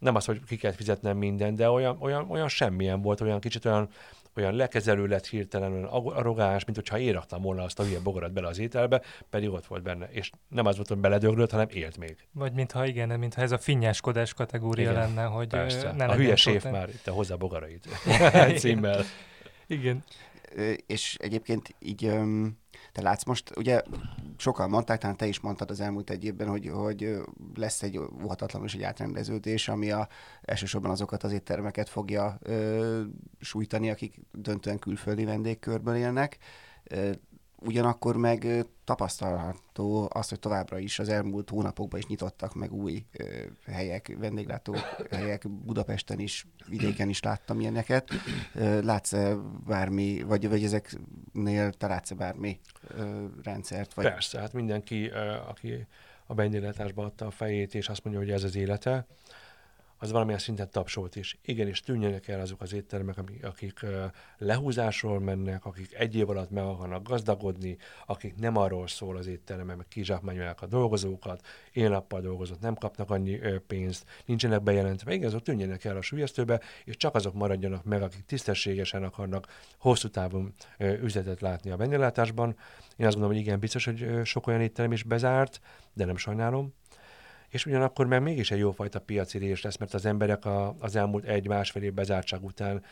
nem 0.00 0.14
az, 0.14 0.24
hogy 0.24 0.44
ki 0.44 0.56
kell 0.56 0.72
fizetnem 0.72 1.16
minden, 1.16 1.54
de 1.54 1.70
olyan, 1.70 1.96
olyan, 2.00 2.30
olyan 2.30 2.48
semmilyen 2.48 3.02
volt, 3.02 3.20
olyan 3.20 3.40
kicsit 3.40 3.64
olyan, 3.64 3.88
olyan 4.36 4.54
lekezelő 4.54 5.06
lett 5.06 5.26
hirtelen, 5.26 5.72
olyan 5.72 5.84
arrogáns, 5.84 6.64
mint 6.64 6.76
hogyha 6.76 6.98
én 6.98 7.12
raktam 7.12 7.42
volna 7.42 7.62
azt 7.62 7.78
a 7.78 7.84
hülye 7.84 8.00
bogarat 8.00 8.32
bele 8.32 8.48
az 8.48 8.58
ételbe, 8.58 9.02
pedig 9.30 9.50
ott 9.50 9.66
volt 9.66 9.82
benne. 9.82 10.08
És 10.10 10.30
nem 10.48 10.66
az 10.66 10.76
volt, 10.76 10.88
hogy 10.88 10.98
beledöglött, 10.98 11.50
hanem 11.50 11.66
élt 11.70 11.98
még. 11.98 12.16
Vagy 12.32 12.52
mintha 12.52 12.86
igen, 12.86 13.18
mintha 13.18 13.42
ez 13.42 13.52
a 13.52 13.58
finnyáskodás 13.58 14.34
kategória 14.34 14.90
igen, 14.90 15.02
lenne, 15.02 15.24
hogy 15.24 15.48
persze. 15.48 15.92
ne 15.92 16.04
A 16.04 16.14
hülye 16.14 16.36
séf 16.36 16.64
már 16.64 16.88
itt 16.88 17.06
a 17.06 17.12
hozzá 17.12 17.34
bogarait 17.34 17.88
címmel. 18.60 19.04
Igen. 19.66 20.04
És 20.86 21.16
egyébként 21.18 21.74
így 21.78 22.10
te 22.92 23.02
látsz 23.02 23.24
most, 23.24 23.56
ugye 23.56 23.82
sokan 24.36 24.70
mondták, 24.70 25.00
talán 25.00 25.16
te 25.16 25.26
is 25.26 25.40
mondtad 25.40 25.70
az 25.70 25.80
elmúlt 25.80 26.10
egy 26.10 26.24
évben, 26.24 26.48
hogy, 26.48 26.68
hogy 26.68 27.16
lesz 27.54 27.82
egy 27.82 27.98
óhatatlanul 27.98 28.66
is 28.66 28.74
egy 28.74 28.82
átrendeződés, 28.82 29.68
ami 29.68 29.90
a, 29.90 30.08
elsősorban 30.42 30.90
azokat 30.90 31.22
az 31.22 31.32
éttermeket 31.32 31.88
fogja 31.88 32.38
ö, 32.42 33.02
sújtani, 33.40 33.90
akik 33.90 34.20
döntően 34.32 34.78
külföldi 34.78 35.24
vendégkörből 35.24 35.94
élnek. 35.94 36.38
Ö, 36.84 37.10
ugyanakkor 37.60 38.16
meg 38.16 38.66
tapasztalható 38.84 40.08
az, 40.12 40.28
hogy 40.28 40.38
továbbra 40.38 40.78
is 40.78 40.98
az 40.98 41.08
elmúlt 41.08 41.50
hónapokban 41.50 41.98
is 41.98 42.06
nyitottak 42.06 42.54
meg 42.54 42.72
új 42.72 43.04
helyek, 43.66 44.16
vendéglátó 44.18 44.76
helyek, 45.10 45.48
Budapesten 45.48 46.18
is, 46.18 46.46
vidéken 46.66 47.08
is 47.08 47.22
láttam 47.22 47.60
ilyeneket. 47.60 48.10
Látsz-e 48.82 49.34
bármi, 49.66 50.22
vagy, 50.22 50.48
vagy 50.48 50.64
ezeknél 50.64 51.72
te 51.72 51.86
látsz-e 51.86 52.14
bármi 52.14 52.60
ö, 52.88 53.24
rendszert? 53.42 53.94
Vagy... 53.94 54.04
Persze, 54.04 54.40
hát 54.40 54.52
mindenki, 54.52 55.10
aki 55.48 55.86
a 56.26 56.34
vendéglátásba 56.34 57.04
adta 57.04 57.26
a 57.26 57.30
fejét, 57.30 57.74
és 57.74 57.88
azt 57.88 58.04
mondja, 58.04 58.22
hogy 58.22 58.32
ez 58.32 58.44
az 58.44 58.56
élete, 58.56 59.06
az 60.02 60.10
valamilyen 60.10 60.38
szinten 60.38 60.70
tapsolt 60.70 61.16
is. 61.16 61.38
Igenis, 61.42 61.80
tűnjenek 61.80 62.28
el 62.28 62.40
azok 62.40 62.60
az 62.60 62.72
éttermek, 62.72 63.16
akik 63.42 63.86
lehúzásról 64.38 65.20
mennek, 65.20 65.64
akik 65.64 65.94
egy 65.94 66.16
év 66.16 66.30
alatt 66.30 66.50
meg 66.50 66.64
akarnak 66.64 67.08
gazdagodni, 67.08 67.76
akik 68.06 68.34
nem 68.36 68.56
arról 68.56 68.88
szól 68.88 69.16
az 69.16 69.26
étterem, 69.26 69.66
meg 69.66 69.86
kizsákmányolják 69.88 70.62
a 70.62 70.66
dolgozókat, 70.66 71.46
éjnappal 71.72 72.20
dolgozott, 72.20 72.60
nem 72.60 72.74
kapnak 72.74 73.10
annyi 73.10 73.38
pénzt, 73.66 74.04
nincsenek 74.24 74.62
bejelentve. 74.62 75.12
Igen, 75.12 75.26
azok 75.26 75.42
tűnjenek 75.42 75.84
el 75.84 75.96
a 75.96 76.02
sülyeztőbe, 76.02 76.60
és 76.84 76.96
csak 76.96 77.14
azok 77.14 77.34
maradjanak 77.34 77.84
meg, 77.84 78.02
akik 78.02 78.24
tisztességesen 78.24 79.02
akarnak 79.02 79.46
hosszú 79.78 80.08
távon 80.08 80.54
üzletet 80.78 81.40
látni 81.40 81.70
a 81.70 81.76
vendéglátásban. 81.76 82.56
Én 82.96 83.06
azt 83.06 83.14
gondolom, 83.14 83.30
hogy 83.30 83.46
igen, 83.46 83.58
biztos, 83.58 83.84
hogy 83.84 84.24
sok 84.24 84.46
olyan 84.46 84.60
étterem 84.60 84.92
is 84.92 85.02
bezárt, 85.02 85.60
de 85.92 86.04
nem 86.04 86.16
sajnálom 86.16 86.78
és 87.50 87.66
ugyanakkor 87.66 88.06
meg 88.06 88.22
mégis 88.22 88.50
egy 88.50 88.58
jófajta 88.58 89.00
piacirés 89.00 89.62
lesz, 89.62 89.76
mert 89.76 89.94
az 89.94 90.06
emberek 90.06 90.44
a, 90.44 90.74
az 90.78 90.96
elmúlt 90.96 91.24
egy-másfél 91.24 91.82
év 91.82 91.92
bezártság 91.92 92.44
után 92.44 92.82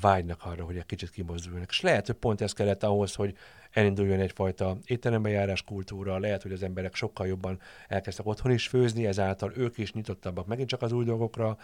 vágynak 0.00 0.44
arra, 0.44 0.64
hogy 0.64 0.76
egy 0.76 0.86
kicsit 0.86 1.10
kimozduljanak. 1.10 1.70
És 1.70 1.80
lehet, 1.80 2.06
hogy 2.06 2.14
pont 2.14 2.40
ez 2.40 2.52
kellett 2.52 2.82
ahhoz, 2.82 3.14
hogy 3.14 3.36
elinduljon 3.70 4.20
egyfajta 4.20 4.76
étterembe 4.84 5.28
járás 5.28 5.62
kultúra, 5.62 6.18
lehet, 6.18 6.42
hogy 6.42 6.52
az 6.52 6.62
emberek 6.62 6.94
sokkal 6.94 7.26
jobban 7.26 7.60
elkezdtek 7.88 8.26
otthon 8.26 8.52
is 8.52 8.68
főzni, 8.68 9.06
ezáltal 9.06 9.52
ők 9.56 9.78
is 9.78 9.92
nyitottabbak 9.92 10.46
megint 10.46 10.68
csak 10.68 10.82
az 10.82 10.92
új 10.92 11.04
dolgokra, 11.04 11.58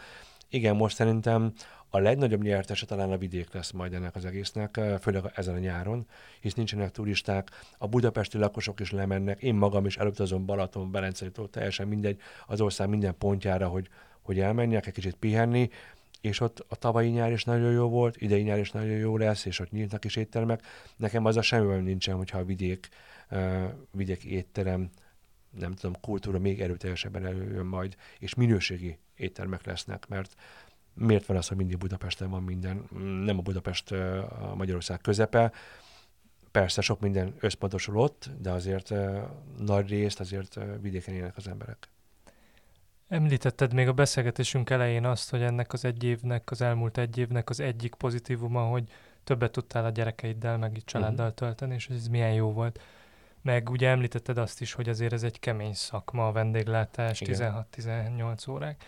igen, 0.48 0.76
most 0.76 0.96
szerintem 0.96 1.52
a 1.90 1.98
legnagyobb 1.98 2.42
nyertese 2.42 2.86
talán 2.86 3.12
a 3.12 3.18
vidék 3.18 3.52
lesz 3.52 3.70
majd 3.70 3.94
ennek 3.94 4.14
az 4.14 4.24
egésznek, 4.24 4.80
főleg 5.00 5.32
ezen 5.34 5.54
a 5.54 5.58
nyáron, 5.58 6.06
hisz 6.40 6.54
nincsenek 6.54 6.90
turisták, 6.90 7.50
a 7.78 7.86
budapesti 7.86 8.38
lakosok 8.38 8.80
is 8.80 8.90
lemennek, 8.90 9.42
én 9.42 9.54
magam 9.54 9.86
is 9.86 9.96
elutazom 9.96 10.46
Balaton, 10.46 10.90
Berenceitól, 10.90 11.50
teljesen 11.50 11.88
mindegy, 11.88 12.20
az 12.46 12.60
ország 12.60 12.88
minden 12.88 13.14
pontjára, 13.18 13.68
hogy, 13.68 13.88
hogy 14.22 14.40
elmenjek, 14.40 14.86
egy 14.86 14.92
kicsit 14.92 15.14
pihenni, 15.14 15.70
és 16.20 16.40
ott 16.40 16.64
a 16.68 16.76
tavalyi 16.76 17.08
nyár 17.08 17.32
is 17.32 17.44
nagyon 17.44 17.72
jó 17.72 17.88
volt, 17.88 18.16
idei 18.20 18.42
nyár 18.42 18.58
is 18.58 18.70
nagyon 18.70 18.96
jó 18.96 19.16
lesz, 19.16 19.44
és 19.44 19.58
ott 19.58 19.70
nyíltak 19.70 20.04
is 20.04 20.16
éttermek. 20.16 20.62
Nekem 20.96 21.24
az 21.24 21.36
a 21.36 21.42
semmivel 21.42 21.80
nincsen, 21.80 22.16
hogyha 22.16 22.38
a 22.38 22.44
vidék, 22.44 22.88
uh, 23.30 23.64
vidék 23.90 24.24
étterem 24.24 24.90
nem 25.58 25.72
tudom, 25.72 26.00
kultúra 26.00 26.38
még 26.38 26.60
erőteljesebben 26.60 27.26
előjön 27.26 27.66
majd, 27.66 27.96
és 28.18 28.34
minőségi 28.34 28.98
éttermek 29.16 29.66
lesznek, 29.66 30.08
mert 30.08 30.34
miért 30.94 31.26
van 31.26 31.36
az, 31.36 31.48
hogy 31.48 31.56
mindig 31.56 31.78
Budapesten 31.78 32.30
van 32.30 32.42
minden, 32.42 32.84
nem 33.24 33.38
a 33.38 33.42
Budapest 33.42 33.92
a 33.92 34.54
Magyarország 34.56 35.00
közepe, 35.00 35.52
persze 36.50 36.80
sok 36.80 37.00
minden 37.00 37.34
összpontosul 37.40 37.96
ott, 37.96 38.30
de 38.40 38.50
azért 38.50 38.94
nagy 39.58 39.88
részt 39.88 40.20
azért 40.20 40.58
vidéken 40.80 41.14
élnek 41.14 41.36
az 41.36 41.48
emberek. 41.48 41.88
Említetted 43.08 43.72
még 43.72 43.88
a 43.88 43.92
beszélgetésünk 43.92 44.70
elején 44.70 45.04
azt, 45.04 45.30
hogy 45.30 45.42
ennek 45.42 45.72
az 45.72 45.84
egy 45.84 46.04
évnek, 46.04 46.50
az 46.50 46.60
elmúlt 46.60 46.98
egy 46.98 47.18
évnek 47.18 47.50
az 47.50 47.60
egyik 47.60 47.94
pozitívuma, 47.94 48.62
hogy 48.62 48.90
többet 49.24 49.52
tudtál 49.52 49.84
a 49.84 49.90
gyerekeiddel, 49.90 50.58
meg 50.58 50.76
itt 50.76 50.86
családdal 50.86 51.26
uh-huh. 51.26 51.34
tölteni, 51.34 51.74
és 51.74 51.88
ez 51.88 52.06
milyen 52.06 52.32
jó 52.32 52.52
volt. 52.52 52.80
Meg 53.46 53.70
ugye 53.70 53.88
említetted 53.88 54.38
azt 54.38 54.60
is, 54.60 54.72
hogy 54.72 54.88
azért 54.88 55.12
ez 55.12 55.22
egy 55.22 55.38
kemény 55.38 55.74
szakma, 55.74 56.26
a 56.26 56.32
vendéglátás, 56.32 57.22
16-18 57.24 58.50
órák. 58.50 58.84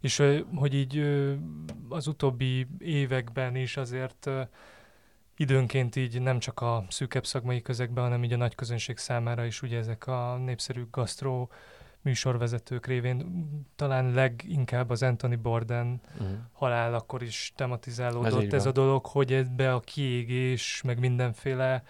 És 0.00 0.22
hogy 0.54 0.74
így 0.74 1.02
az 1.88 2.06
utóbbi 2.06 2.66
években 2.78 3.56
is 3.56 3.76
azért 3.76 4.30
időnként 5.36 5.96
így 5.96 6.20
nem 6.20 6.38
csak 6.38 6.60
a 6.60 6.84
szűkebb 6.88 7.26
szakmai 7.26 7.62
közegben, 7.62 8.04
hanem 8.04 8.24
így 8.24 8.32
a 8.32 8.36
nagy 8.36 8.54
közönség 8.54 8.98
számára 8.98 9.44
is 9.44 9.62
ugye 9.62 9.78
ezek 9.78 10.06
a 10.06 10.36
népszerű 10.36 10.86
gasztró 10.90 11.50
műsorvezetők 12.00 12.86
révén 12.86 13.46
talán 13.76 14.12
leginkább 14.12 14.90
az 14.90 15.02
Anthony 15.02 15.40
Borden 15.42 16.00
uh-huh. 16.12 16.28
halál 16.52 16.94
akkor 16.94 17.22
is 17.22 17.52
tematizálódott 17.56 18.46
ez, 18.46 18.52
ez 18.52 18.66
a 18.66 18.72
dolog, 18.72 19.06
hogy 19.06 19.32
ebbe 19.32 19.74
a 19.74 19.80
kiégés, 19.80 20.82
meg 20.82 20.98
mindenféle 20.98 21.82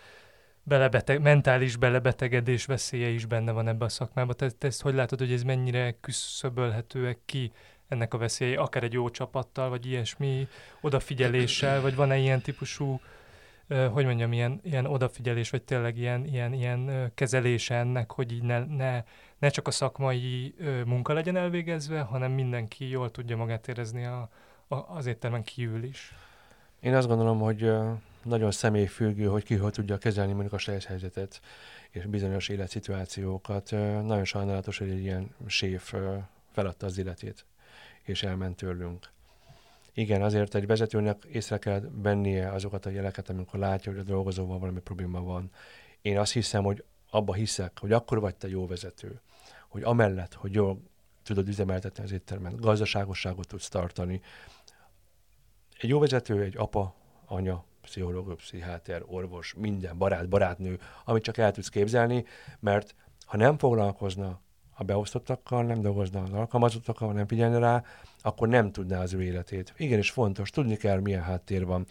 belebeteg, 0.68 1.20
mentális 1.22 1.76
belebetegedés 1.76 2.64
veszélye 2.64 3.08
is 3.08 3.26
benne 3.26 3.52
van 3.52 3.68
ebben 3.68 3.86
a 3.86 3.88
szakmában. 3.88 4.36
Te, 4.36 4.50
te 4.50 4.66
ezt 4.66 4.82
hogy 4.82 4.94
látod, 4.94 5.18
hogy 5.18 5.32
ez 5.32 5.42
mennyire 5.42 5.96
küszöbölhetőek 6.00 7.18
ki 7.24 7.52
ennek 7.88 8.14
a 8.14 8.18
veszélyei, 8.18 8.56
akár 8.56 8.82
egy 8.82 8.92
jó 8.92 9.10
csapattal, 9.10 9.68
vagy 9.68 9.86
ilyesmi 9.86 10.48
odafigyeléssel, 10.80 11.80
vagy 11.80 11.94
van-e 11.94 12.18
ilyen 12.18 12.40
típusú, 12.40 13.00
hogy 13.92 14.04
mondjam, 14.04 14.32
ilyen, 14.32 14.60
ilyen 14.62 14.86
odafigyelés, 14.86 15.50
vagy 15.50 15.62
tényleg 15.62 15.98
ilyen, 15.98 16.24
ilyen, 16.24 16.52
ilyen 16.52 17.10
kezelése 17.14 17.74
ennek, 17.74 18.12
hogy 18.12 18.32
így 18.32 18.42
ne, 18.42 18.64
ne, 18.64 19.04
ne 19.38 19.48
csak 19.48 19.66
a 19.66 19.70
szakmai 19.70 20.54
munka 20.86 21.12
legyen 21.12 21.36
elvégezve, 21.36 22.00
hanem 22.00 22.32
mindenki 22.32 22.88
jól 22.88 23.10
tudja 23.10 23.36
magát 23.36 23.68
érezni 23.68 24.04
a, 24.04 24.28
a, 24.68 24.74
az 24.74 25.06
éttermen 25.06 25.42
kívül 25.42 25.82
is. 25.82 26.14
Én 26.80 26.94
azt 26.94 27.08
gondolom, 27.08 27.38
hogy 27.38 27.70
nagyon 28.28 28.50
személyfüggő, 28.50 29.26
hogy 29.26 29.44
ki 29.44 29.56
hogy 29.56 29.72
tudja 29.72 29.98
kezelni 29.98 30.32
mondjuk 30.32 30.52
a 30.52 30.58
stressz 30.58 30.84
helyzetet 30.84 31.40
és 31.90 32.06
bizonyos 32.06 32.48
életszituációkat. 32.48 33.70
Nagyon 33.70 34.24
sajnálatos, 34.24 34.78
hogy 34.78 34.90
egy 34.90 35.02
ilyen 35.02 35.34
séf 35.46 35.94
feladta 36.52 36.86
az 36.86 36.98
életét, 36.98 37.44
és 38.02 38.22
elment 38.22 38.56
tőlünk. 38.56 39.10
Igen, 39.92 40.22
azért 40.22 40.54
egy 40.54 40.66
vezetőnek 40.66 41.24
észre 41.24 41.58
kell 41.58 41.90
vennie 41.92 42.52
azokat 42.52 42.86
a 42.86 42.90
jeleket, 42.90 43.28
amikor 43.28 43.60
látja, 43.60 43.92
hogy 43.92 44.00
a 44.00 44.04
dolgozóval 44.04 44.58
valami 44.58 44.80
probléma 44.80 45.22
van. 45.22 45.50
Én 46.02 46.18
azt 46.18 46.32
hiszem, 46.32 46.64
hogy 46.64 46.84
abba 47.10 47.32
hiszek, 47.32 47.78
hogy 47.78 47.92
akkor 47.92 48.20
vagy 48.20 48.36
te 48.36 48.48
jó 48.48 48.66
vezető, 48.66 49.20
hogy 49.68 49.82
amellett, 49.82 50.34
hogy 50.34 50.52
jól 50.52 50.80
tudod 51.22 51.48
üzemeltetni 51.48 52.04
az 52.04 52.12
éttermet, 52.12 52.60
gazdaságosságot 52.60 53.46
tudsz 53.46 53.68
tartani. 53.68 54.20
Egy 55.78 55.88
jó 55.88 55.98
vezető, 55.98 56.42
egy 56.42 56.56
apa, 56.56 56.94
anya, 57.26 57.64
pszichológus, 57.88 58.34
pszichiáter, 58.34 59.02
orvos, 59.06 59.54
minden 59.56 59.98
barát, 59.98 60.28
barátnő, 60.28 60.78
amit 61.04 61.22
csak 61.22 61.36
el 61.36 61.52
tudsz 61.52 61.68
képzelni, 61.68 62.24
mert 62.60 62.94
ha 63.26 63.36
nem 63.36 63.58
foglalkozna 63.58 64.40
a 64.76 64.84
beosztottakkal, 64.84 65.62
nem 65.62 65.80
dolgozna 65.80 66.22
az 66.22 66.32
alkalmazottakkal, 66.32 67.12
nem 67.12 67.26
figyelne 67.26 67.58
rá, 67.58 67.84
akkor 68.20 68.48
nem 68.48 68.72
tudná 68.72 69.00
az 69.00 69.12
ő 69.12 69.22
életét. 69.22 69.74
Igenis 69.76 70.10
fontos, 70.10 70.50
tudni 70.50 70.76
kell, 70.76 71.00
milyen 71.00 71.22
háttér 71.22 71.66
van. 71.66 71.86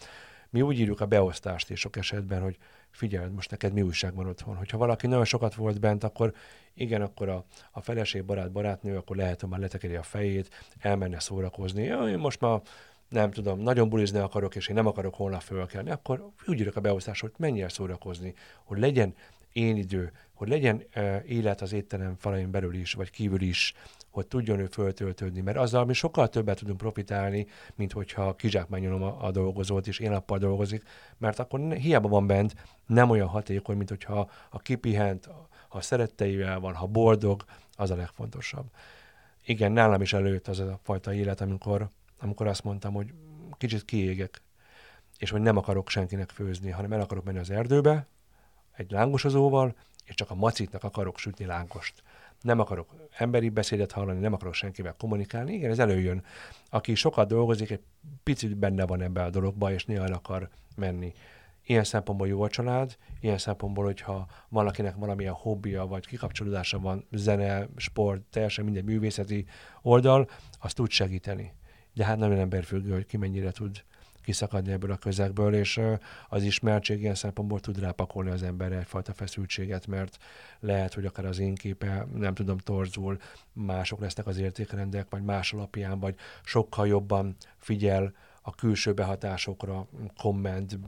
Mi 0.50 0.62
úgy 0.62 0.78
írjuk 0.78 1.00
a 1.00 1.06
beosztást 1.06 1.70
is 1.70 1.80
sok 1.80 1.96
esetben, 1.96 2.42
hogy 2.42 2.56
figyeld, 2.90 3.32
most 3.32 3.50
neked 3.50 3.72
mi 3.72 3.82
újság 3.82 4.14
van 4.14 4.26
otthon. 4.26 4.56
Hogyha 4.56 4.78
valaki 4.78 5.06
nagyon 5.06 5.24
sokat 5.24 5.54
volt 5.54 5.80
bent, 5.80 6.04
akkor 6.04 6.34
igen, 6.74 7.02
akkor 7.02 7.28
a, 7.28 7.44
a 7.72 7.80
feleség, 7.80 8.24
barát, 8.24 8.52
barátnő, 8.52 8.96
akkor 8.96 9.16
lehet, 9.16 9.40
hogy 9.40 9.50
már 9.50 9.60
letekeri 9.60 9.94
a 9.94 10.02
fejét, 10.02 10.50
elmenne 10.78 11.20
szórakozni. 11.20 11.82
Ja, 11.82 12.08
én 12.08 12.18
most 12.18 12.40
már 12.40 12.60
nem 13.08 13.30
tudom, 13.30 13.60
nagyon 13.60 13.88
bulizni 13.88 14.18
akarok, 14.18 14.54
és 14.56 14.68
én 14.68 14.74
nem 14.74 14.86
akarok 14.86 15.14
holnap 15.14 15.40
fölkelni, 15.40 15.90
akkor 15.90 16.30
úgy 16.46 16.60
írok 16.60 16.76
a 16.76 16.80
beosztás, 16.80 17.20
hogy 17.20 17.32
menjél 17.36 17.68
szórakozni, 17.68 18.34
hogy 18.64 18.78
legyen 18.78 19.14
én 19.52 19.76
idő, 19.76 20.12
hogy 20.34 20.48
legyen 20.48 20.82
uh, 20.96 21.16
élet 21.26 21.60
az 21.60 21.72
étterem 21.72 22.16
falain 22.18 22.50
belül 22.50 22.74
is, 22.74 22.92
vagy 22.92 23.10
kívül 23.10 23.40
is, 23.40 23.74
hogy 24.10 24.26
tudjon 24.26 24.58
ő 24.58 24.66
föltöltődni, 24.66 25.40
mert 25.40 25.56
azzal 25.56 25.84
mi 25.84 25.92
sokkal 25.92 26.28
többet 26.28 26.58
tudunk 26.58 26.78
profitálni, 26.78 27.46
mint 27.74 27.92
hogyha 27.92 28.34
kizsákmányolom 28.34 29.02
a, 29.02 29.24
a 29.24 29.30
dolgozót, 29.30 29.86
és 29.86 29.98
én 29.98 30.10
nappal 30.10 30.38
dolgozik, 30.38 30.82
mert 31.18 31.38
akkor 31.38 31.60
ne, 31.60 31.74
hiába 31.74 32.08
van 32.08 32.26
bent, 32.26 32.54
nem 32.86 33.10
olyan 33.10 33.28
hatékony, 33.28 33.76
mint 33.76 33.88
hogyha 33.88 34.30
a 34.50 34.58
kipihent, 34.58 35.28
ha 35.68 35.80
szeretteivel 35.80 36.60
van, 36.60 36.74
ha 36.74 36.86
boldog, 36.86 37.44
az 37.76 37.90
a 37.90 37.96
legfontosabb. 37.96 38.66
Igen, 39.44 39.72
nálam 39.72 40.00
is 40.00 40.12
előtt 40.12 40.48
az 40.48 40.58
a 40.58 40.78
fajta 40.82 41.14
élet, 41.14 41.40
amikor 41.40 41.88
amikor 42.18 42.46
azt 42.46 42.64
mondtam, 42.64 42.92
hogy 42.92 43.12
kicsit 43.58 43.84
kiégek, 43.84 44.42
és 45.18 45.30
hogy 45.30 45.40
nem 45.40 45.56
akarok 45.56 45.88
senkinek 45.88 46.30
főzni, 46.30 46.70
hanem 46.70 46.92
el 46.92 47.00
akarok 47.00 47.24
menni 47.24 47.38
az 47.38 47.50
erdőbe, 47.50 48.06
egy 48.72 48.90
lángosozóval, 48.90 49.76
és 50.04 50.14
csak 50.14 50.30
a 50.30 50.34
macitnak 50.34 50.84
akarok 50.84 51.18
sütni 51.18 51.44
lángost. 51.44 52.02
Nem 52.40 52.60
akarok 52.60 52.94
emberi 53.16 53.48
beszédet 53.48 53.92
hallani, 53.92 54.20
nem 54.20 54.32
akarok 54.32 54.54
senkivel 54.54 54.94
kommunikálni. 54.98 55.52
Igen, 55.52 55.70
ez 55.70 55.78
előjön. 55.78 56.24
Aki 56.70 56.94
sokat 56.94 57.28
dolgozik, 57.28 57.70
egy 57.70 57.82
picit 58.22 58.56
benne 58.56 58.86
van 58.86 59.02
ebbe 59.02 59.22
a 59.22 59.30
dologba, 59.30 59.72
és 59.72 59.84
néha 59.84 60.04
el 60.04 60.12
akar 60.12 60.48
menni. 60.76 61.12
Ilyen 61.64 61.84
szempontból 61.84 62.28
jó 62.28 62.42
a 62.42 62.48
család, 62.48 62.96
ilyen 63.20 63.38
szempontból, 63.38 63.84
hogyha 63.84 64.26
valakinek 64.48 64.94
valamilyen 64.94 65.32
hobbija 65.32 65.86
vagy 65.86 66.06
kikapcsolódása 66.06 66.78
van, 66.78 67.06
zene, 67.10 67.68
sport, 67.76 68.22
teljesen 68.22 68.64
minden 68.64 68.84
művészeti 68.84 69.46
oldal, 69.82 70.28
azt 70.58 70.74
tud 70.74 70.90
segíteni 70.90 71.52
de 71.98 72.04
hát 72.04 72.18
nagyon 72.18 72.38
emberfüggő, 72.38 72.92
hogy 72.92 73.06
ki 73.06 73.16
mennyire 73.16 73.50
tud, 73.50 73.84
kiszakadni 74.22 74.72
ebből 74.72 74.90
a 74.90 74.96
közegből, 74.96 75.54
és 75.54 75.80
az 76.28 76.42
ismertség 76.42 77.00
ilyen 77.00 77.14
szempontból 77.14 77.60
tud 77.60 77.78
rápakolni 77.78 78.30
az 78.30 78.42
emberre 78.42 78.78
egyfajta 78.78 79.12
feszültséget, 79.12 79.86
mert 79.86 80.18
lehet, 80.60 80.94
hogy 80.94 81.04
akár 81.04 81.24
az 81.24 81.38
én 81.38 81.54
képe, 81.54 82.06
nem 82.14 82.34
tudom, 82.34 82.58
torzul, 82.58 83.18
mások 83.52 84.00
lesznek 84.00 84.26
az 84.26 84.38
értékrendek, 84.38 85.06
vagy 85.10 85.22
más 85.22 85.52
alapján, 85.52 86.00
vagy 86.00 86.14
sokkal 86.44 86.86
jobban 86.86 87.36
figyel 87.56 88.14
a 88.42 88.50
külső 88.50 88.92
behatásokra, 88.92 89.86
komment, 90.16 90.78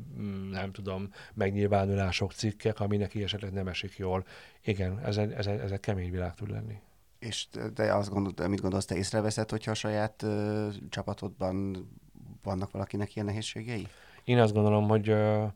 nem 0.50 0.72
tudom, 0.72 1.10
megnyilvánulások, 1.34 2.32
cikkek, 2.32 2.80
ami 2.80 2.96
neki 2.96 3.22
esetleg 3.22 3.52
nem 3.52 3.68
esik 3.68 3.96
jól. 3.96 4.24
Igen, 4.62 4.98
ez 5.04 5.16
egy, 5.16 5.32
ez 5.32 5.46
egy, 5.46 5.58
ez 5.58 5.70
egy 5.70 5.80
kemény 5.80 6.10
világ 6.10 6.34
tud 6.34 6.50
lenni. 6.50 6.80
És 7.20 7.46
te 7.74 7.94
azt 7.96 8.10
gondolod, 8.10 8.48
mit 8.48 8.60
gondolsz, 8.60 8.84
te 8.84 8.96
észreveszed, 8.96 9.50
hogyha 9.50 9.70
a 9.70 9.74
saját 9.74 10.22
uh, 10.22 10.74
csapatodban 10.88 11.88
vannak 12.42 12.70
valakinek 12.70 13.14
ilyen 13.14 13.26
nehézségei? 13.26 13.86
Én 14.24 14.38
azt 14.38 14.52
gondolom, 14.52 14.88
hogy 14.88 15.10
uh, 15.10 15.46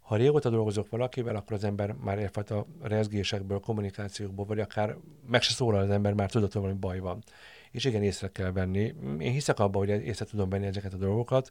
ha 0.00 0.16
régóta 0.16 0.50
dolgozok 0.50 0.88
valakivel, 0.88 1.36
akkor 1.36 1.52
az 1.52 1.64
ember 1.64 1.92
már 1.92 2.18
egyfajta 2.18 2.66
rezgésekből, 2.82 3.60
kommunikációkból, 3.60 4.44
vagy 4.44 4.60
akár 4.60 4.96
meg 5.26 5.42
se 5.42 5.52
szólal 5.52 5.82
az 5.82 5.90
ember, 5.90 6.12
már 6.12 6.30
tudod, 6.30 6.52
hogy 6.52 6.60
valami 6.60 6.78
baj 6.78 6.98
van. 6.98 7.22
És 7.70 7.84
igen, 7.84 8.02
észre 8.02 8.30
kell 8.30 8.52
venni. 8.52 8.94
Én 9.18 9.32
hiszek 9.32 9.58
abban, 9.58 9.86
hogy 9.86 10.06
észre 10.06 10.24
tudom 10.24 10.48
venni 10.48 10.66
ezeket 10.66 10.92
a 10.92 10.96
dolgokat, 10.96 11.50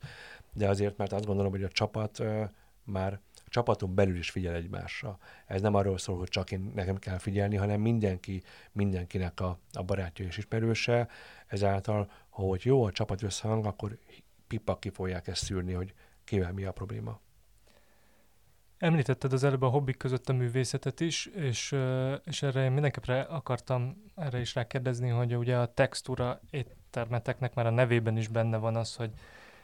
de 0.54 0.70
azért, 0.70 0.98
mert 0.98 1.14
azt 1.14 1.26
gondolom, 1.26 1.52
hogy 1.52 1.64
a 1.64 1.68
csapat 1.68 2.20
uh, 2.20 2.44
már 2.84 3.20
csapaton 3.54 3.96
belül 3.96 4.18
is 4.18 4.30
figyel 4.30 4.56
egymásra. 4.56 5.18
Ez 5.46 5.62
nem 5.62 5.74
arról 5.76 5.98
szól, 5.98 6.18
hogy 6.18 6.28
csak 6.28 6.52
én 6.52 6.72
nekem 6.76 6.98
kell 6.98 7.18
figyelni, 7.18 7.56
hanem 7.56 7.82
mindenki, 7.82 8.44
mindenkinek 8.72 9.40
a, 9.40 9.58
a 9.74 9.84
barátja 9.84 10.26
és 10.26 10.38
ismerőse. 10.38 11.08
Ezáltal, 11.48 12.12
hogy 12.30 12.66
jó 12.66 12.84
a 12.84 12.92
csapat 12.92 13.24
összhang, 13.24 13.66
akkor 13.66 13.98
pipak 14.48 14.80
ki 14.80 14.90
fogják 14.90 15.28
ezt 15.28 15.44
szűrni, 15.44 15.74
hogy 15.74 15.94
kivel 16.24 16.54
mi 16.54 16.64
a 16.64 16.72
probléma. 16.72 17.20
Említetted 18.78 19.34
az 19.34 19.44
előbb 19.44 19.62
a 19.62 19.68
hobbik 19.68 19.98
között 19.98 20.30
a 20.30 20.34
művészetet 20.34 21.00
is, 21.00 21.26
és, 21.26 21.76
és 22.26 22.42
erre 22.42 22.64
én 22.64 22.72
mindenképpen 22.72 23.22
akartam 23.22 24.04
erre 24.16 24.40
is 24.40 24.56
rákérdezni, 24.56 25.10
hogy 25.10 25.36
ugye 25.36 25.58
a 25.58 25.74
textúra 25.74 26.40
éttermeteknek 26.50 27.54
már 27.54 27.66
a 27.66 27.70
nevében 27.70 28.18
is 28.18 28.28
benne 28.28 28.58
van 28.58 28.76
az, 28.76 28.96
hogy 28.96 29.12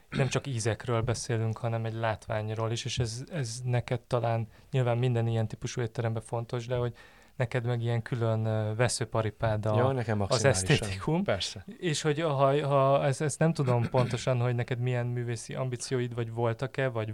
nem 0.10 0.28
csak 0.28 0.48
ízekről 0.48 1.02
beszélünk, 1.02 1.58
hanem 1.58 1.86
egy 1.86 1.94
látványról 1.94 2.72
is, 2.72 2.86
és 2.86 3.00
ez, 3.00 3.24
ez 3.32 3.60
neked 3.64 4.02
talán 4.02 4.48
nyilván 4.72 4.98
minden 4.98 5.28
ilyen 5.28 5.48
típusú 5.48 5.82
étteremben 5.82 6.24
fontos, 6.24 6.66
de 6.66 6.76
hogy 6.76 6.94
neked 7.36 7.66
meg 7.66 7.82
ilyen 7.82 8.02
külön 8.02 8.76
veszőparipád 8.76 9.66
a, 9.66 9.76
ja, 9.76 9.92
nekem 9.92 10.22
az 10.22 10.46
esztétikum. 10.46 11.24
Persze. 11.24 11.66
És 11.78 12.02
hogy 12.02 12.22
ha, 12.22 12.68
ha 12.68 13.06
ezt, 13.06 13.22
ezt 13.22 13.40
nem 13.40 13.54
tudom 13.54 13.90
pontosan, 13.90 14.40
hogy 14.40 14.56
neked 14.56 14.80
milyen 14.80 15.06
művészi 15.06 15.56
ambícióid 15.56 16.14
vagy 16.14 16.32
voltak-e, 16.32 16.88
vagy, 16.88 17.14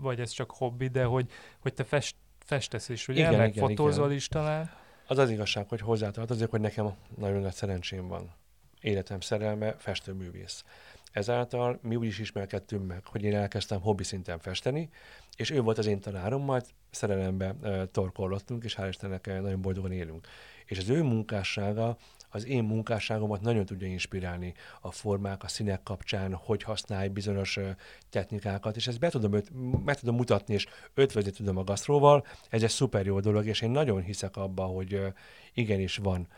vagy 0.00 0.20
ez 0.20 0.30
csak 0.30 0.50
hobbi, 0.50 0.88
de 0.88 1.04
hogy, 1.04 1.30
hogy 1.58 1.74
te 1.74 1.84
fest, 1.84 2.16
festesz 2.38 2.88
is, 2.88 3.08
ugye? 3.08 3.26
Igen, 3.26 3.38
meg 3.38 3.56
igen, 3.56 3.68
fotózol 3.68 4.04
igen. 4.04 4.16
is 4.16 4.28
talán. 4.28 4.70
Az 5.06 5.18
az 5.18 5.30
igazság, 5.30 5.68
hogy 5.68 5.80
hozzátartozik, 5.80 6.50
hogy 6.50 6.60
nekem 6.60 6.94
nagyon 7.16 7.40
nagy 7.40 7.54
szerencsém 7.54 8.08
van. 8.08 8.34
Életem 8.80 9.20
szerelme 9.20 9.74
festőművész. 9.78 10.64
Ezáltal 11.16 11.78
mi 11.82 11.96
úgy 11.96 12.06
is 12.06 12.18
ismerkedtünk 12.18 12.86
meg, 12.86 13.06
hogy 13.06 13.22
én 13.22 13.34
elkezdtem 13.34 13.80
hobbi 13.80 14.04
szinten 14.04 14.38
festeni, 14.38 14.88
és 15.36 15.50
ő 15.50 15.60
volt 15.60 15.78
az 15.78 15.86
én 15.86 16.00
tanárom, 16.00 16.42
majd 16.42 16.64
szerelembe 16.90 17.54
e, 17.62 17.86
torkollottunk, 17.86 18.64
és 18.64 18.76
hál' 18.78 18.88
Istennek 18.88 19.26
nagyon 19.26 19.60
boldogan 19.60 19.92
élünk. 19.92 20.26
És 20.64 20.78
az 20.78 20.88
ő 20.88 21.02
munkássága 21.02 21.96
az 22.28 22.46
én 22.46 22.64
munkásságomat 22.64 23.40
nagyon 23.40 23.64
tudja 23.64 23.86
inspirálni 23.86 24.54
a 24.80 24.90
formák, 24.90 25.42
a 25.42 25.48
színek 25.48 25.82
kapcsán, 25.82 26.34
hogy 26.34 26.62
használj 26.62 27.08
bizonyos 27.08 27.58
technikákat, 28.10 28.76
és 28.76 28.86
ezt 28.86 28.98
be 28.98 29.08
tudom, 29.08 29.40
meg 29.84 29.98
tudom 29.98 30.14
mutatni, 30.14 30.54
és 30.54 30.66
ötvözni 30.94 31.30
tudom 31.30 31.56
a 31.56 31.64
gasztróval, 31.64 32.26
ez 32.48 32.62
egy 32.62 32.70
szuper 32.70 33.06
jó 33.06 33.20
dolog, 33.20 33.46
és 33.46 33.60
én 33.60 33.70
nagyon 33.70 34.02
hiszek 34.02 34.36
abba, 34.36 34.64
hogy 34.64 35.02
igenis 35.54 35.96
van 35.96 36.28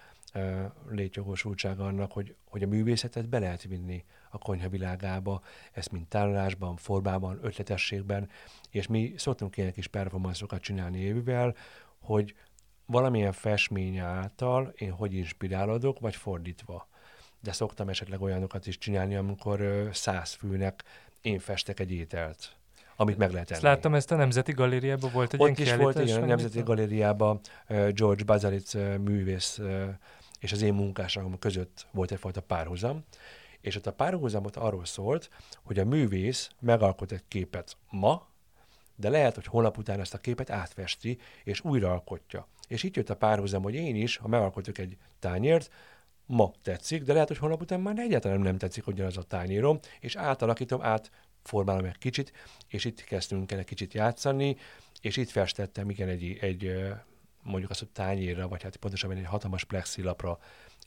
létjogosultsága 0.88 1.84
annak, 1.84 2.12
hogy, 2.12 2.34
hogy 2.44 2.62
a 2.62 2.66
művészetet 2.66 3.28
be 3.28 3.38
lehet 3.38 3.62
vinni 3.62 4.04
a 4.30 4.38
konyha 4.38 4.68
világába, 4.68 5.42
ezt 5.72 5.92
mind 5.92 6.06
tárolásban, 6.06 6.76
formában, 6.76 7.38
ötletességben, 7.42 8.28
és 8.70 8.86
mi 8.86 9.14
szoktunk 9.16 9.56
ilyen 9.56 9.72
kis 9.72 9.86
performanszokat 9.86 10.60
csinálni 10.60 10.98
évvel, 10.98 11.54
hogy 11.98 12.34
valamilyen 12.86 13.32
festmény 13.32 13.98
által 13.98 14.72
én 14.76 14.92
hogy 14.92 15.14
inspirálódok, 15.14 16.00
vagy 16.00 16.16
fordítva. 16.16 16.88
De 17.40 17.52
szoktam 17.52 17.88
esetleg 17.88 18.22
olyanokat 18.22 18.66
is 18.66 18.78
csinálni, 18.78 19.14
amikor 19.14 19.88
száz 19.92 20.32
főnek 20.32 20.84
én 21.20 21.38
festek 21.38 21.80
egy 21.80 21.92
ételt 21.92 22.58
amit 23.00 23.18
meg 23.18 23.32
lehet 23.32 23.50
enni. 23.50 23.54
Ezt 23.54 23.74
láttam, 23.74 23.94
ezt 23.94 24.10
a 24.10 24.16
Nemzeti 24.16 24.52
Galériában 24.52 25.10
volt 25.12 25.32
egy 25.32 25.40
Ott 25.40 25.58
is 25.58 25.74
volt, 25.74 25.98
igen, 25.98 26.22
a 26.22 26.26
Nemzeti 26.26 26.62
Galériában 26.62 27.40
George 27.68 28.24
Bazalitz 28.24 28.72
művész 29.00 29.60
és 30.38 30.52
az 30.52 30.62
én 30.62 30.74
munkásságom 30.74 31.38
között 31.38 31.86
volt 31.90 32.12
egyfajta 32.12 32.40
párhuzam, 32.40 33.04
és 33.60 33.76
ott 33.76 33.86
a 33.86 33.92
párhuzamot 33.92 34.56
arról 34.56 34.84
szólt, 34.84 35.30
hogy 35.62 35.78
a 35.78 35.84
művész 35.84 36.50
megalkot 36.58 37.12
egy 37.12 37.24
képet 37.28 37.76
ma, 37.90 38.26
de 38.96 39.08
lehet, 39.08 39.34
hogy 39.34 39.44
holnap 39.44 39.78
után 39.78 40.00
ezt 40.00 40.14
a 40.14 40.18
képet 40.18 40.50
átfesti, 40.50 41.18
és 41.44 41.64
újraalkotja. 41.64 42.46
És 42.68 42.82
itt 42.82 42.96
jött 42.96 43.10
a 43.10 43.16
párhuzam, 43.16 43.62
hogy 43.62 43.74
én 43.74 43.96
is, 43.96 44.16
ha 44.16 44.28
megalkotok 44.28 44.78
egy 44.78 44.96
tányért, 45.18 45.70
ma 46.26 46.52
tetszik, 46.62 47.02
de 47.02 47.12
lehet, 47.12 47.28
hogy 47.28 47.38
holnap 47.38 47.60
után 47.60 47.80
már 47.80 47.98
egyáltalán 47.98 48.40
nem 48.40 48.58
tetszik 48.58 48.86
ugyanaz 48.86 49.16
a 49.16 49.22
tányérom, 49.22 49.78
és 50.00 50.16
átalakítom, 50.16 50.82
átformálom 50.82 51.84
egy 51.84 51.98
kicsit, 51.98 52.32
és 52.68 52.84
itt 52.84 53.04
kezdtünk 53.04 53.52
el 53.52 53.58
egy 53.58 53.64
kicsit 53.64 53.94
játszani, 53.94 54.56
és 55.00 55.16
itt 55.16 55.30
festettem, 55.30 55.90
igen, 55.90 56.08
egy, 56.08 56.38
egy 56.40 56.72
mondjuk 57.48 57.70
azt, 57.70 57.80
hogy 57.80 57.88
tányérra, 57.88 58.48
vagy 58.48 58.62
hát 58.62 58.76
pontosabban 58.76 59.16
egy 59.16 59.24
hatalmas 59.24 59.64
plexilapra 59.64 60.38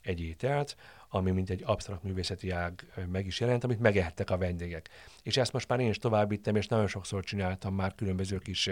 egy 0.02 0.20
ételt, 0.20 0.76
ami 1.08 1.30
mint 1.30 1.50
egy 1.50 1.62
absztrakt 1.66 2.02
művészeti 2.02 2.50
ág 2.50 2.86
meg 3.10 3.26
is 3.26 3.40
jelent, 3.40 3.64
amit 3.64 3.80
megehettek 3.80 4.30
a 4.30 4.36
vendégek. 4.36 4.88
És 5.22 5.36
ezt 5.36 5.52
most 5.52 5.68
már 5.68 5.80
én 5.80 5.88
is 5.88 5.98
továbbítem, 5.98 6.56
és 6.56 6.66
nagyon 6.66 6.86
sokszor 6.86 7.24
csináltam 7.24 7.74
már 7.74 7.94
különböző 7.94 8.38
kis 8.38 8.70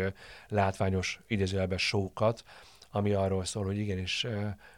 látványos 0.48 1.20
idézőjelben 1.26 1.78
sókat, 1.78 2.42
ami 2.90 3.12
arról 3.12 3.44
szól, 3.44 3.64
hogy 3.64 3.78
igenis 3.78 4.26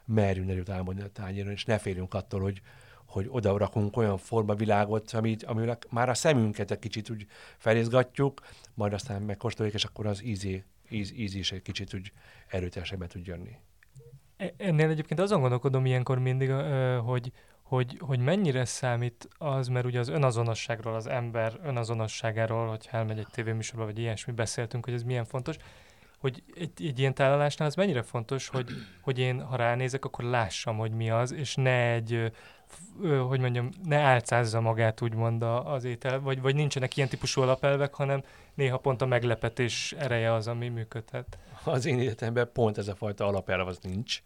merjünk 0.05 0.49
nagyot 0.49 0.69
álmodni 0.69 1.03
a 1.03 1.09
tányéron, 1.09 1.53
és 1.53 1.65
ne 1.65 1.79
félünk 1.79 2.15
attól, 2.15 2.41
hogy, 2.41 2.61
hogy 3.07 3.27
oda 3.29 3.57
rakunk 3.57 3.97
olyan 3.97 4.19
formavilágot, 4.19 5.11
amit, 5.11 5.43
amivel 5.43 5.79
már 5.91 6.09
a 6.09 6.15
szemünket 6.15 6.71
egy 6.71 6.79
kicsit 6.79 7.11
úgy 7.11 7.27
felizgatjuk, 7.59 8.41
majd 8.75 8.93
aztán 8.93 9.23
megkóstoljuk, 9.23 9.75
és 9.75 9.85
akkor 9.85 10.07
az 10.07 10.25
ízé, 10.25 10.65
íz, 10.93 11.13
íz 11.13 11.35
is 11.35 11.53
egy 11.53 11.63
kicsit 11.63 11.95
úgy 11.95 12.13
erőteljesebben 12.47 13.09
tud 13.09 13.27
jönni. 13.27 13.57
E, 14.37 14.55
ennél 14.57 14.89
egyébként 14.89 15.21
azon 15.21 15.41
gondolkodom 15.41 15.87
ilyenkor 15.87 16.19
mindig, 16.19 16.51
hogy, 17.05 17.33
hogy, 17.63 17.97
hogy 18.01 18.19
mennyire 18.19 18.65
számít 18.65 19.29
az, 19.39 19.69
mert 19.69 19.87
ugye 19.87 19.99
az 19.99 20.09
önazonosságról, 20.09 20.95
az 20.95 21.07
ember 21.07 21.61
önazonosságáról, 21.63 22.69
hogy 22.69 22.89
elmegy 22.91 23.19
egy 23.19 23.29
tévéműsorba, 23.31 23.85
vagy 23.85 23.99
ilyesmi 23.99 24.33
beszéltünk, 24.33 24.85
hogy 24.85 24.95
ez 24.95 25.03
milyen 25.03 25.25
fontos, 25.25 25.57
hogy 26.19 26.43
egy, 26.55 26.71
egy 26.87 26.99
ilyen 26.99 27.15
tálalásnál 27.15 27.69
az 27.69 27.75
mennyire 27.75 28.03
fontos, 28.03 28.49
hogy, 28.49 28.71
hogy 29.01 29.19
én, 29.19 29.43
ha 29.43 29.57
ránézek, 29.57 30.05
akkor 30.05 30.25
lássam, 30.25 30.77
hogy 30.77 30.93
mi 30.93 31.11
az, 31.11 31.33
és 31.33 31.55
ne 31.55 31.93
egy, 31.93 32.33
hogy 33.29 33.41
mondjam, 33.41 33.69
ne 33.85 33.97
álcázza 33.97 34.61
magát 34.61 35.01
úgymond 35.01 35.43
az 35.43 35.85
étel, 35.85 36.21
vagy, 36.21 36.41
vagy 36.41 36.55
nincsenek 36.55 36.97
ilyen 36.97 37.09
típusú 37.09 37.41
alapelvek, 37.41 37.95
hanem 37.95 38.23
néha 38.55 38.79
pont 38.79 39.03
a 39.03 39.07
meglepetés 39.07 39.93
ereje 39.99 40.33
az, 40.33 40.47
ami 40.47 40.69
működhet. 40.69 41.39
Az 41.65 41.87
én 41.87 42.01
életemben 42.01 42.51
pont 42.53 42.79
ez 42.79 42.89
a 42.89 42.95
fajta 42.95 43.27
alapelv 43.27 43.69
az 43.69 43.79
nincs. 43.83 44.23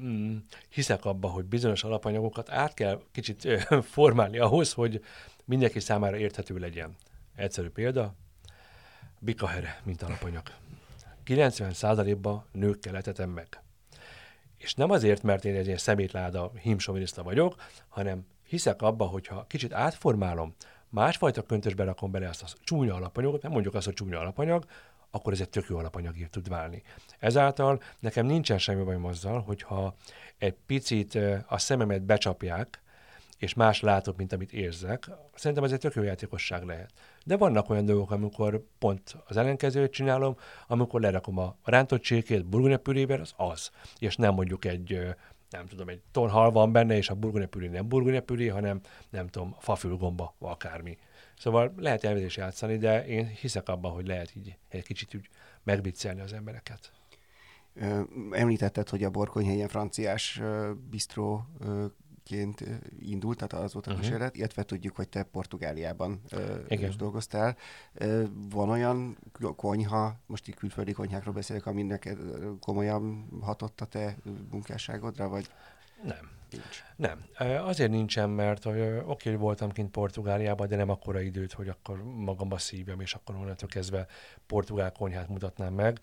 Mm, 0.00 0.36
hiszek 0.68 1.04
abba, 1.04 1.28
hogy 1.28 1.44
bizonyos 1.44 1.84
alapanyagokat 1.84 2.50
át 2.50 2.74
kell 2.74 3.00
kicsit 3.12 3.48
formálni 3.94 4.38
ahhoz, 4.38 4.72
hogy 4.72 5.04
mindenki 5.44 5.80
számára 5.80 6.16
érthető 6.16 6.58
legyen. 6.58 6.96
Egyszerű 7.34 7.68
példa, 7.68 8.14
bikahere, 9.18 9.80
mint 9.84 10.02
alapanyag. 10.02 10.42
90%-ban 11.26 12.44
nőkkel 12.52 12.96
etetem 12.96 13.30
meg. 13.30 13.62
És 14.58 14.74
nem 14.74 14.90
azért, 14.90 15.22
mert 15.22 15.44
én 15.44 15.54
egy 15.54 15.66
ilyen 15.66 15.78
szemétláda 15.78 16.52
hímsoviniszta 16.62 17.22
vagyok, 17.22 17.54
hanem 17.88 18.26
hiszek 18.46 18.82
abba, 18.82 19.04
hogyha 19.04 19.46
kicsit 19.46 19.72
átformálom, 19.72 20.54
másfajta 20.88 21.42
köntösbe 21.42 21.84
rakom 21.84 22.10
bele 22.10 22.28
ezt 22.28 22.42
a 22.42 22.46
csúnya 22.62 22.94
alapanyagot, 22.94 23.42
nem 23.42 23.52
mondjuk 23.52 23.74
azt, 23.74 23.84
hogy 23.84 23.94
csúnya 23.94 24.20
alapanyag, 24.20 24.64
akkor 25.10 25.32
ez 25.32 25.40
egy 25.40 25.48
tök 25.48 25.66
jó 25.68 25.78
alapanyagé 25.78 26.24
tud 26.24 26.48
válni. 26.48 26.82
Ezáltal 27.18 27.82
nekem 27.98 28.26
nincsen 28.26 28.58
semmi 28.58 28.82
bajom 28.82 29.04
azzal, 29.04 29.40
hogyha 29.40 29.94
egy 30.38 30.56
picit 30.66 31.18
a 31.46 31.58
szememet 31.58 32.02
becsapják, 32.02 32.82
és 33.38 33.54
más 33.54 33.80
látok, 33.80 34.16
mint 34.16 34.32
amit 34.32 34.52
érzek, 34.52 35.10
szerintem 35.34 35.64
ez 35.64 35.72
egy 35.72 35.78
tök 35.78 35.94
jó 35.94 36.02
játékosság 36.02 36.62
lehet. 36.62 36.92
De 37.24 37.36
vannak 37.36 37.70
olyan 37.70 37.84
dolgok, 37.84 38.10
amikor 38.10 38.64
pont 38.78 39.16
az 39.26 39.36
ellenkezőt 39.36 39.92
csinálom, 39.92 40.36
amikor 40.66 41.00
lerakom 41.00 41.38
a 41.38 41.56
rántott 41.64 42.00
csékét 42.00 42.46
burgonyapürébe, 42.46 43.14
az 43.20 43.32
az. 43.36 43.70
És 43.98 44.16
nem 44.16 44.34
mondjuk 44.34 44.64
egy, 44.64 44.98
nem 45.50 45.66
tudom, 45.66 45.88
egy 45.88 46.00
tonhal 46.10 46.50
van 46.50 46.72
benne, 46.72 46.96
és 46.96 47.08
a 47.08 47.14
burgonyapüré 47.14 47.66
nem 47.66 47.88
burgonyapüré, 47.88 48.48
hanem 48.48 48.80
nem 49.10 49.28
tudom, 49.28 49.56
fafülgomba, 49.58 50.34
akármi. 50.38 50.98
Szóval 51.38 51.74
lehet 51.76 52.04
elvédés 52.04 52.36
játszani, 52.36 52.76
de 52.76 53.06
én 53.06 53.26
hiszek 53.26 53.68
abban, 53.68 53.92
hogy 53.92 54.06
lehet 54.06 54.36
így 54.36 54.56
egy 54.68 54.84
kicsit 54.84 55.14
úgy 55.14 55.28
megbiccelni 55.62 56.20
az 56.20 56.32
embereket. 56.32 56.92
Említetted, 58.30 58.88
hogy 58.88 59.04
a 59.04 59.10
Borkonyha 59.10 59.52
ilyen 59.52 59.68
franciás 59.68 60.40
bistró 60.90 61.46
ként 62.28 62.64
indult, 63.00 63.36
tehát 63.36 63.64
az 63.64 63.72
volt 63.72 63.86
a 63.86 63.90
uh-huh. 63.90 64.04
kísérlet, 64.04 64.36
illetve 64.36 64.62
tudjuk, 64.62 64.96
hogy 64.96 65.08
te 65.08 65.22
Portugáliában 65.22 66.20
Igen. 66.68 66.88
is 66.88 66.96
dolgoztál. 66.96 67.56
Van 68.50 68.68
olyan 68.68 69.18
konyha, 69.56 70.16
most 70.26 70.48
így 70.48 70.54
külföldi 70.54 70.92
konyhákról 70.92 71.34
beszélek, 71.34 71.66
ami 71.66 71.82
neked 71.82 72.18
komolyan 72.60 73.28
hatott 73.40 73.80
a 73.80 73.84
te 73.84 74.16
munkásságodra, 74.50 75.28
vagy? 75.28 75.50
Nem. 76.02 76.36
Nincs. 76.50 76.84
Nem. 76.96 77.24
Azért 77.64 77.90
nincsen, 77.90 78.30
mert 78.30 78.62
hogy 78.62 78.80
oké, 78.80 79.02
okay, 79.04 79.34
voltam 79.34 79.70
kint 79.70 79.90
Portugáliában, 79.90 80.68
de 80.68 80.76
nem 80.76 80.90
akkora 80.90 81.20
időt, 81.20 81.52
hogy 81.52 81.68
akkor 81.68 82.02
magamba 82.02 82.58
szívjam, 82.58 83.00
és 83.00 83.14
akkor 83.14 83.34
onnantól 83.34 83.68
kezdve 83.68 84.06
portugál 84.46 84.92
konyhát 84.92 85.28
mutatnám 85.28 85.74
meg 85.74 86.00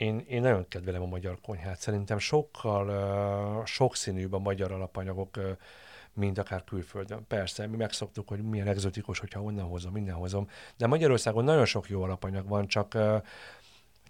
én, 0.00 0.24
én 0.28 0.40
nagyon 0.40 0.68
kedvelem 0.68 1.02
a 1.02 1.06
magyar 1.06 1.38
konyhát. 1.42 1.78
Szerintem 1.78 2.18
sokkal 2.18 2.88
uh, 2.88 3.66
sokszínűbb 3.66 4.32
a 4.32 4.38
magyar 4.38 4.72
alapanyagok, 4.72 5.36
uh, 5.36 5.44
mint 6.12 6.38
akár 6.38 6.64
külföldön. 6.64 7.26
Persze, 7.26 7.66
mi 7.66 7.76
megszoktuk, 7.76 8.28
hogy 8.28 8.42
milyen 8.42 8.66
egzotikus, 8.66 9.18
hogyha 9.18 9.42
onnan 9.42 9.64
hozom, 9.64 9.92
minden 9.92 10.14
hozom. 10.14 10.48
De 10.76 10.86
Magyarországon 10.86 11.44
nagyon 11.44 11.64
sok 11.64 11.88
jó 11.88 12.02
alapanyag 12.02 12.48
van, 12.48 12.66
csak 12.66 12.94
uh, 12.94 13.22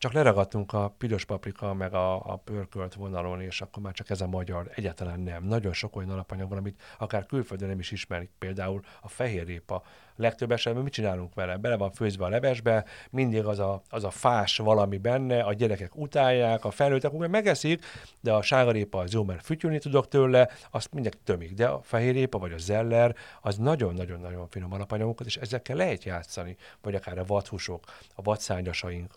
csak 0.01 0.13
leragadtunk 0.13 0.73
a 0.73 0.95
piros 0.99 1.25
paprika 1.25 1.75
meg 1.75 1.95
a, 1.95 2.15
a 2.15 2.37
pörkölt 2.37 2.95
vonalon, 2.95 3.41
és 3.41 3.61
akkor 3.61 3.83
már 3.83 3.93
csak 3.93 4.11
ez 4.11 4.21
a 4.21 4.27
magyar. 4.27 4.71
Egyáltalán 4.75 5.21
nem. 5.21 5.45
Nagyon 5.45 5.73
sok 5.73 5.97
olyan 5.97 6.11
alapanyag 6.11 6.49
van, 6.49 6.59
amit 6.59 6.83
akár 6.99 7.27
külföldön 7.27 7.69
nem 7.69 7.79
is 7.79 7.91
ismerik. 7.91 8.31
Például 8.39 8.81
a 9.01 9.09
fehérrépa. 9.09 9.83
Legtöbb 10.17 10.53
esetben 10.53 10.83
mit 10.83 10.93
csinálunk 10.93 11.35
vele? 11.35 11.57
Bele 11.57 11.77
van 11.77 11.93
főzve 11.93 12.25
a 12.25 12.29
levesbe, 12.29 12.85
mindig 13.11 13.45
az 13.45 13.59
a, 13.59 13.83
az 13.89 14.05
a 14.05 14.11
fás 14.11 14.57
valami 14.57 14.99
benne, 14.99 15.43
a 15.43 15.53
gyerekek 15.53 15.97
utálják, 15.97 16.65
a 16.65 16.71
felnőttek 16.71 17.13
úgy 17.13 17.29
megeszik, 17.29 17.85
de 18.21 18.33
a 18.33 18.43
sárgarépa 18.43 18.99
az 18.99 19.13
jó, 19.13 19.25
mert 19.25 19.45
fütyülni 19.45 19.79
tudok 19.79 20.09
tőle, 20.09 20.51
azt 20.71 20.93
mindenki 20.93 21.19
tömik. 21.25 21.55
De 21.55 21.67
a 21.67 21.81
fehérrépa 21.83 22.39
vagy 22.39 22.53
a 22.53 22.59
zeller, 22.59 23.17
az 23.41 23.57
nagyon-nagyon-nagyon 23.57 24.49
finom 24.49 24.73
alapanyagokat, 24.73 25.27
és 25.27 25.37
ezekkel 25.37 25.77
lehet 25.77 26.05
játszani, 26.05 26.57
vagy 26.83 26.95
akár 26.95 27.19
a 27.19 27.25
vadhúsok, 27.25 27.85
a 28.15 28.23
vadszányasaink, 28.23 29.13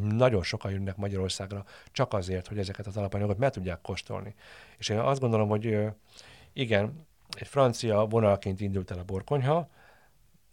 nagyon 0.00 0.42
sokan 0.42 0.70
jönnek 0.70 0.96
Magyarországra 0.96 1.64
csak 1.92 2.12
azért, 2.12 2.46
hogy 2.46 2.58
ezeket 2.58 2.86
az 2.86 2.96
alapanyagokat 2.96 3.38
meg 3.38 3.50
tudják 3.50 3.80
kóstolni. 3.80 4.34
És 4.78 4.88
én 4.88 4.98
azt 4.98 5.20
gondolom, 5.20 5.48
hogy 5.48 5.78
igen, 6.52 7.06
egy 7.38 7.46
francia 7.46 8.06
vonalként 8.06 8.60
indult 8.60 8.90
el 8.90 8.98
a 8.98 9.04
borkonyha, 9.04 9.68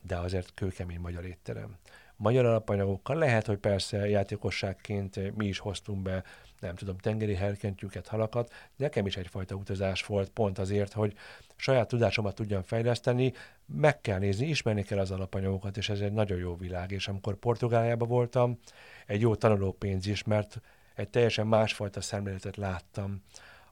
de 0.01 0.17
azért 0.17 0.53
kőkemény 0.53 0.99
magyar 0.99 1.25
étterem. 1.25 1.77
Magyar 2.15 2.45
alapanyagokkal 2.45 3.15
lehet, 3.15 3.45
hogy 3.45 3.57
persze 3.57 4.09
játékosságként 4.09 5.36
mi 5.36 5.45
is 5.45 5.59
hoztunk 5.59 6.01
be, 6.01 6.23
nem 6.66 6.76
tudom, 6.76 6.97
tengeri 6.97 7.36
herkentjüket, 7.36 8.07
halakat, 8.07 8.53
nekem 8.76 9.05
is 9.05 9.18
egyfajta 9.18 9.55
utazás 9.55 10.05
volt, 10.05 10.30
pont 10.30 10.59
azért, 10.59 10.93
hogy 10.93 11.13
saját 11.55 11.88
tudásomat 11.88 12.36
tudjam 12.36 12.61
fejleszteni, 12.61 13.34
meg 13.66 14.01
kell 14.01 14.20
nézni, 14.20 14.47
ismerni 14.47 14.84
kell 14.84 14.99
az 14.99 15.11
alapanyagokat, 15.11 15.78
és 15.78 15.89
ez 15.89 15.99
egy 15.99 16.13
nagyon 16.13 16.38
jó 16.38 16.55
világ. 16.55 16.91
És 16.91 17.07
amikor 17.07 17.36
Portugáliában 17.36 18.07
voltam, 18.07 18.59
egy 19.05 19.22
jó 19.22 19.36
tanulópénz 19.36 20.07
is, 20.07 20.24
mert 20.24 20.61
egy 20.95 21.09
teljesen 21.09 21.47
másfajta 21.47 22.01
szemléletet 22.01 22.57
láttam 22.57 23.22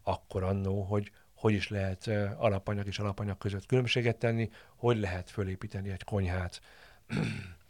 akkor 0.03 0.43
annó, 0.43 0.81
hogy 0.81 1.11
hogy 1.43 1.53
is 1.53 1.69
lehet 1.69 2.07
alapanyag 2.37 2.87
és 2.87 2.99
alapanyag 2.99 3.37
között 3.37 3.65
különbséget 3.65 4.17
tenni, 4.17 4.49
hogy 4.75 4.99
lehet 4.99 5.29
fölépíteni 5.29 5.89
egy 5.89 6.03
konyhát, 6.03 6.61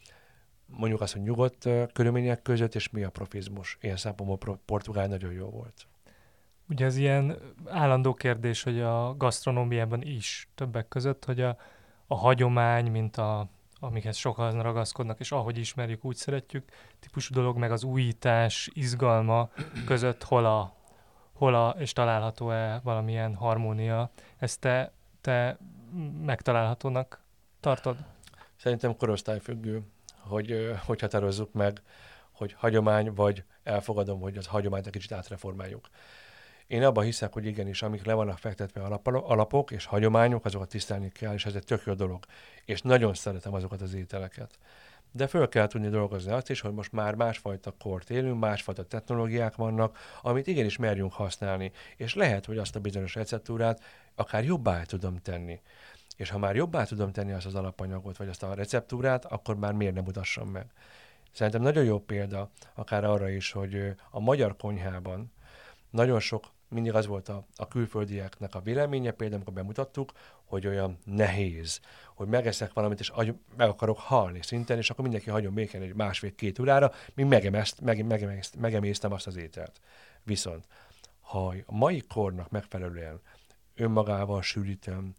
mondjuk 0.77 1.01
azt, 1.01 1.13
hogy 1.13 1.21
nyugodt 1.21 1.69
körülmények 1.93 2.41
között, 2.41 2.75
és 2.75 2.89
mi 2.89 3.03
a 3.03 3.09
profizmus. 3.09 3.77
Ilyen 3.81 3.97
szempontból 3.97 4.59
Portugál 4.65 5.07
nagyon 5.07 5.31
jó 5.31 5.49
volt. 5.49 5.87
Ugye 6.69 6.85
ez 6.85 6.97
ilyen 6.97 7.37
állandó 7.65 8.13
kérdés, 8.13 8.63
hogy 8.63 8.79
a 8.79 9.15
gasztronómiában 9.17 10.01
is 10.01 10.49
többek 10.55 10.87
között, 10.87 11.25
hogy 11.25 11.41
a, 11.41 11.57
a 12.07 12.15
hagyomány, 12.15 12.91
mint 12.91 13.17
a 13.17 13.49
amikhez 13.79 14.15
sokan 14.15 14.61
ragaszkodnak, 14.61 15.19
és 15.19 15.31
ahogy 15.31 15.57
ismerjük, 15.57 16.05
úgy 16.05 16.15
szeretjük, 16.15 16.71
típusú 16.99 17.33
dolog, 17.33 17.57
meg 17.57 17.71
az 17.71 17.83
újítás, 17.83 18.69
izgalma 18.73 19.49
között 19.85 20.23
hol 20.23 20.45
a, 20.45 20.75
hol 21.33 21.55
a 21.55 21.75
és 21.79 21.93
található-e 21.93 22.79
valamilyen 22.83 23.35
harmónia. 23.35 24.11
Ezt 24.37 24.59
te, 24.59 24.91
te 25.21 25.57
megtalálhatónak 26.21 27.21
tartod? 27.59 27.97
Szerintem 28.55 28.97
korosztályfüggő, 28.97 29.81
hogy 30.27 30.75
hogy 30.85 31.01
határozzuk 31.01 31.53
meg, 31.53 31.81
hogy 32.31 32.53
hagyomány, 32.57 33.13
vagy 33.13 33.43
elfogadom, 33.63 34.19
hogy 34.19 34.37
az 34.37 34.45
hagyományt 34.45 34.85
egy 34.85 34.91
kicsit 34.91 35.11
átreformáljuk. 35.11 35.89
Én 36.67 36.83
abban 36.83 37.03
hiszek, 37.03 37.33
hogy 37.33 37.45
igenis, 37.45 37.81
amik 37.81 38.05
le 38.05 38.13
vannak 38.13 38.37
fektetve 38.37 38.81
alapok 39.11 39.71
és 39.71 39.85
hagyományok, 39.85 40.45
azokat 40.45 40.69
tisztelni 40.69 41.11
kell, 41.11 41.33
és 41.33 41.45
ez 41.45 41.55
egy 41.55 41.65
tök 41.65 41.83
jó 41.85 41.93
dolog. 41.93 42.25
És 42.65 42.81
nagyon 42.81 43.13
szeretem 43.13 43.53
azokat 43.53 43.81
az 43.81 43.93
ételeket. 43.93 44.57
De 45.11 45.27
föl 45.27 45.49
kell 45.49 45.67
tudni 45.67 45.89
dolgozni 45.89 46.31
azt 46.31 46.49
is, 46.49 46.61
hogy 46.61 46.73
most 46.73 46.91
már 46.91 47.15
másfajta 47.15 47.73
kort 47.79 48.09
élünk, 48.09 48.39
másfajta 48.39 48.83
technológiák 48.83 49.55
vannak, 49.55 49.97
amit 50.21 50.47
igenis 50.47 50.77
merjünk 50.77 51.13
használni. 51.13 51.71
És 51.97 52.13
lehet, 52.13 52.45
hogy 52.45 52.57
azt 52.57 52.75
a 52.75 52.79
bizonyos 52.79 53.15
receptúrát 53.15 53.83
akár 54.15 54.43
jobbá 54.43 54.83
tudom 54.83 55.17
tenni. 55.21 55.59
És 56.17 56.29
ha 56.29 56.37
már 56.37 56.55
jobbá 56.55 56.83
tudom 56.83 57.11
tenni 57.11 57.31
azt 57.31 57.45
az 57.45 57.55
alapanyagot, 57.55 58.17
vagy 58.17 58.27
azt 58.27 58.43
a 58.43 58.53
receptúrát, 58.53 59.25
akkor 59.25 59.55
már 59.55 59.73
miért 59.73 59.93
nem 59.93 60.03
mutassam 60.03 60.49
meg. 60.49 60.71
Szerintem 61.31 61.61
nagyon 61.61 61.83
jó 61.83 61.99
példa 61.99 62.49
akár 62.73 63.03
arra 63.03 63.29
is, 63.29 63.51
hogy 63.51 63.95
a 64.09 64.19
magyar 64.19 64.55
konyhában 64.55 65.31
nagyon 65.89 66.19
sok, 66.19 66.51
mindig 66.67 66.93
az 66.93 67.05
volt 67.05 67.29
a, 67.29 67.45
a 67.55 67.67
külföldieknek 67.67 68.55
a 68.55 68.61
véleménye, 68.61 69.11
például 69.11 69.35
amikor 69.35 69.53
bemutattuk, 69.53 70.11
hogy 70.43 70.67
olyan 70.67 70.97
nehéz, 71.05 71.79
hogy 72.15 72.27
megeszek 72.27 72.73
valamit, 72.73 72.99
és 72.99 73.09
agy, 73.09 73.35
meg 73.57 73.69
akarok 73.69 73.97
halni 73.97 74.41
szinten, 74.41 74.77
és 74.77 74.89
akkor 74.89 75.03
mindenki 75.03 75.29
hagyjon 75.29 75.53
békén 75.53 75.81
egy 75.81 75.95
másfél-két 75.95 76.59
órára, 76.59 76.91
míg 77.13 77.25
megemeszt, 77.25 77.81
meg, 77.81 78.05
megemészt, 78.05 78.55
megemésztem 78.55 79.11
azt 79.11 79.27
az 79.27 79.35
ételt. 79.35 79.79
Viszont, 80.23 80.67
ha 81.21 81.55
a 81.65 81.75
mai 81.75 82.01
kornak 82.07 82.49
megfelelően 82.49 83.21
önmagával 83.75 84.41
sűrítem, 84.41 85.15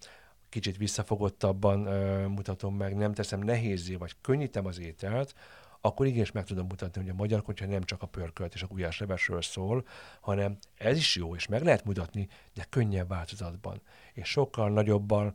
kicsit 0.54 0.76
visszafogottabban 0.76 1.86
ö, 1.86 2.26
mutatom 2.26 2.76
meg, 2.76 2.96
nem 2.96 3.12
teszem 3.12 3.40
nehézé, 3.40 3.94
vagy 3.94 4.14
könnyítem 4.20 4.66
az 4.66 4.78
ételt, 4.78 5.34
akkor 5.80 6.06
igenis 6.06 6.32
meg 6.32 6.44
tudom 6.44 6.66
mutatni, 6.66 7.00
hogy 7.00 7.10
a 7.10 7.14
magyar 7.14 7.42
konyha 7.42 7.66
nem 7.66 7.82
csak 7.82 8.02
a 8.02 8.06
pörkölt 8.06 8.54
és 8.54 8.62
a 8.62 8.66
gulyáslevesről 8.66 9.42
szól, 9.42 9.84
hanem 10.20 10.58
ez 10.74 10.96
is 10.96 11.16
jó, 11.16 11.34
és 11.34 11.46
meg 11.46 11.62
lehet 11.62 11.84
mutatni, 11.84 12.28
de 12.54 12.66
könnyebb 12.68 13.08
változatban. 13.08 13.80
És 14.12 14.28
sokkal 14.28 14.70
nagyobban 14.70 15.34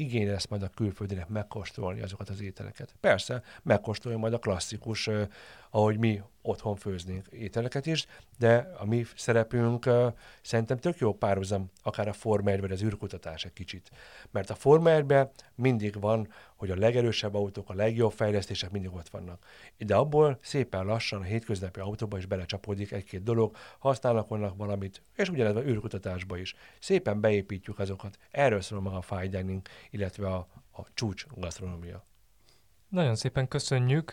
igény 0.00 0.28
lesz 0.28 0.46
majd 0.46 0.62
a 0.62 0.68
külföldinek 0.68 1.28
megkóstolni 1.28 2.00
azokat 2.00 2.28
az 2.28 2.40
ételeket. 2.40 2.94
Persze, 3.00 3.42
megkóstolja 3.62 4.18
majd 4.18 4.32
a 4.32 4.38
klasszikus, 4.38 5.08
eh, 5.08 5.26
ahogy 5.70 5.98
mi 5.98 6.22
otthon 6.42 6.76
főznénk 6.76 7.26
ételeket 7.30 7.86
is, 7.86 8.06
de 8.38 8.72
a 8.78 8.84
mi 8.84 9.06
szerepünk 9.16 9.90
szerintem 10.42 10.78
tök 10.78 10.98
jó 10.98 11.14
párhuzam, 11.14 11.70
akár 11.82 12.08
a 12.08 12.12
Forma 12.12 12.50
1 12.50 12.60
vagy 12.60 12.72
az 12.72 12.82
űrkutatás 12.82 13.44
egy 13.44 13.52
kicsit. 13.52 13.90
Mert 14.30 14.50
a 14.50 14.54
Forma 14.54 14.90
1 14.90 15.28
mindig 15.54 16.00
van, 16.00 16.28
hogy 16.60 16.70
a 16.70 16.76
legerősebb 16.76 17.34
autók, 17.34 17.70
a 17.70 17.74
legjobb 17.74 18.12
fejlesztések 18.12 18.70
mindig 18.70 18.94
ott 18.94 19.08
vannak. 19.08 19.44
De 19.78 19.94
abból 19.94 20.38
szépen 20.40 20.84
lassan 20.84 21.20
a 21.20 21.24
hétköznapi 21.24 21.80
autóba 21.80 22.18
is 22.18 22.26
belecsapódik 22.26 22.92
egy-két 22.92 23.22
dolog, 23.22 23.56
használnak 23.78 24.28
vannak 24.28 24.56
valamit, 24.56 25.02
és 25.16 25.28
ugyanez 25.28 25.56
a 25.56 25.64
űrkutatásba 25.64 26.36
is. 26.36 26.54
Szépen 26.78 27.20
beépítjük 27.20 27.78
azokat. 27.78 28.18
Erről 28.30 28.60
szól 28.60 28.80
maga 28.80 28.96
a 28.96 29.02
fine 29.02 29.26
dining, 29.26 29.62
illetve 29.90 30.26
a, 30.26 30.46
a 30.72 30.82
csúcs 30.94 31.26
gasztronómia. 31.34 32.04
Nagyon 32.88 33.14
szépen 33.14 33.48
köszönjük, 33.48 34.10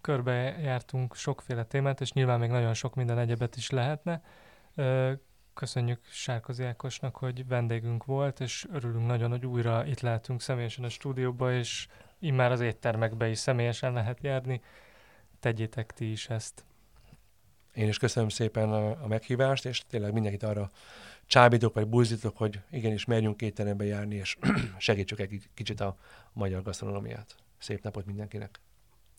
körbe 0.00 0.32
jártunk 0.62 1.14
sokféle 1.14 1.64
témát, 1.64 2.00
és 2.00 2.12
nyilván 2.12 2.40
még 2.40 2.50
nagyon 2.50 2.74
sok 2.74 2.94
minden 2.94 3.18
egyebet 3.18 3.56
is 3.56 3.70
lehetne. 3.70 4.22
Köszönjük 5.54 6.00
Sárkozi 6.10 6.64
Ákosnak, 6.64 7.16
hogy 7.16 7.46
vendégünk 7.46 8.04
volt, 8.04 8.40
és 8.40 8.66
örülünk 8.72 9.06
nagyon, 9.06 9.30
hogy 9.30 9.46
újra 9.46 9.86
itt 9.86 10.00
lehetünk 10.00 10.40
személyesen 10.40 10.84
a 10.84 10.88
stúdióba, 10.88 11.52
és 11.52 11.86
immár 12.18 12.52
az 12.52 12.60
éttermekbe 12.60 13.28
is 13.28 13.38
személyesen 13.38 13.92
lehet 13.92 14.18
járni. 14.22 14.60
Tegyétek 15.40 15.92
ti 15.92 16.10
is 16.10 16.28
ezt. 16.28 16.64
Én 17.74 17.88
is 17.88 17.98
köszönöm 17.98 18.28
szépen 18.28 18.72
a, 18.72 19.02
a 19.02 19.06
meghívást, 19.06 19.64
és 19.64 19.82
tényleg 19.86 20.12
mindenkit 20.12 20.42
arra 20.42 20.70
csábítok 21.26 21.74
vagy 21.74 21.86
buzdítok, 21.86 22.36
hogy 22.36 22.60
igenis 22.70 23.04
merjünk 23.04 23.42
étterembe 23.42 23.84
járni, 23.84 24.14
és 24.14 24.36
segítsük 24.78 25.20
egy 25.20 25.48
kicsit 25.54 25.80
a 25.80 25.96
magyar 26.32 26.62
gasztronómiát. 26.62 27.34
Szép 27.58 27.82
napot 27.82 28.06
mindenkinek! 28.06 28.60